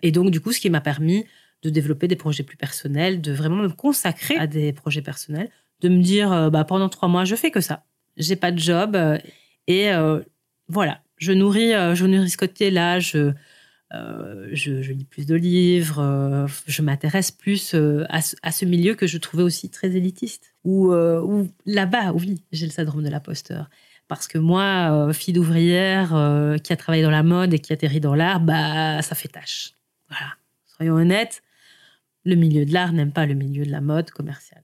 Et 0.04 0.12
donc, 0.12 0.30
du 0.30 0.40
coup, 0.40 0.52
ce 0.52 0.60
qui 0.60 0.70
m'a 0.70 0.82
permis 0.82 1.26
de 1.64 1.70
développer 1.70 2.08
des 2.08 2.16
projets 2.16 2.44
plus 2.44 2.58
personnels, 2.58 3.22
de 3.22 3.32
vraiment 3.32 3.64
me 3.64 3.70
consacrer 3.70 4.36
à 4.38 4.46
des 4.46 4.74
projets 4.74 5.02
personnels, 5.02 5.50
de 5.82 5.90
me 5.90 6.02
dire, 6.02 6.32
euh, 6.32 6.50
bah, 6.50 6.64
pendant 6.64 6.90
trois 6.90 7.10
mois, 7.10 7.26
je 7.26 7.36
fais 7.36 7.52
que 7.52 7.62
ça. 7.62 7.86
J'ai 8.18 8.36
pas 8.36 8.52
de 8.52 8.60
job. 8.60 8.96
euh, 8.96 9.18
et 9.68 9.92
euh, 9.92 10.22
voilà, 10.68 11.02
je 11.18 11.32
nourris, 11.32 11.72
je 11.72 12.06
nourris 12.06 12.30
ce 12.30 12.38
côté-là. 12.38 13.00
Euh, 13.94 14.50
je, 14.52 14.82
je 14.82 14.94
lis 14.94 15.06
plus 15.06 15.26
de 15.26 15.36
livres. 15.36 16.00
euh, 16.00 16.48
je 16.68 16.82
m'intéresse 16.82 17.32
plus 17.32 17.76
euh, 17.76 18.06
à, 18.10 18.22
ce, 18.22 18.36
à 18.42 18.52
ce 18.52 18.66
milieu 18.66 18.96
que 18.96 19.08
je 19.08 19.18
trouvais 19.18 19.44
aussi 19.44 19.70
très 19.70 19.96
élitiste. 19.96 20.54
Ou 20.64 20.92
là-bas, 21.66 22.14
oui, 22.14 22.42
j'ai 22.52 22.66
le 22.66 22.72
syndrome 22.72 23.04
de 23.04 23.10
l'imposteur. 23.10 23.70
Parce 24.08 24.28
que 24.28 24.38
moi, 24.38 25.12
fille 25.14 25.34
d'ouvrière 25.34 26.10
qui 26.64 26.74
a 26.74 26.76
travaillé 26.76 27.04
dans 27.04 27.12
la 27.12 27.24
mode 27.24 27.54
et 27.54 27.60
qui 27.60 27.72
atterrit 27.74 28.00
dans 28.00 28.16
l'art, 28.16 28.40
bah, 28.40 29.02
ça 29.04 29.16
fait 29.16 29.28
tâche. 29.28 29.74
Voilà. 30.10 30.34
Soyons 30.66 30.96
honnêtes, 30.96 31.44
le 32.24 32.36
milieu 32.36 32.66
de 32.66 32.74
l'art 32.74 32.94
n'aime 32.94 33.12
pas 33.12 33.26
le 33.26 33.36
milieu 33.36 33.66
de 33.66 33.72
la 33.72 33.82
mode 33.82 34.10
commerciale. 34.10 34.64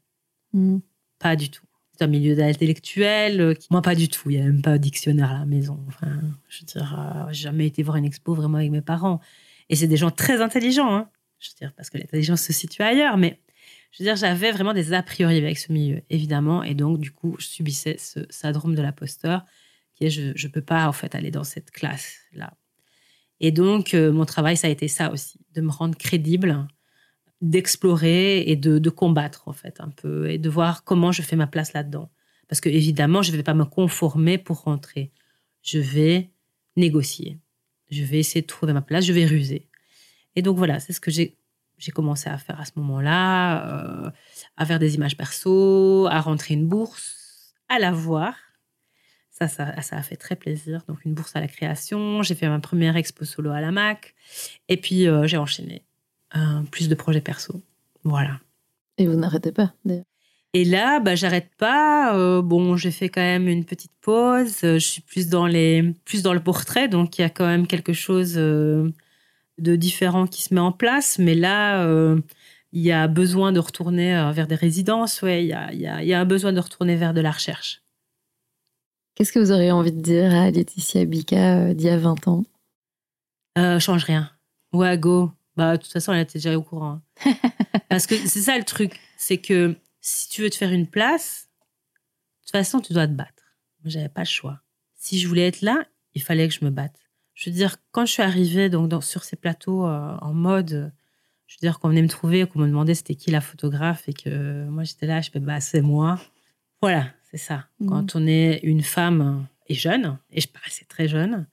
Mm. 0.53 0.79
Pas 1.19 1.35
du 1.35 1.49
tout. 1.49 1.65
Un 2.01 2.07
milieu 2.07 2.35
d'intellectuel. 2.35 3.39
euh, 3.41 3.53
qui- 3.53 3.67
Moi, 3.71 3.81
pas 3.81 3.95
du 3.95 4.07
tout. 4.09 4.29
Il 4.29 4.37
n'y 4.37 4.41
a 4.41 4.45
même 4.45 4.61
pas 4.61 4.73
de 4.73 4.77
dictionnaire 4.77 5.29
à 5.31 5.39
la 5.39 5.45
maison. 5.45 5.79
Enfin, 5.87 6.19
je 6.49 6.59
veux 6.61 6.65
dire, 6.65 6.99
euh, 7.27 7.31
jamais 7.33 7.67
été 7.67 7.83
voir 7.83 7.97
une 7.97 8.05
expo 8.05 8.33
vraiment 8.33 8.57
avec 8.57 8.71
mes 8.71 8.81
parents. 8.81 9.19
Et 9.69 9.75
c'est 9.75 9.87
des 9.87 9.97
gens 9.97 10.11
très 10.11 10.41
intelligents. 10.41 10.93
hein. 10.95 11.09
Je 11.39 11.49
veux 11.49 11.55
dire, 11.59 11.73
parce 11.75 11.89
que 11.89 11.97
l'intelligence 11.97 12.41
se 12.41 12.53
situe 12.53 12.81
ailleurs. 12.81 13.17
Mais 13.17 13.39
je 13.91 14.01
veux 14.03 14.07
dire, 14.07 14.15
j'avais 14.15 14.51
vraiment 14.51 14.73
des 14.73 14.93
a 14.93 15.03
priori 15.03 15.37
avec 15.37 15.57
ce 15.57 15.71
milieu, 15.71 16.01
évidemment. 16.09 16.63
Et 16.63 16.73
donc, 16.75 16.99
du 16.99 17.11
coup, 17.11 17.35
je 17.39 17.45
subissais 17.47 17.97
ce 17.99 18.19
syndrome 18.29 18.75
de 18.75 18.81
l'imposteur 18.81 19.45
qui 19.95 20.05
est 20.05 20.09
je 20.09 20.31
ne 20.47 20.51
peux 20.51 20.61
pas, 20.61 20.87
en 20.87 20.93
fait, 20.93 21.13
aller 21.15 21.29
dans 21.31 21.43
cette 21.43 21.69
classe-là. 21.71 22.53
Et 23.39 23.51
donc, 23.51 23.93
euh, 23.93 24.11
mon 24.11 24.25
travail, 24.25 24.55
ça 24.57 24.67
a 24.67 24.69
été 24.69 24.87
ça 24.87 25.11
aussi, 25.11 25.39
de 25.53 25.61
me 25.61 25.69
rendre 25.71 25.97
crédible, 25.97 26.67
d'explorer 27.41 28.41
et 28.41 28.55
de, 28.55 28.77
de 28.77 28.89
combattre, 28.89 29.47
en 29.47 29.53
fait, 29.53 29.81
un 29.81 29.89
peu, 29.89 30.29
et 30.29 30.37
de 30.37 30.49
voir 30.49 30.83
comment 30.83 31.11
je 31.11 31.21
fais 31.21 31.35
ma 31.35 31.47
place 31.47 31.73
là-dedans. 31.73 32.11
Parce 32.47 32.61
que, 32.61 32.69
évidemment, 32.69 33.21
je 33.23 33.31
ne 33.31 33.37
vais 33.37 33.43
pas 33.43 33.53
me 33.53 33.65
conformer 33.65 34.37
pour 34.37 34.63
rentrer. 34.63 35.11
Je 35.63 35.79
vais 35.79 36.31
négocier. 36.75 37.39
Je 37.89 38.03
vais 38.03 38.19
essayer 38.19 38.41
de 38.41 38.47
trouver 38.47 38.73
ma 38.73 38.81
place, 38.81 39.05
je 39.05 39.13
vais 39.13 39.25
ruser. 39.25 39.67
Et 40.35 40.41
donc, 40.41 40.57
voilà, 40.57 40.79
c'est 40.79 40.93
ce 40.93 41.01
que 41.01 41.11
j'ai 41.11 41.35
commencé 41.93 42.29
à 42.29 42.37
faire 42.37 42.59
à 42.59 42.65
ce 42.65 42.73
moment-là, 42.75 44.05
euh, 44.05 44.11
à 44.55 44.65
faire 44.65 44.79
des 44.79 44.95
images 44.95 45.17
perso, 45.17 46.07
à 46.09 46.21
rentrer 46.21 46.53
une 46.53 46.67
bourse, 46.67 47.55
à 47.69 47.79
la 47.79 47.91
voir. 47.91 48.35
Ça, 49.31 49.47
ça, 49.47 49.81
ça 49.81 49.97
a 49.97 50.03
fait 50.03 50.15
très 50.15 50.35
plaisir. 50.35 50.83
Donc, 50.87 51.03
une 51.05 51.15
bourse 51.15 51.35
à 51.35 51.41
la 51.41 51.47
création. 51.47 52.21
J'ai 52.21 52.35
fait 52.35 52.47
ma 52.47 52.59
première 52.59 52.95
expo 52.97 53.25
solo 53.25 53.49
à 53.49 53.61
la 53.61 53.71
MAC. 53.71 54.13
Et 54.69 54.77
puis, 54.77 55.07
euh, 55.07 55.25
j'ai 55.25 55.37
enchaîné 55.37 55.83
plus 56.71 56.89
de 56.89 56.95
projets 56.95 57.21
perso. 57.21 57.61
Voilà. 58.03 58.39
Et 58.97 59.07
vous 59.07 59.15
n'arrêtez 59.15 59.51
pas, 59.51 59.73
d'ailleurs. 59.85 60.05
Et 60.53 60.65
là, 60.65 60.99
bah, 60.99 61.15
j'arrête 61.15 61.49
pas. 61.57 62.15
Euh, 62.17 62.41
bon, 62.41 62.75
j'ai 62.75 62.91
fait 62.91 63.07
quand 63.09 63.21
même 63.21 63.47
une 63.47 63.63
petite 63.63 63.93
pause. 64.01 64.63
Euh, 64.63 64.79
Je 64.79 64.85
suis 64.85 65.01
plus 65.01 65.29
dans, 65.29 65.47
les, 65.47 65.93
plus 66.03 66.23
dans 66.23 66.33
le 66.33 66.41
portrait. 66.41 66.89
Donc, 66.89 67.17
il 67.17 67.21
y 67.21 67.23
a 67.23 67.29
quand 67.29 67.45
même 67.45 67.67
quelque 67.67 67.93
chose 67.93 68.33
euh, 68.35 68.91
de 69.59 69.75
différent 69.77 70.27
qui 70.27 70.41
se 70.41 70.53
met 70.53 70.59
en 70.59 70.73
place. 70.73 71.19
Mais 71.19 71.35
là, 71.35 71.85
euh, 71.85 72.19
il 72.73 72.81
y 72.81 72.91
a 72.91 73.07
besoin 73.07 73.53
de 73.53 73.59
retourner 73.59 74.11
vers 74.33 74.47
des 74.47 74.55
résidences. 74.55 75.21
Ouais, 75.21 75.43
il 75.43 75.47
y 75.47 75.53
a, 75.53 75.71
il 75.71 75.79
y, 75.79 75.87
a, 75.87 76.01
il 76.03 76.07
y 76.09 76.13
a 76.13 76.19
un 76.19 76.25
besoin 76.25 76.51
de 76.51 76.59
retourner 76.59 76.97
vers 76.97 77.13
de 77.13 77.21
la 77.21 77.31
recherche. 77.31 77.81
Qu'est-ce 79.15 79.31
que 79.31 79.39
vous 79.39 79.51
auriez 79.51 79.71
envie 79.71 79.91
de 79.91 80.01
dire 80.01 80.33
à 80.33 80.51
Laetitia 80.51 81.05
Bika 81.05 81.59
euh, 81.59 81.73
d'il 81.73 81.87
y 81.87 81.89
a 81.89 81.97
20 81.97 82.27
ans? 82.27 82.43
Change 83.79 84.05
rien. 84.05 84.31
Ouais, 84.73 84.97
go. 84.97 85.31
Bah, 85.55 85.77
de 85.77 85.81
toute 85.83 85.91
façon, 85.91 86.13
elle 86.13 86.21
était 86.21 86.39
déjà 86.39 86.57
au 86.57 86.63
courant. 86.63 87.01
hein. 87.25 87.33
Parce 87.89 88.07
que 88.07 88.15
c'est 88.15 88.41
ça 88.41 88.57
le 88.57 88.63
truc. 88.63 88.97
C'est 89.17 89.37
que 89.37 89.75
si 89.99 90.29
tu 90.29 90.41
veux 90.41 90.49
te 90.49 90.55
faire 90.55 90.71
une 90.71 90.87
place, 90.87 91.49
de 92.41 92.45
toute 92.45 92.51
façon, 92.51 92.79
tu 92.79 92.93
dois 92.93 93.07
te 93.07 93.13
battre. 93.13 93.43
Moi, 93.83 93.89
j'avais 93.89 94.09
pas 94.09 94.21
le 94.21 94.25
choix. 94.27 94.61
Si 94.95 95.19
je 95.19 95.27
voulais 95.27 95.47
être 95.47 95.61
là, 95.61 95.83
il 96.13 96.21
fallait 96.21 96.47
que 96.47 96.53
je 96.53 96.63
me 96.63 96.69
batte. 96.69 96.95
Je 97.33 97.49
veux 97.49 97.55
dire, 97.55 97.77
quand 97.91 98.05
je 98.05 98.11
suis 98.13 98.23
arrivée 98.23 98.69
donc, 98.69 98.87
dans- 98.89 99.01
sur 99.01 99.23
ces 99.23 99.35
plateaux 99.35 99.85
euh, 99.87 100.15
en 100.21 100.33
mode, 100.33 100.91
je 101.47 101.55
veux 101.55 101.59
dire, 101.67 101.79
qu'on 101.79 101.89
venait 101.89 102.01
me 102.01 102.07
trouver, 102.07 102.45
qu'on 102.47 102.59
me 102.59 102.67
demandait 102.67 102.93
c'était 102.95 103.15
qui 103.15 103.31
la 103.31 103.41
photographe 103.41 104.07
et 104.07 104.13
que 104.13 104.29
euh, 104.29 104.69
moi, 104.69 104.83
j'étais 104.83 105.07
là, 105.07 105.21
je 105.21 105.31
fais, 105.31 105.39
bah, 105.39 105.59
c'est 105.59 105.81
moi. 105.81 106.19
Voilà, 106.81 107.07
c'est 107.29 107.37
ça. 107.37 107.67
Mhm. 107.79 107.89
Quand 107.89 108.15
on 108.15 108.25
est 108.27 108.59
une 108.63 108.83
femme 108.83 109.47
et 109.67 109.73
jeune, 109.75 110.17
et 110.31 110.41
je 110.41 110.47
paraissais 110.47 110.85
très 110.85 111.07
jeune, 111.07 111.47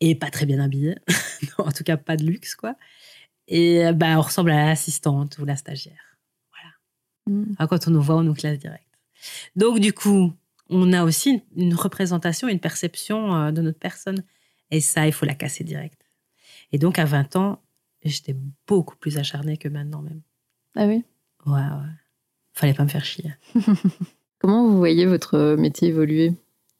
et 0.00 0.14
pas 0.14 0.30
très 0.30 0.46
bien 0.46 0.60
habillée, 0.60 0.96
Non, 1.58 1.66
en 1.66 1.72
tout 1.72 1.84
cas 1.84 1.96
pas 1.96 2.16
de 2.16 2.24
luxe, 2.24 2.54
quoi. 2.54 2.76
Et 3.46 3.86
euh, 3.86 3.92
bah, 3.92 4.18
on 4.18 4.22
ressemble 4.22 4.50
à 4.50 4.66
l'assistante 4.66 5.38
ou 5.38 5.44
la 5.44 5.56
stagiaire. 5.56 6.08
Mm. 7.28 7.54
Ah, 7.58 7.66
quand 7.66 7.88
on 7.88 7.90
nous 7.90 8.02
voit, 8.02 8.16
on 8.16 8.22
nous 8.22 8.34
classe 8.34 8.58
direct. 8.58 8.86
Donc, 9.56 9.80
du 9.80 9.92
coup, 9.92 10.32
on 10.70 10.92
a 10.92 11.04
aussi 11.04 11.42
une, 11.56 11.74
représentation, 11.74 12.48
une 12.48 12.60
perception 12.60 13.34
euh, 13.34 13.50
de 13.52 13.62
notre 13.62 13.78
personne. 13.78 14.24
Et 14.70 14.80
ça, 14.80 15.06
il 15.06 15.12
faut 15.12 15.26
la 15.26 15.34
casser 15.34 15.64
direct. 15.64 16.00
Et 16.72 16.78
donc, 16.78 16.98
à 16.98 17.04
20 17.04 17.36
ans, 17.36 17.62
j'étais 18.04 18.36
beaucoup 18.66 18.96
plus 18.96 19.18
acharnée 19.18 19.56
que 19.56 19.68
maintenant 19.68 20.02
même. 20.02 20.20
Ah 20.76 20.86
oui? 20.86 21.04
Ouais, 21.46 21.54
ouais. 21.54 21.92
Fallait 22.52 22.74
pas 22.74 22.84
me 22.84 22.88
faire 22.88 23.04
chier. 23.04 23.32
Comment 24.38 24.68
vous 24.68 24.76
voyez 24.76 25.06
votre 25.06 25.56
métier 25.56 25.88
évoluer? 25.88 26.32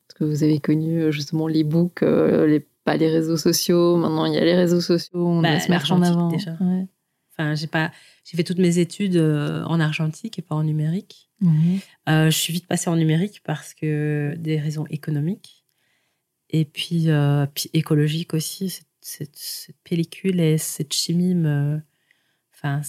Parce 0.07 0.19
que 0.19 0.25
vous 0.25 0.43
avez 0.43 0.61
connu 0.61 1.01
euh, 1.01 1.11
justement 1.11 1.49
l'e-book, 1.49 2.03
euh, 2.03 2.47
les, 2.47 2.67
pas 2.91 2.97
les 2.97 3.11
réseaux 3.11 3.37
sociaux. 3.37 3.97
Maintenant, 3.97 4.25
il 4.27 4.35
y 4.35 4.37
a 4.39 4.45
les 4.45 4.55
réseaux 4.57 4.81
sociaux, 4.81 5.27
on 5.27 5.41
Bah, 5.43 5.59
se 5.61 5.71
mettre 5.71 5.93
en 5.93 6.03
avant. 6.03 6.29
déjà. 6.29 6.57
Ouais. 6.61 6.87
Enfin, 7.33 7.55
j'ai 7.55 7.67
pas, 7.69 7.93
j'ai 8.25 8.37
fait 8.37 8.45
toutes 8.45 8.59
mes 8.59 8.79
études 8.79 9.17
euh, 9.17 9.63
en 9.65 9.79
argentique 9.81 10.39
et 10.39 10.43
pas 10.43 10.55
en 10.57 10.65
numérique. 10.65 11.31
Mhm. 11.41 11.79
Euh, 12.09 12.31
je 12.31 12.37
suis 12.37 12.53
vite 12.53 12.67
passée 12.67 12.91
en 12.91 12.97
numérique 12.97 13.43
parce 13.45 13.75
que 13.75 14.35
des 14.39 14.59
raisons 14.59 14.87
économiques 14.91 15.65
et 16.51 16.65
puis, 16.65 17.11
euh, 17.11 17.47
puis 17.55 17.71
écologiques 17.75 18.35
aussi. 18.35 18.71
Cette, 18.71 18.87
cette- 19.01 19.37
cette 19.37 19.77
pellicule 19.85 20.41
et 20.41 20.59
cette 20.59 20.93
chimie 20.93 21.35
me, 21.37 21.81
enfin, 22.55 22.81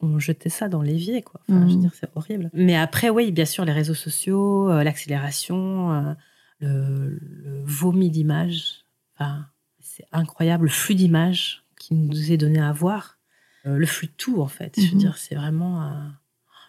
on 0.00 0.18
jetait 0.18 0.48
ça 0.48 0.68
dans 0.70 0.80
l'évier 0.80 1.20
quoi. 1.20 1.40
Enfin, 1.48 1.60
je 1.66 1.72
veux 1.72 1.76
Mhm. 1.76 1.80
dire, 1.82 1.94
c'est 1.94 2.08
horrible. 2.14 2.50
Mais 2.54 2.76
après, 2.76 3.10
oui, 3.10 3.30
bien 3.30 3.44
sûr, 3.44 3.64
les 3.66 3.72
réseaux 3.72 3.92
sociaux, 3.94 4.70
euh, 4.70 4.82
l'accélération, 4.82 6.16
le, 6.60 7.18
le 7.20 7.62
vomi 7.64 8.08
d'images. 8.10 8.85
Enfin, 9.18 9.46
c'est 9.80 10.04
incroyable 10.12 10.64
le 10.64 10.70
flux 10.70 10.94
d'images 10.94 11.64
qui 11.78 11.94
nous 11.94 12.32
est 12.32 12.36
donné 12.36 12.60
à 12.60 12.72
voir. 12.72 13.18
Euh, 13.66 13.76
le 13.78 13.86
flux 13.86 14.06
de 14.08 14.12
tout 14.16 14.40
en 14.40 14.46
fait. 14.48 14.74
Je 14.76 14.86
veux 14.86 14.92
Mhm. 14.94 14.98
dire, 14.98 15.16
c'est 15.18 15.34
vraiment 15.34 15.82
euh, 15.82 16.08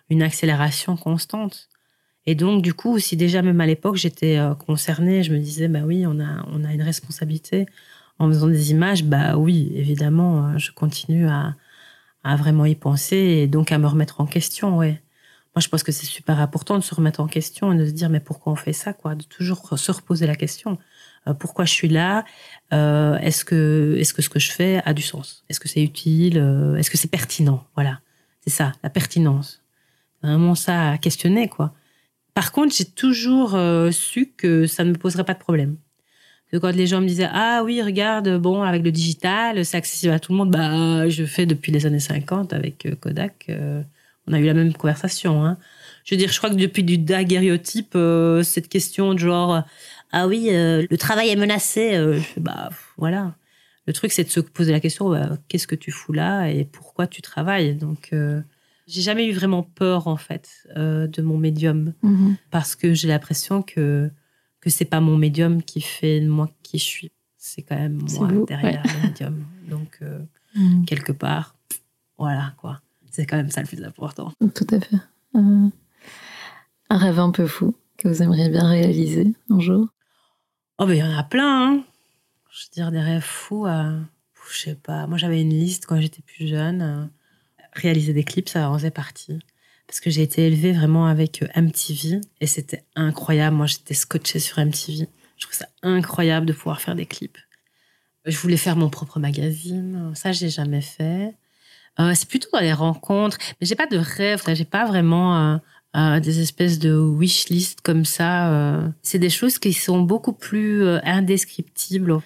une 0.09 0.23
accélération 0.23 0.95
constante. 0.97 1.69
Et 2.25 2.35
donc, 2.35 2.61
du 2.61 2.73
coup, 2.73 2.99
si 2.99 3.15
déjà 3.15 3.41
même 3.41 3.61
à 3.61 3.65
l'époque 3.65 3.95
j'étais 3.95 4.37
euh, 4.37 4.53
concernée, 4.55 5.23
je 5.23 5.33
me 5.33 5.39
disais, 5.39 5.67
bah 5.67 5.81
oui, 5.85 6.05
on 6.07 6.19
a, 6.19 6.45
on 6.51 6.63
a 6.63 6.73
une 6.73 6.81
responsabilité 6.81 7.65
en 8.19 8.27
faisant 8.29 8.47
des 8.47 8.71
images, 8.71 9.03
bah 9.03 9.37
oui, 9.37 9.71
évidemment, 9.75 10.47
euh, 10.47 10.57
je 10.57 10.71
continue 10.71 11.27
à, 11.27 11.55
à 12.23 12.35
vraiment 12.35 12.65
y 12.65 12.75
penser 12.75 13.15
et 13.17 13.47
donc 13.47 13.71
à 13.71 13.77
me 13.77 13.87
remettre 13.87 14.19
en 14.21 14.25
question, 14.25 14.77
ouais. 14.77 15.01
Moi, 15.55 15.61
je 15.61 15.69
pense 15.69 15.83
que 15.83 15.91
c'est 15.91 16.05
super 16.05 16.39
important 16.39 16.77
de 16.77 16.83
se 16.83 16.93
remettre 16.93 17.19
en 17.19 17.27
question 17.27 17.71
et 17.73 17.77
de 17.77 17.85
se 17.85 17.91
dire, 17.91 18.09
mais 18.09 18.19
pourquoi 18.19 18.53
on 18.53 18.55
fait 18.55 18.73
ça, 18.73 18.93
quoi? 18.93 19.15
De 19.15 19.23
toujours 19.23 19.77
se 19.77 19.91
reposer 19.91 20.27
la 20.27 20.35
question. 20.35 20.77
Euh, 21.27 21.33
pourquoi 21.33 21.65
je 21.65 21.73
suis 21.73 21.87
là? 21.87 22.25
Euh, 22.73 23.17
Est-ce 23.17 23.45
que, 23.45 23.95
est 23.99 24.13
que 24.13 24.21
ce 24.21 24.29
que 24.29 24.39
je 24.39 24.51
fais 24.51 24.81
a 24.85 24.93
du 24.93 25.01
sens? 25.01 25.43
Est-ce 25.49 25.59
que 25.59 25.67
c'est 25.67 25.83
utile? 25.83 26.37
Euh, 26.37 26.75
Est-ce 26.75 26.89
que 26.89 26.97
c'est 26.97 27.09
pertinent? 27.09 27.63
Voilà, 27.75 27.99
c'est 28.41 28.49
ça, 28.49 28.73
la 28.83 28.89
pertinence. 28.89 29.61
Vraiment 30.23 30.55
ça 30.55 30.91
à 30.91 30.97
questionner, 30.97 31.47
quoi. 31.47 31.73
Par 32.33 32.51
contre, 32.51 32.75
j'ai 32.75 32.85
toujours 32.85 33.57
su 33.91 34.31
que 34.37 34.67
ça 34.67 34.83
ne 34.83 34.91
me 34.91 34.95
poserait 34.95 35.23
pas 35.23 35.33
de 35.33 35.39
problème. 35.39 35.77
Quand 36.53 36.69
les 36.69 36.85
gens 36.87 37.01
me 37.01 37.07
disaient 37.07 37.29
ah 37.29 37.61
oui 37.65 37.81
regarde 37.81 38.37
bon 38.37 38.61
avec 38.61 38.81
le 38.83 38.91
digital 38.91 39.65
c'est 39.65 39.75
accessible 39.75 40.13
à 40.13 40.19
tout 40.19 40.31
le 40.31 40.37
monde 40.37 40.51
bah 40.51 41.09
je 41.09 41.25
fais 41.25 41.45
depuis 41.45 41.73
les 41.73 41.85
années 41.85 41.99
50 41.99 42.53
avec 42.53 42.87
Kodak 43.01 43.51
on 44.27 44.33
a 44.33 44.39
eu 44.39 44.45
la 44.45 44.53
même 44.53 44.73
conversation 44.73 45.43
hein. 45.45 45.57
je 46.03 46.13
veux 46.13 46.19
dire 46.19 46.31
je 46.31 46.37
crois 46.37 46.49
que 46.49 46.55
depuis 46.55 46.83
du 46.83 46.97
daguerréotype 46.97 47.93
euh, 47.95 48.43
cette 48.43 48.69
question 48.69 49.13
de 49.13 49.19
genre 49.19 49.63
ah 50.11 50.27
oui 50.27 50.47
le 50.51 50.95
travail 50.97 51.29
est 51.29 51.35
menacé 51.35 51.93
je 51.95 52.19
fais, 52.19 52.39
bah 52.41 52.69
voilà 52.97 53.35
le 53.85 53.93
truc 53.93 54.11
c'est 54.11 54.23
de 54.23 54.29
se 54.29 54.39
poser 54.39 54.71
la 54.71 54.79
question 54.79 55.09
bah, 55.09 55.37
qu'est-ce 55.47 55.67
que 55.67 55.75
tu 55.75 55.91
fous 55.91 56.13
là 56.13 56.47
et 56.49 56.65
pourquoi 56.65 57.07
tu 57.07 57.21
travailles? 57.21 57.75
Donc 57.75 58.11
j'ai 58.87 59.01
jamais 59.01 59.27
eu 59.27 59.33
vraiment 59.33 59.63
peur 59.63 60.07
en 60.07 60.17
fait 60.17 60.67
de 60.75 61.21
mon 61.21 61.37
médium 61.37 61.93
Mhm. 62.03 62.35
parce 62.51 62.75
que 62.75 62.93
j'ai 62.93 63.07
l'impression 63.07 63.61
que 63.61 64.09
que 64.61 64.69
c'est 64.69 64.85
pas 64.85 64.99
mon 65.01 65.17
médium 65.17 65.61
qui 65.61 65.81
fait 65.81 66.19
de 66.19 66.27
moi 66.27 66.49
qui 66.63 66.79
je 66.79 66.83
suis. 66.83 67.11
C'est 67.37 67.61
quand 67.61 67.75
même 67.77 68.01
moi 68.17 68.27
vous, 68.27 68.45
derrière 68.45 68.83
le 68.83 69.07
médium. 69.07 69.45
Donc 69.69 69.99
euh, 70.01 70.19
Mhm. 70.55 70.85
quelque 70.85 71.11
part, 71.11 71.55
voilà 72.17 72.53
quoi. 72.57 72.81
C'est 73.11 73.25
quand 73.25 73.37
même 73.37 73.51
ça 73.51 73.61
le 73.61 73.67
plus 73.67 73.83
important. 73.83 74.31
Tout 74.55 74.67
à 74.71 74.79
fait. 74.79 74.95
Euh, 75.35 75.67
un 76.89 76.97
rêve 76.97 77.19
un 77.19 77.31
peu 77.31 77.45
fou 77.47 77.75
que 77.97 78.07
vous 78.07 78.21
aimeriez 78.23 78.49
bien 78.49 78.67
réaliser 78.67 79.33
un 79.49 79.59
jour. 79.59 79.87
Oh 80.79 80.85
ben 80.85 80.93
il 80.93 80.99
y 80.99 81.03
en 81.03 81.17
a 81.17 81.23
plein. 81.23 81.71
Hein. 81.73 81.83
Je 82.51 82.65
veux 82.65 82.69
dire 82.73 82.91
des 82.91 82.99
rêves 82.99 83.21
fous. 83.23 83.65
euh, 83.65 83.99
je 84.51 84.57
sais 84.57 84.75
pas. 84.75 85.07
Moi 85.07 85.17
j'avais 85.17 85.41
une 85.41 85.49
liste 85.49 85.85
quand 85.85 85.99
j'étais 85.99 86.21
plus 86.21 86.47
jeune. 86.47 86.81
euh, 86.81 87.05
réaliser 87.73 88.13
des 88.13 88.23
clips, 88.23 88.49
ça 88.49 88.69
en 88.69 88.77
faisait 88.77 88.91
partie. 88.91 89.39
Parce 89.87 89.99
que 89.99 90.09
j'ai 90.09 90.21
été 90.23 90.45
élevée 90.47 90.73
vraiment 90.73 91.07
avec 91.07 91.41
euh, 91.43 91.47
MTV 91.61 92.21
et 92.41 92.47
c'était 92.47 92.83
incroyable. 92.95 93.55
Moi 93.55 93.65
j'étais 93.65 93.93
scotchée 93.93 94.39
sur 94.39 94.59
MTV. 94.59 95.07
Je 95.37 95.45
trouve 95.45 95.55
ça 95.55 95.67
incroyable 95.83 96.45
de 96.45 96.53
pouvoir 96.53 96.81
faire 96.81 96.95
des 96.95 97.05
clips. 97.05 97.37
Je 98.25 98.37
voulais 98.37 98.57
faire 98.57 98.75
mon 98.75 98.89
propre 98.89 99.19
magazine. 99.19 100.11
Ça, 100.15 100.31
j'ai 100.31 100.49
jamais 100.49 100.81
fait. 100.81 101.33
C'est 102.13 102.27
plutôt 102.27 102.49
dans 102.51 102.59
les 102.59 102.73
rencontres. 102.73 103.37
Mais 103.61 103.67
j'ai 103.67 103.75
pas 103.75 103.85
de 103.87 103.97
rêve. 103.97 104.43
J'ai 104.53 104.65
pas 104.65 104.85
vraiment 104.85 105.59
euh, 105.95 106.19
des 106.19 106.41
espèces 106.41 106.79
de 106.79 106.95
wish 106.95 107.49
list 107.49 107.81
comme 107.81 108.05
ça. 108.05 108.51
euh. 108.51 108.89
C'est 109.01 109.19
des 109.19 109.29
choses 109.29 109.57
qui 109.57 109.73
sont 109.73 110.01
beaucoup 110.01 110.33
plus 110.33 110.83
euh, 110.83 110.99
indescriptibles. 111.03 112.19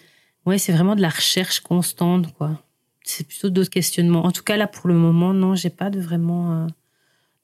Ouais, 0.46 0.58
c'est 0.58 0.72
vraiment 0.72 0.96
de 0.96 1.02
la 1.02 1.10
recherche 1.10 1.60
constante, 1.60 2.34
quoi. 2.34 2.62
C'est 3.04 3.28
plutôt 3.28 3.50
d'autres 3.50 3.70
questionnements. 3.70 4.26
En 4.26 4.32
tout 4.32 4.44
cas, 4.44 4.58
là, 4.58 4.68
pour 4.68 4.88
le 4.88 4.96
moment, 4.96 5.34
non, 5.34 5.56
j'ai 5.56 5.70
pas 5.70 5.90
de 5.90 6.00
vraiment 6.00 6.64
euh, 6.64 6.68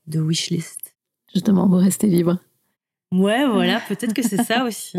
de 0.08 0.20
wish 0.20 0.50
list. 0.50 0.96
Justement, 1.34 1.68
vous 1.68 1.78
restez 1.78 2.08
libre. 2.08 2.40
Ouais, 3.12 3.46
voilà, 3.52 3.82
peut-être 3.88 4.14
que 4.14 4.22
c'est 4.22 4.44
ça 4.44 4.66
aussi. 4.66 4.98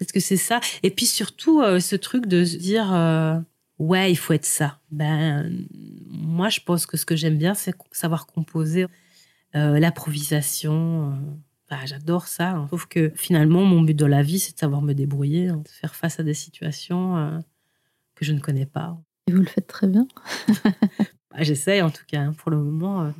Peut-être 0.00 0.12
que 0.12 0.20
c'est 0.20 0.36
ça. 0.36 0.60
Et 0.82 0.90
puis 0.90 1.06
surtout, 1.06 1.60
euh, 1.60 1.78
ce 1.80 1.96
truc 1.96 2.26
de 2.26 2.44
se 2.44 2.56
dire, 2.56 2.92
euh, 2.92 3.38
ouais, 3.78 4.10
il 4.10 4.16
faut 4.16 4.32
être 4.32 4.46
ça. 4.46 4.78
Ben, 4.90 5.52
moi, 6.08 6.48
je 6.48 6.60
pense 6.60 6.86
que 6.86 6.96
ce 6.96 7.04
que 7.04 7.16
j'aime 7.16 7.36
bien, 7.36 7.54
c'est 7.54 7.74
savoir 7.92 8.26
composer, 8.26 8.86
l'improvisation. 9.54 11.12
euh, 11.12 11.16
bah, 11.70 11.78
J'adore 11.84 12.26
ça. 12.26 12.50
hein. 12.50 12.66
Sauf 12.70 12.86
que 12.86 13.12
finalement, 13.14 13.64
mon 13.64 13.82
but 13.82 13.94
dans 13.94 14.08
la 14.08 14.22
vie, 14.22 14.38
c'est 14.38 14.54
de 14.54 14.58
savoir 14.58 14.82
me 14.82 14.92
débrouiller, 14.94 15.48
hein, 15.48 15.58
de 15.64 15.68
faire 15.68 15.94
face 15.94 16.18
à 16.20 16.22
des 16.22 16.34
situations 16.34 17.16
euh, 17.16 17.38
que 18.14 18.24
je 18.24 18.32
ne 18.32 18.40
connais 18.40 18.66
pas. 18.66 18.96
Et 19.28 19.32
vous 19.32 19.38
le 19.40 19.46
faites 19.46 19.66
très 19.66 19.86
bien. 19.86 20.06
Bah, 21.32 21.44
J'essaye 21.44 21.80
en 21.80 21.90
tout 21.90 22.02
cas. 22.08 22.22
hein. 22.22 22.32
Pour 22.36 22.50
le 22.50 22.56
moment, 22.58 23.02
euh, 23.04 23.10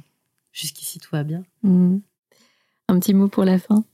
jusqu'ici, 0.52 0.98
tout 0.98 1.10
va 1.12 1.22
bien. 1.22 1.44
Mhm. 1.62 2.00
Un 2.88 2.98
petit 2.98 3.14
mot 3.14 3.28
pour 3.28 3.44
la 3.44 3.56
fin? 3.58 3.84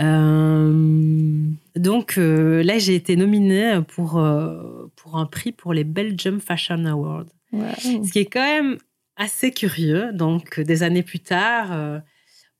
Euh, 0.00 1.50
donc 1.76 2.16
euh, 2.18 2.62
là, 2.62 2.78
j'ai 2.78 2.94
été 2.94 3.16
nominée 3.16 3.80
pour, 3.88 4.18
euh, 4.18 4.90
pour 4.96 5.18
un 5.18 5.26
prix 5.26 5.52
pour 5.52 5.74
les 5.74 5.84
Belgium 5.84 6.40
Fashion 6.40 6.84
Awards. 6.86 7.26
Ce 7.52 8.10
qui 8.10 8.20
est 8.20 8.24
quand 8.26 8.40
même 8.40 8.78
assez 9.22 9.52
curieux. 9.52 10.12
Donc, 10.12 10.58
euh, 10.58 10.64
des 10.64 10.82
années 10.82 11.02
plus 11.02 11.20
tard, 11.20 11.72
euh, 11.72 12.00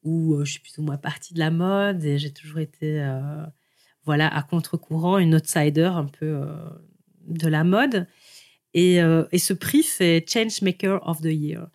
où 0.02 0.34
euh, 0.34 0.44
je 0.44 0.52
suis 0.52 0.60
plus 0.60 0.78
ou 0.78 0.82
moins 0.82 0.96
partie 0.96 1.34
de 1.34 1.38
la 1.38 1.50
mode 1.50 2.04
et 2.04 2.18
j'ai 2.18 2.32
toujours 2.32 2.58
été 2.60 3.04
voilà, 4.04 4.26
à 4.34 4.42
contre-courant, 4.42 5.18
une 5.18 5.34
outsider 5.36 5.90
un 5.94 6.06
peu 6.06 6.40
de 7.28 7.48
la 7.48 7.62
mode. 7.62 8.06
Et, 8.74 8.96
et 8.96 9.38
ce 9.38 9.52
prix, 9.52 9.84
c'est 9.84 10.24
Changemaker 10.28 11.06
of 11.06 11.20
the 11.20 11.26
Year. 11.26 11.68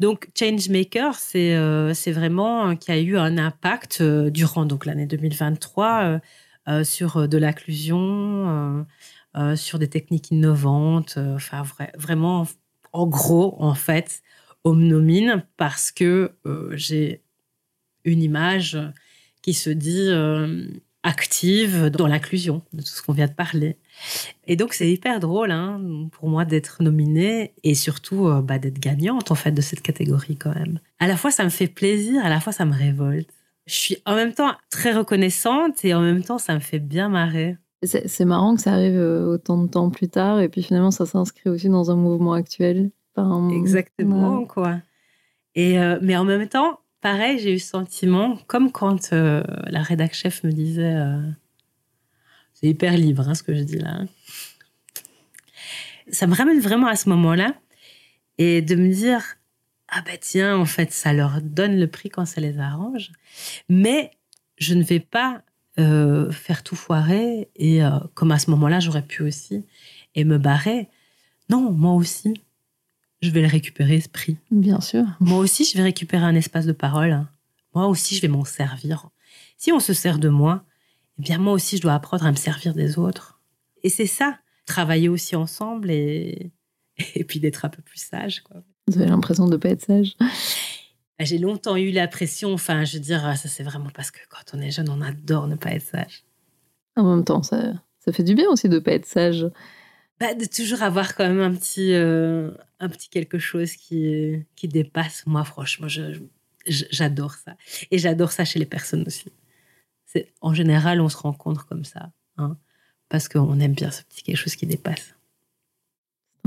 Donc, 0.00 0.28
Changemaker, 0.36 1.14
c'est 1.14 1.56
c'est 1.94 2.10
vraiment 2.10 2.74
qui 2.74 2.90
a 2.90 2.98
eu 2.98 3.16
un 3.16 3.38
impact 3.38 4.02
durant 4.02 4.64
donc 4.66 4.86
l'année 4.86 5.06
2023 5.06 6.02
euh, 6.02 6.18
euh, 6.68 6.84
sur 6.84 7.28
de 7.28 7.38
l'inclusion, 7.38 8.84
sur 9.54 9.78
des 9.78 9.88
techniques 9.88 10.32
innovantes. 10.32 11.16
Enfin, 11.16 11.62
vra- 11.62 11.96
vraiment, 11.96 12.44
en 12.92 13.06
gros, 13.06 13.56
en 13.58 13.74
fait, 13.74 14.22
on 14.64 14.74
me 14.74 14.84
nomine 14.84 15.44
parce 15.56 15.92
que 15.92 16.32
euh, 16.46 16.70
j'ai 16.74 17.22
une 18.04 18.22
image 18.22 18.78
qui 19.42 19.54
se 19.54 19.70
dit 19.70 20.08
euh, 20.08 20.66
active 21.02 21.86
dans 21.86 22.06
l'inclusion 22.06 22.62
de 22.72 22.82
tout 22.82 22.88
ce 22.88 23.02
qu'on 23.02 23.12
vient 23.12 23.26
de 23.26 23.32
parler. 23.32 23.76
Et 24.46 24.56
donc, 24.56 24.74
c'est 24.74 24.90
hyper 24.90 25.20
drôle 25.20 25.50
hein, 25.50 25.80
pour 26.12 26.28
moi 26.28 26.44
d'être 26.44 26.82
nominée 26.82 27.54
et 27.62 27.74
surtout 27.74 28.28
euh, 28.28 28.42
bah, 28.42 28.58
d'être 28.58 28.78
gagnante 28.78 29.30
en 29.30 29.34
fait 29.34 29.52
de 29.52 29.60
cette 29.60 29.82
catégorie 29.82 30.36
quand 30.36 30.54
même. 30.54 30.80
À 30.98 31.06
la 31.06 31.16
fois, 31.16 31.30
ça 31.30 31.44
me 31.44 31.50
fait 31.50 31.68
plaisir, 31.68 32.24
à 32.24 32.28
la 32.28 32.40
fois, 32.40 32.52
ça 32.52 32.64
me 32.64 32.74
révolte. 32.74 33.30
Je 33.66 33.74
suis 33.74 33.98
en 34.06 34.14
même 34.14 34.32
temps 34.32 34.54
très 34.70 34.92
reconnaissante 34.92 35.84
et 35.84 35.94
en 35.94 36.00
même 36.00 36.22
temps, 36.22 36.38
ça 36.38 36.54
me 36.54 36.60
fait 36.60 36.78
bien 36.78 37.08
marrer. 37.08 37.56
C'est 37.84 38.24
marrant 38.24 38.56
que 38.56 38.60
ça 38.60 38.72
arrive 38.72 38.96
euh, 38.96 39.34
autant 39.34 39.62
de 39.62 39.68
temps 39.68 39.88
plus 39.90 40.08
tard 40.08 40.40
et 40.40 40.48
puis 40.48 40.62
finalement 40.64 40.90
ça 40.90 41.06
s'inscrit 41.06 41.48
aussi 41.48 41.68
dans 41.68 41.90
un 41.92 41.96
mouvement 41.96 42.32
actuel. 42.32 42.90
Enfin, 43.14 43.50
Exactement, 43.50 44.40
ouais. 44.40 44.46
quoi. 44.46 44.80
Et, 45.54 45.78
euh, 45.78 45.98
mais 46.02 46.16
en 46.16 46.24
même 46.24 46.48
temps, 46.48 46.80
pareil, 47.00 47.38
j'ai 47.38 47.54
eu 47.54 47.58
ce 47.60 47.68
sentiment, 47.70 48.36
comme 48.48 48.72
quand 48.72 49.12
euh, 49.12 49.42
la 49.68 49.82
rédac 49.82 50.12
chef 50.12 50.42
me 50.44 50.50
disait 50.50 50.94
euh, 50.96 51.20
c'est 52.54 52.66
hyper 52.66 52.96
libre 52.96 53.28
hein, 53.28 53.34
ce 53.34 53.42
que 53.44 53.54
je 53.54 53.62
dis 53.62 53.78
là. 53.78 53.90
hein. 54.00 54.06
Ça 56.10 56.26
me 56.26 56.34
ramène 56.34 56.58
vraiment 56.60 56.86
à 56.86 56.96
ce 56.96 57.08
moment-là 57.10 57.54
et 58.38 58.62
de 58.62 58.74
me 58.74 58.88
dire 58.92 59.22
ah 59.88 60.02
bah 60.04 60.16
tiens, 60.20 60.56
en 60.58 60.64
fait, 60.66 60.92
ça 60.92 61.12
leur 61.12 61.40
donne 61.42 61.78
le 61.78 61.86
prix 61.86 62.10
quand 62.10 62.26
ça 62.26 62.40
les 62.40 62.58
arrange, 62.58 63.10
mais 63.68 64.10
je 64.58 64.74
ne 64.74 64.82
vais 64.82 65.00
pas 65.00 65.42
euh, 65.78 66.30
faire 66.32 66.62
tout 66.62 66.76
foirer 66.76 67.48
et 67.56 67.84
euh, 67.84 67.90
comme 68.14 68.32
à 68.32 68.38
ce 68.38 68.50
moment-là, 68.50 68.80
j'aurais 68.80 69.02
pu 69.02 69.22
aussi 69.22 69.64
et 70.14 70.24
me 70.24 70.38
barrer. 70.38 70.88
Non, 71.50 71.70
moi 71.70 71.92
aussi, 71.92 72.34
je 73.22 73.30
vais 73.30 73.42
le 73.42 73.48
récupérer, 73.48 74.00
ce 74.00 74.08
prix. 74.08 74.36
Bien 74.50 74.80
sûr. 74.80 75.04
Moi 75.20 75.38
aussi, 75.38 75.64
je 75.64 75.76
vais 75.76 75.82
récupérer 75.82 76.24
un 76.24 76.34
espace 76.34 76.66
de 76.66 76.72
parole. 76.72 77.26
Moi 77.74 77.86
aussi, 77.86 78.16
je 78.16 78.22
vais 78.22 78.28
m'en 78.28 78.44
servir. 78.44 79.08
Si 79.56 79.72
on 79.72 79.80
se 79.80 79.92
sert 79.92 80.18
de 80.18 80.28
moi, 80.28 80.64
eh 81.18 81.22
bien, 81.22 81.38
moi 81.38 81.52
aussi, 81.52 81.76
je 81.76 81.82
dois 81.82 81.94
apprendre 81.94 82.26
à 82.26 82.30
me 82.30 82.36
servir 82.36 82.74
des 82.74 82.98
autres. 82.98 83.40
Et 83.82 83.88
c'est 83.88 84.06
ça, 84.06 84.38
travailler 84.66 85.08
aussi 85.08 85.36
ensemble 85.36 85.90
et, 85.90 86.50
et 87.14 87.24
puis 87.24 87.40
d'être 87.40 87.64
un 87.64 87.68
peu 87.68 87.82
plus 87.82 88.00
sage. 88.00 88.40
Quoi. 88.40 88.62
Vous 88.88 88.98
avez 88.98 89.10
l'impression 89.10 89.46
de 89.46 89.52
ne 89.52 89.56
pas 89.56 89.70
être 89.70 89.84
sage. 89.84 90.16
Bah, 91.18 91.24
J'ai 91.24 91.38
longtemps 91.38 91.76
eu 91.76 91.90
la 91.90 92.08
pression, 92.08 92.52
enfin, 92.52 92.84
je 92.84 92.94
veux 92.94 93.02
dire, 93.02 93.20
ça 93.36 93.48
c'est 93.48 93.62
vraiment 93.64 93.90
parce 93.90 94.10
que 94.10 94.20
quand 94.28 94.54
on 94.56 94.60
est 94.60 94.70
jeune, 94.70 94.88
on 94.88 95.00
adore 95.00 95.46
ne 95.48 95.56
pas 95.56 95.70
être 95.72 95.82
sage. 95.82 96.24
En 96.96 97.04
même 97.16 97.24
temps, 97.24 97.42
ça, 97.42 97.74
ça 97.98 98.12
fait 98.12 98.22
du 98.24 98.34
bien 98.34 98.48
aussi 98.48 98.68
de 98.68 98.74
ne 98.74 98.80
pas 98.80 98.92
être 98.92 99.06
sage. 99.06 99.46
Bah, 100.20 100.34
de 100.34 100.44
toujours 100.46 100.82
avoir 100.82 101.14
quand 101.14 101.26
même 101.28 101.40
un 101.40 101.54
petit, 101.54 101.92
euh, 101.94 102.50
un 102.80 102.88
petit 102.88 103.08
quelque 103.08 103.38
chose 103.38 103.72
qui, 103.74 104.44
qui 104.56 104.66
dépasse. 104.68 105.24
Moi, 105.26 105.44
franchement, 105.44 105.86
j'adore 106.66 107.34
ça. 107.34 107.56
Et 107.90 107.98
j'adore 107.98 108.32
ça 108.32 108.44
chez 108.44 108.58
les 108.58 108.66
personnes 108.66 109.04
aussi. 109.06 109.26
En 110.40 110.54
général, 110.54 111.00
on 111.00 111.08
se 111.08 111.16
rencontre 111.16 111.66
comme 111.66 111.84
ça. 111.84 112.10
hein, 112.36 112.56
parce 113.08 113.28
qu'on 113.28 113.58
aime 113.60 113.74
bien 113.74 113.90
ce 113.90 114.02
petit 114.02 114.22
quelque 114.22 114.36
chose 114.36 114.56
qui 114.56 114.66
dépasse. 114.66 115.14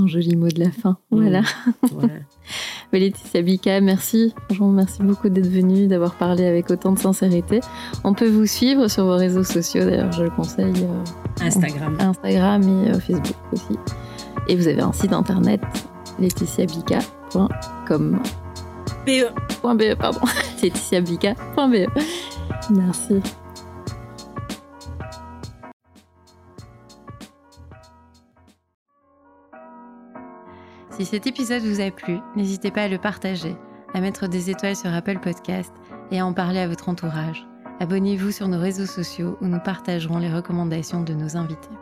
Un 0.01 0.07
joli 0.07 0.35
mot 0.35 0.47
de 0.47 0.59
la 0.59 0.71
fin. 0.71 0.97
Voilà. 1.11 1.41
Ouais. 1.93 2.23
Mais 2.91 2.99
Laetitia 2.99 3.41
Bika, 3.43 3.79
merci. 3.81 4.33
Franchement, 4.45 4.71
merci 4.71 5.01
beaucoup 5.03 5.29
d'être 5.29 5.47
venue, 5.49 5.85
d'avoir 5.87 6.15
parlé 6.15 6.45
avec 6.45 6.69
autant 6.71 6.91
de 6.91 6.99
sincérité. 6.99 7.59
On 8.03 8.13
peut 8.13 8.27
vous 8.29 8.45
suivre 8.47 8.87
sur 8.87 9.05
vos 9.05 9.15
réseaux 9.15 9.43
sociaux, 9.43 9.85
d'ailleurs, 9.85 10.11
je 10.11 10.23
le 10.23 10.29
conseille. 10.31 10.73
euh, 10.83 11.03
Instagram. 11.45 11.95
Instagram 11.99 12.61
et 12.63 12.89
euh, 12.91 12.99
Facebook 12.99 13.35
aussi. 13.53 13.77
Et 14.47 14.55
vous 14.55 14.67
avez 14.67 14.81
un 14.81 14.91
site 14.91 15.13
internet, 15.13 15.61
laetitiabika.com. 16.19 18.19
PE. 19.05 19.29
.be, 19.63 19.95
pardon. 19.97 20.19
laetitiabika.be. 20.63 21.87
Merci. 22.71 23.21
Si 31.01 31.07
cet 31.07 31.25
épisode 31.25 31.63
vous 31.63 31.81
a 31.81 31.89
plu, 31.89 32.19
n'hésitez 32.35 32.69
pas 32.69 32.83
à 32.83 32.87
le 32.87 32.99
partager, 32.99 33.55
à 33.95 34.01
mettre 34.01 34.27
des 34.27 34.51
étoiles 34.51 34.75
sur 34.75 34.93
Apple 34.93 35.17
Podcast 35.17 35.73
et 36.11 36.19
à 36.19 36.25
en 36.27 36.31
parler 36.31 36.59
à 36.59 36.67
votre 36.67 36.89
entourage, 36.89 37.43
Abonnez-vous 37.79 38.29
sur 38.29 38.47
nos 38.47 38.59
réseaux 38.59 38.85
sociaux 38.85 39.35
où 39.41 39.47
nous 39.47 39.59
partagerons 39.59 40.19
les 40.19 40.31
recommandations 40.31 41.01
de 41.01 41.15
nos 41.15 41.37
invités. 41.37 41.75